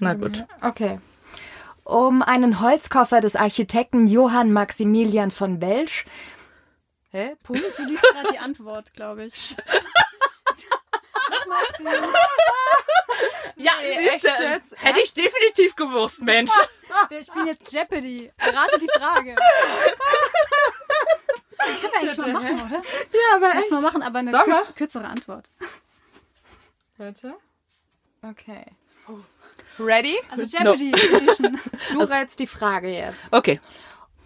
Na 0.00 0.14
gut. 0.14 0.44
Okay. 0.60 0.98
Um 1.84 2.22
einen 2.22 2.60
Holzkoffer 2.60 3.20
des 3.20 3.36
Architekten 3.36 4.08
Johann 4.08 4.52
Maximilian 4.52 5.30
von 5.30 5.60
Welsch. 5.60 6.06
Hä? 7.12 7.36
Punkt? 7.44 7.62
Du 7.78 7.84
liest 7.84 8.02
gerade 8.02 8.32
die 8.32 8.38
Antwort, 8.38 8.92
glaube 8.94 9.26
ich. 9.26 9.54
Ja, 13.56 13.72
siehste, 13.80 14.28
echt 14.28 14.40
jetzt? 14.40 14.74
hätte 14.78 15.00
ich 15.00 15.14
definitiv 15.14 15.76
gewusst, 15.76 16.22
Mensch. 16.22 16.50
Wir 17.08 17.22
spielen 17.22 17.46
jetzt 17.46 17.72
Jeopardy. 17.72 18.30
Rate 18.38 18.78
die 18.78 18.88
Frage. 18.98 19.36
Ich 21.66 21.80
kann 21.80 21.90
eigentlich 21.98 22.18
mal 22.18 22.32
machen, 22.32 22.60
oder? 22.60 22.82
Ja, 23.12 23.36
aber 23.36 23.52
Lass 23.54 23.70
mal 23.70 23.80
machen, 23.80 24.02
aber 24.02 24.18
eine 24.18 24.32
kürz 24.32 24.66
kürzere 24.74 25.06
Antwort. 25.06 25.46
Warte. 26.98 27.34
Okay. 28.22 28.64
Ready? 29.78 30.18
Also 30.30 30.44
Jeopardy 30.44 30.92
Edition. 30.92 31.60
Du 31.92 32.00
rätst 32.00 32.38
die 32.38 32.46
Frage 32.46 32.88
jetzt. 32.88 33.32
Okay. 33.32 33.60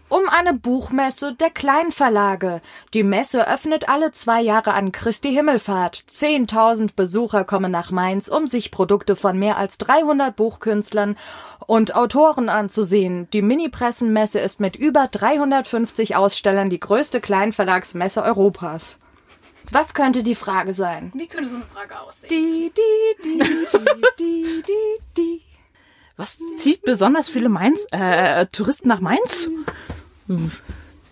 Um 0.09 0.23
eine 0.31 0.55
Buchmesse 0.55 1.35
der 1.35 1.51
Kleinverlage. 1.51 2.63
Die 2.95 3.03
Messe 3.03 3.47
öffnet 3.47 3.91
alle 3.91 4.11
zwei 4.13 4.41
Jahre 4.41 4.73
an 4.73 4.91
Christi 4.91 5.31
Himmelfahrt. 5.33 5.97
10.000 5.97 6.91
Besucher 6.97 7.45
kommen 7.45 7.71
nach 7.71 7.91
Mainz, 7.91 8.29
um 8.29 8.47
sich 8.47 8.71
Produkte 8.71 9.17
von 9.17 9.39
mehr 9.39 9.59
als 9.59 9.77
300 9.77 10.35
Buchkünstlern 10.35 11.17
und 11.67 11.95
Autoren 11.95 12.49
anzusehen. 12.49 13.29
Die 13.35 13.43
Mini-Pressenmesse 13.43 14.39
ist 14.39 14.61
mit 14.61 14.77
über 14.77 15.09
350 15.09 16.17
Ausstellern 16.17 16.71
die 16.71 16.81
größte 16.81 17.21
Kleinverlagsmesse 17.21 18.23
Europas. 18.23 18.99
Was 19.71 19.93
könnte 19.93 20.23
die 20.23 20.35
Frage 20.35 20.73
sein? 20.73 21.13
Wie 21.15 21.27
könnte 21.27 21.51
so 21.51 21.57
eine 21.57 21.65
Frage 21.65 22.01
aussehen? 22.01 22.31
Die, 22.31 22.73
die, 22.75 23.23
die, 23.25 23.39
die, 23.39 24.03
die, 24.19 24.63
die, 24.67 25.03
die. 25.19 25.43
Was 26.17 26.39
zieht 26.57 26.83
besonders 26.83 27.29
viele 27.29 27.51
Mainz, 27.51 27.87
äh, 27.91 28.47
Touristen 28.47 28.89
nach 28.89 29.01
Mainz? 29.01 29.51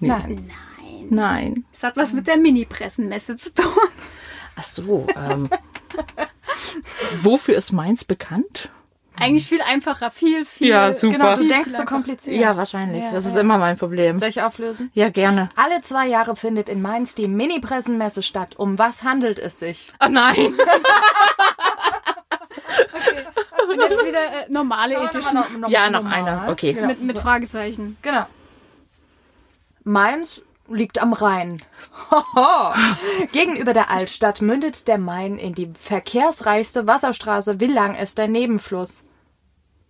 Nein. 0.01 0.51
Nein. 1.11 1.65
Es 1.73 1.83
hat 1.83 1.97
was 1.97 2.13
mit 2.13 2.27
der 2.27 2.37
Mini-Pressenmesse 2.37 3.37
zu 3.37 3.55
tun. 3.55 3.73
Ach 4.57 4.63
so. 4.63 5.07
Ähm, 5.17 5.49
wofür 7.23 7.57
ist 7.57 7.73
Mainz 7.73 8.05
bekannt? 8.05 8.71
Eigentlich 9.19 9.47
viel 9.47 9.63
einfacher, 9.63 10.11
viel, 10.11 10.45
viel. 10.45 10.69
Ja, 10.69 10.93
super. 10.93 11.17
Genau, 11.17 11.31
du 11.31 11.39
viel, 11.39 11.49
denkst 11.49 11.71
viel 11.71 11.77
so 11.79 11.85
kompliziert. 11.85 12.39
Ja, 12.39 12.55
wahrscheinlich. 12.57 13.03
Ja, 13.03 13.13
das 13.13 13.25
ist 13.25 13.35
ja. 13.35 13.41
immer 13.41 13.57
mein 13.57 13.79
Problem. 13.79 14.17
Soll 14.17 14.29
ich 14.29 14.43
auflösen? 14.43 14.91
Ja, 14.93 15.09
gerne. 15.09 15.49
Alle 15.57 15.81
zwei 15.81 16.07
Jahre 16.07 16.37
findet 16.37 16.69
in 16.69 16.83
Mainz 16.83 17.15
die 17.15 17.27
Mini-Pressenmesse 17.29 18.23
statt. 18.23 18.57
Um 18.59 18.79
was 18.79 19.05
handelt 19.05 19.39
es 19.39 19.59
sich? 19.59 19.91
Ah, 19.99 20.11
nein. 20.11 20.37
Und 23.69 23.81
jetzt 23.81 24.07
wieder 24.07 24.47
äh, 24.47 24.51
normale 24.51 24.97
Edition. 24.97 25.45
Ja, 25.69 25.91
noch 25.91 26.05
einer. 26.05 26.47
Okay. 26.49 26.75
Mit, 26.75 27.03
mit 27.03 27.19
Fragezeichen. 27.19 27.97
Genau. 28.03 28.27
Mainz 29.87 30.43
liegt 30.69 31.01
am 31.01 31.13
Rhein. 31.13 31.63
Hoho. 32.11 32.75
Gegenüber 33.33 33.73
der 33.73 33.89
Altstadt 33.89 34.43
mündet 34.43 34.89
der 34.89 34.99
Main 34.99 35.39
in 35.39 35.55
die 35.55 35.71
verkehrsreichste 35.81 36.89
Wasserstraße. 36.89 37.61
Wie 37.61 37.69
lang 37.69 37.95
ist 37.95 38.19
der 38.19 38.27
Nebenfluss? 38.27 39.05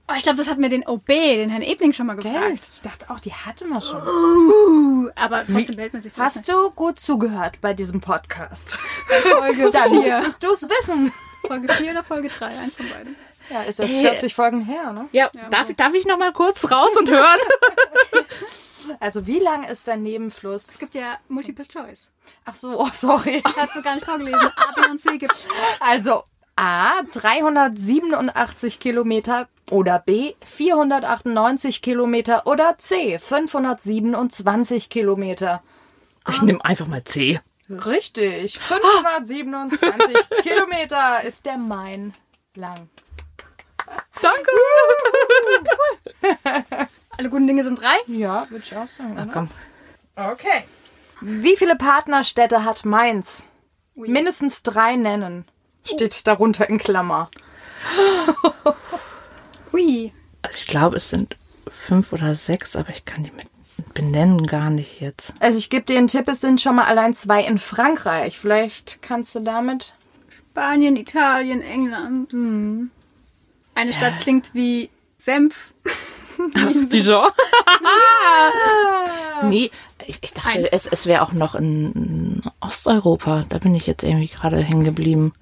Oh, 0.08 0.12
ich 0.14 0.22
glaube, 0.22 0.36
das 0.36 0.50
hat 0.50 0.58
mir 0.58 0.68
den 0.68 0.86
OB, 0.86 1.06
den 1.06 1.48
Herrn 1.48 1.62
Ebling, 1.62 1.94
schon 1.94 2.06
mal 2.06 2.14
gefragt. 2.14 2.60
Ich 2.70 2.82
dachte 2.82 3.06
auch, 3.08 3.18
die 3.20 3.32
hatte 3.32 3.64
man 3.64 3.80
schon. 3.80 4.06
Uh, 4.06 5.08
aber 5.16 5.44
trotzdem 5.46 5.76
bellt 5.76 5.94
man 5.94 6.02
sich 6.02 6.12
so 6.12 6.22
Hast 6.22 6.46
du 6.46 6.70
gut 6.72 7.00
zugehört 7.00 7.58
bei 7.62 7.72
diesem 7.72 8.02
Podcast? 8.02 8.78
Folge 9.08 9.70
Dann 9.72 9.90
4. 9.90 10.00
müsstest 10.02 10.42
du 10.44 10.52
es 10.52 10.62
wissen. 10.68 11.10
Folge 11.46 11.72
4 11.72 11.90
oder 11.92 12.04
Folge 12.04 12.28
3? 12.28 12.46
Eins 12.46 12.76
von 12.76 12.86
beiden. 12.90 13.16
Ja, 13.48 13.62
ist 13.62 13.78
jetzt 13.78 13.94
Äh. 13.94 14.00
40 14.02 14.34
Folgen 14.34 14.60
her, 14.60 14.92
ne? 14.92 15.08
Ja, 15.12 15.30
darf, 15.50 15.72
darf 15.74 15.94
ich 15.94 16.04
noch 16.04 16.18
mal 16.18 16.32
kurz 16.34 16.70
raus 16.70 16.94
und 16.98 17.08
hören? 17.10 17.38
Also 19.00 19.26
wie 19.26 19.38
lang 19.38 19.64
ist 19.64 19.86
der 19.86 19.96
Nebenfluss? 19.96 20.68
Es 20.68 20.78
gibt 20.78 20.94
ja 20.94 21.18
Multiple 21.28 21.66
Choice. 21.66 22.08
Ach 22.44 22.54
so, 22.54 22.80
oh, 22.80 22.88
sorry. 22.92 23.42
Hast 23.56 23.76
du 23.76 23.82
gar 23.82 23.94
nicht 23.94 24.04
vorgelesen. 24.04 24.50
A, 24.56 24.72
B 24.72 24.90
und 24.90 24.98
C 24.98 25.18
gibt's. 25.18 25.46
Also 25.80 26.24
A 26.56 27.02
387 27.12 28.80
Kilometer 28.80 29.48
oder 29.70 29.98
B 29.98 30.34
498 30.44 31.82
Kilometer 31.82 32.46
oder 32.46 32.78
C 32.78 33.18
527 33.18 34.88
Kilometer. 34.88 35.62
Ich 36.28 36.42
nehme 36.42 36.64
einfach 36.64 36.86
mal 36.86 37.04
C. 37.04 37.40
Richtig, 37.68 38.58
527 38.58 40.16
Kilometer 40.42 41.22
ist 41.24 41.46
der 41.46 41.58
Main 41.58 42.14
lang. 42.54 42.88
Danke. 44.22 44.50
Alle 47.18 47.30
guten 47.30 47.46
Dinge 47.46 47.62
sind 47.64 47.80
drei. 47.80 47.96
Ja, 48.06 48.46
würde 48.50 48.64
ich 48.64 48.76
auch 48.76 48.88
sagen. 48.88 49.12
Oder? 49.12 49.26
komm. 49.32 49.48
Okay. 50.16 50.64
Wie 51.20 51.56
viele 51.56 51.76
Partnerstädte 51.76 52.64
hat 52.64 52.84
Mainz? 52.84 53.46
Mindestens 53.94 54.62
drei 54.62 54.96
nennen. 54.96 55.46
Steht 55.84 56.26
darunter 56.26 56.68
in 56.68 56.78
Klammer. 56.78 57.30
Hui. 59.72 60.12
Also 60.42 60.56
ich 60.56 60.66
glaube, 60.66 60.96
es 60.96 61.08
sind 61.08 61.36
fünf 61.70 62.12
oder 62.12 62.34
sechs, 62.34 62.76
aber 62.76 62.90
ich 62.90 63.04
kann 63.04 63.24
die 63.24 63.30
mit 63.30 63.46
benennen 63.94 64.46
gar 64.46 64.70
nicht 64.70 65.00
jetzt. 65.00 65.32
Also 65.40 65.58
ich 65.58 65.70
gebe 65.70 65.86
dir 65.86 65.98
einen 65.98 66.06
Tipp, 66.06 66.28
es 66.28 66.40
sind 66.40 66.60
schon 66.60 66.76
mal 66.76 66.84
allein 66.84 67.14
zwei 67.14 67.42
in 67.42 67.58
Frankreich. 67.58 68.38
Vielleicht 68.38 69.00
kannst 69.02 69.34
du 69.34 69.40
damit. 69.40 69.92
Spanien, 70.28 70.96
Italien, 70.96 71.62
England. 71.62 72.32
Hm. 72.32 72.90
Eine 73.74 73.92
Stadt 73.92 74.20
klingt 74.20 74.54
wie 74.54 74.90
Senf. 75.18 75.74
Dijon? 76.92 77.30
nee, 79.44 79.70
ich, 80.06 80.18
ich 80.22 80.32
dachte, 80.34 80.48
Eins. 80.50 80.68
es, 80.72 80.86
es 80.86 81.06
wäre 81.06 81.22
auch 81.22 81.32
noch 81.32 81.54
in, 81.54 82.42
Osteuropa. 82.60 83.44
Da 83.48 83.58
bin 83.58 83.74
ich 83.74 83.86
jetzt 83.86 84.02
irgendwie 84.02 84.28
gerade 84.28 84.58
hängen 84.58 84.84
geblieben. 84.84 85.32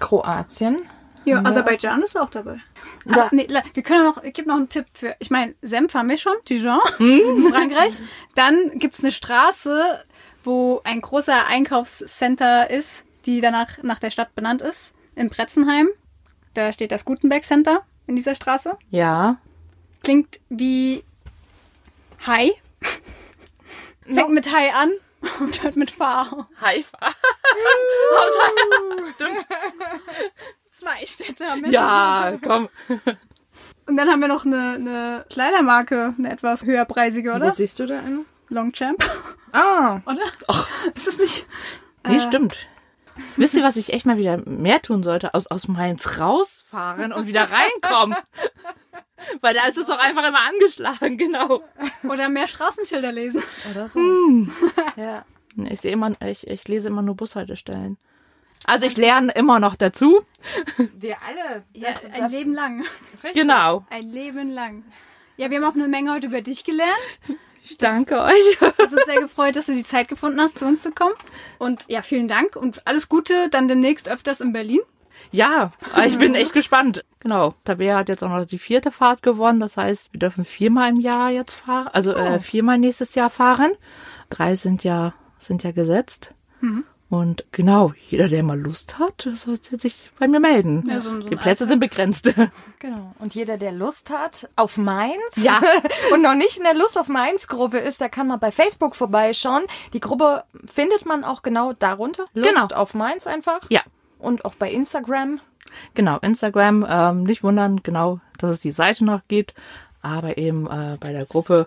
Kroatien. 0.00 0.76
Ja, 1.24 1.44
Aserbaidschan 1.44 2.02
ist 2.02 2.16
auch 2.18 2.30
dabei. 2.30 2.56
Da- 3.04 3.24
Ah, 3.24 3.28
nee, 3.32 3.46
wir 3.74 3.82
können 3.82 4.06
auch 4.06 4.16
noch, 4.16 4.22
ich 4.24 4.32
gebe 4.32 4.48
noch 4.48 4.56
einen 4.56 4.68
Tipp 4.70 4.86
für, 4.94 5.14
ich 5.18 5.30
meine, 5.30 5.54
Senf 5.60 5.94
haben 5.94 6.08
wir 6.08 6.16
schon, 6.16 6.32
Dijon, 6.48 6.78
Mhm. 6.98 7.48
Frankreich. 7.52 8.00
Dann 8.34 8.78
gibt's 8.78 9.00
eine 9.00 9.12
Straße, 9.12 10.04
wo 10.44 10.80
ein 10.84 11.00
großer 11.02 11.46
Einkaufscenter 11.46 12.70
ist, 12.70 13.04
die 13.26 13.40
danach 13.42 13.82
nach 13.82 13.98
der 13.98 14.10
Stadt 14.10 14.34
benannt 14.34 14.62
ist, 14.62 14.94
in 15.16 15.28
Bretzenheim. 15.28 15.88
Da 16.54 16.72
steht 16.72 16.92
das 16.92 17.04
Gutenberg 17.04 17.44
Center 17.44 17.82
in 18.06 18.16
dieser 18.16 18.34
Straße. 18.34 18.76
Ja. 18.90 19.36
Klingt 20.08 20.40
wie 20.48 21.04
Hai. 22.26 22.52
Fängt 24.06 24.30
mit 24.30 24.50
Hai 24.50 24.72
an 24.72 24.90
und 25.38 25.62
hört 25.62 25.76
mit 25.76 25.90
Fahr. 25.90 26.48
Haifa. 26.58 26.96
Stimmt. 29.14 29.44
Zwei 30.70 31.04
Städte 31.04 31.44
haben 31.44 31.62
wir. 31.62 31.70
Ja, 31.72 32.38
komm. 32.42 32.70
Und 33.86 33.98
dann 33.98 34.08
haben 34.08 34.20
wir 34.20 34.28
noch 34.28 34.46
eine, 34.46 34.76
eine 34.76 35.26
Kleidermarke, 35.28 36.14
eine 36.16 36.32
etwas 36.32 36.62
höherpreisige, 36.62 37.34
oder? 37.34 37.50
siehst 37.50 37.78
du 37.78 37.84
da 37.84 37.98
einen? 37.98 38.24
Longchamp, 38.48 39.04
Ah, 39.52 40.00
oder? 40.06 40.22
Ach. 40.46 40.66
Ist 40.94 41.08
es 41.08 41.18
nicht? 41.18 41.46
Nee, 42.06 42.16
Äh. 42.16 42.20
stimmt. 42.20 42.56
Wisst 43.36 43.52
ihr, 43.52 43.62
was 43.62 43.76
ich 43.76 43.92
echt 43.92 44.06
mal 44.06 44.16
wieder 44.16 44.38
mehr 44.46 44.80
tun 44.80 45.02
sollte? 45.02 45.34
Aus, 45.34 45.48
aus 45.48 45.68
Mainz 45.68 46.18
rausfahren 46.18 47.12
und 47.12 47.26
wieder 47.26 47.46
reinkommen. 47.50 48.16
Weil 49.40 49.54
da 49.54 49.66
ist 49.66 49.78
es 49.78 49.90
auch 49.90 49.98
einfach 49.98 50.26
immer 50.26 50.42
angeschlagen, 50.46 51.16
genau. 51.18 51.62
Oder 52.08 52.28
mehr 52.28 52.46
Straßenschilder 52.46 53.12
lesen. 53.12 53.42
oder 53.70 53.88
so. 53.88 54.00
Ja. 54.96 55.24
Ich 55.70 55.80
sehe 55.80 55.92
immer, 55.92 56.12
ich, 56.22 56.46
ich 56.46 56.68
lese 56.68 56.88
immer 56.88 57.02
nur 57.02 57.16
Bushaltestellen. 57.16 57.96
Also 58.64 58.86
ich 58.86 58.96
lerne 58.96 59.32
immer 59.32 59.58
noch 59.60 59.76
dazu. 59.76 60.20
Wir 60.98 61.16
alle. 61.26 61.64
Ja, 61.72 61.88
Das, 61.88 62.04
ein 62.04 62.30
Leben 62.30 62.52
lang. 62.52 62.84
Genau. 63.34 63.84
Ein 63.90 64.02
Leben 64.02 64.50
lang. 64.50 64.84
Ja, 65.36 65.50
wir 65.50 65.58
haben 65.58 65.64
auch 65.64 65.74
eine 65.74 65.88
Menge 65.88 66.12
heute 66.12 66.26
über 66.26 66.40
dich 66.42 66.64
gelernt. 66.64 66.92
Ich 67.62 67.76
danke 67.76 68.22
euch. 68.22 68.60
Hat 68.60 68.92
uns 68.92 69.04
sehr 69.06 69.20
gefreut, 69.20 69.56
dass 69.56 69.66
du 69.66 69.74
die 69.74 69.84
Zeit 69.84 70.08
gefunden 70.08 70.40
hast, 70.40 70.58
zu 70.58 70.64
uns 70.64 70.82
zu 70.82 70.90
kommen. 70.90 71.14
Und 71.58 71.84
ja, 71.88 72.02
vielen 72.02 72.28
Dank 72.28 72.56
und 72.56 72.86
alles 72.86 73.08
Gute 73.08 73.48
dann 73.48 73.68
demnächst 73.68 74.08
öfters 74.08 74.40
in 74.40 74.52
Berlin. 74.52 74.80
Ja, 75.30 75.70
ich 76.06 76.18
bin 76.18 76.34
echt 76.34 76.52
gespannt. 76.52 77.04
Genau. 77.20 77.54
Tabea 77.64 77.96
hat 77.98 78.08
jetzt 78.08 78.22
auch 78.24 78.28
noch 78.30 78.44
die 78.46 78.58
vierte 78.58 78.90
Fahrt 78.92 79.22
gewonnen. 79.22 79.60
Das 79.60 79.76
heißt, 79.76 80.12
wir 80.12 80.20
dürfen 80.20 80.44
viermal 80.44 80.90
im 80.90 81.00
Jahr 81.00 81.30
jetzt 81.30 81.52
fahren. 81.60 81.88
Also 81.92 82.14
äh, 82.14 82.40
viermal 82.40 82.78
nächstes 82.78 83.14
Jahr 83.14 83.30
fahren. 83.30 83.72
Drei 84.30 84.54
sind 84.56 84.84
ja, 84.84 85.14
sind 85.38 85.62
ja 85.62 85.72
gesetzt. 85.72 86.32
Und 87.10 87.44
genau, 87.52 87.92
jeder, 88.08 88.28
der 88.28 88.42
mal 88.42 88.58
Lust 88.58 88.98
hat, 88.98 89.28
sollte 89.32 89.78
sich 89.78 90.10
bei 90.18 90.28
mir 90.28 90.40
melden. 90.40 90.84
Ja, 90.88 91.00
so 91.00 91.20
so 91.22 91.28
die 91.28 91.36
Plätze 91.36 91.66
sind 91.66 91.80
begrenzt. 91.80 92.32
Genau. 92.80 93.12
Und 93.18 93.34
jeder, 93.34 93.56
der 93.58 93.72
Lust 93.72 94.10
hat 94.10 94.48
auf 94.54 94.76
Mainz 94.76 95.16
Ja. 95.34 95.60
und 96.12 96.22
noch 96.22 96.34
nicht 96.36 96.58
in 96.58 96.62
der 96.62 96.74
Lust 96.74 96.96
auf 96.96 97.08
Mainz 97.08 97.48
Gruppe 97.48 97.78
ist, 97.78 98.00
der 98.00 98.08
kann 98.08 98.28
mal 98.28 98.36
bei 98.36 98.52
Facebook 98.52 98.94
vorbeischauen. 98.94 99.64
Die 99.94 99.98
Gruppe 100.00 100.44
findet 100.70 101.04
man 101.04 101.24
auch 101.24 101.42
genau 101.42 101.72
darunter. 101.72 102.26
Lust 102.34 102.52
Genau. 102.54 102.66
auf 102.80 102.94
Mainz 102.94 103.26
einfach. 103.26 103.60
ja, 103.68 103.80
Und 104.18 104.44
auch 104.44 104.54
bei 104.54 104.70
Instagram. 104.70 105.40
genau. 105.94 106.18
Instagram, 106.18 106.86
ähm, 106.88 107.22
nicht 107.24 107.42
wundern, 107.42 107.82
genau, 107.82 108.20
dass 108.38 108.52
es 108.52 108.60
die 108.60 108.72
Seite 108.72 109.04
noch 109.04 109.20
gibt. 109.28 109.54
Aber 110.02 110.38
eben 110.38 110.66
äh, 110.66 110.96
bei 111.00 111.12
der 111.12 111.24
Gruppe 111.26 111.66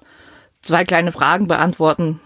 zwei 0.61 0.85
kleine 0.85 1.11
Fragen 1.11 1.47
beantworten. 1.47 2.19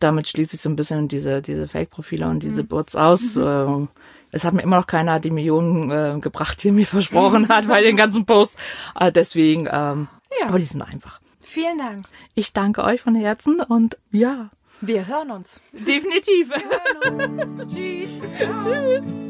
Damit 0.00 0.28
schließe 0.28 0.56
ich 0.56 0.62
so 0.62 0.70
ein 0.70 0.76
bisschen 0.76 1.08
diese, 1.08 1.42
diese 1.42 1.68
Fake-Profile 1.68 2.26
und 2.28 2.42
diese 2.42 2.64
Bots 2.64 2.96
aus. 2.96 3.36
Ähm, 3.36 3.88
es 4.32 4.44
hat 4.44 4.54
mir 4.54 4.62
immer 4.62 4.76
noch 4.76 4.86
keiner 4.86 5.20
die 5.20 5.30
Millionen 5.30 5.90
äh, 5.90 6.18
gebracht, 6.20 6.62
die 6.62 6.68
er 6.68 6.72
mir 6.72 6.86
versprochen 6.98 7.48
hat 7.48 7.68
bei 7.68 7.82
den 7.82 7.96
ganzen 7.96 8.24
Posts. 8.24 8.56
Äh, 8.98 9.12
deswegen, 9.12 9.68
ähm, 9.70 10.08
Ja. 10.40 10.48
aber 10.48 10.58
die 10.58 10.64
sind 10.64 10.80
einfach. 10.82 11.20
Vielen 11.42 11.78
Dank. 11.78 12.06
Ich 12.34 12.52
danke 12.52 12.82
euch 12.84 13.00
von 13.02 13.14
Herzen 13.14 13.60
und 13.60 13.98
ja, 14.12 14.50
Wir 14.80 15.06
hören 15.06 15.30
uns. 15.32 15.60
definitiv. 15.72 16.50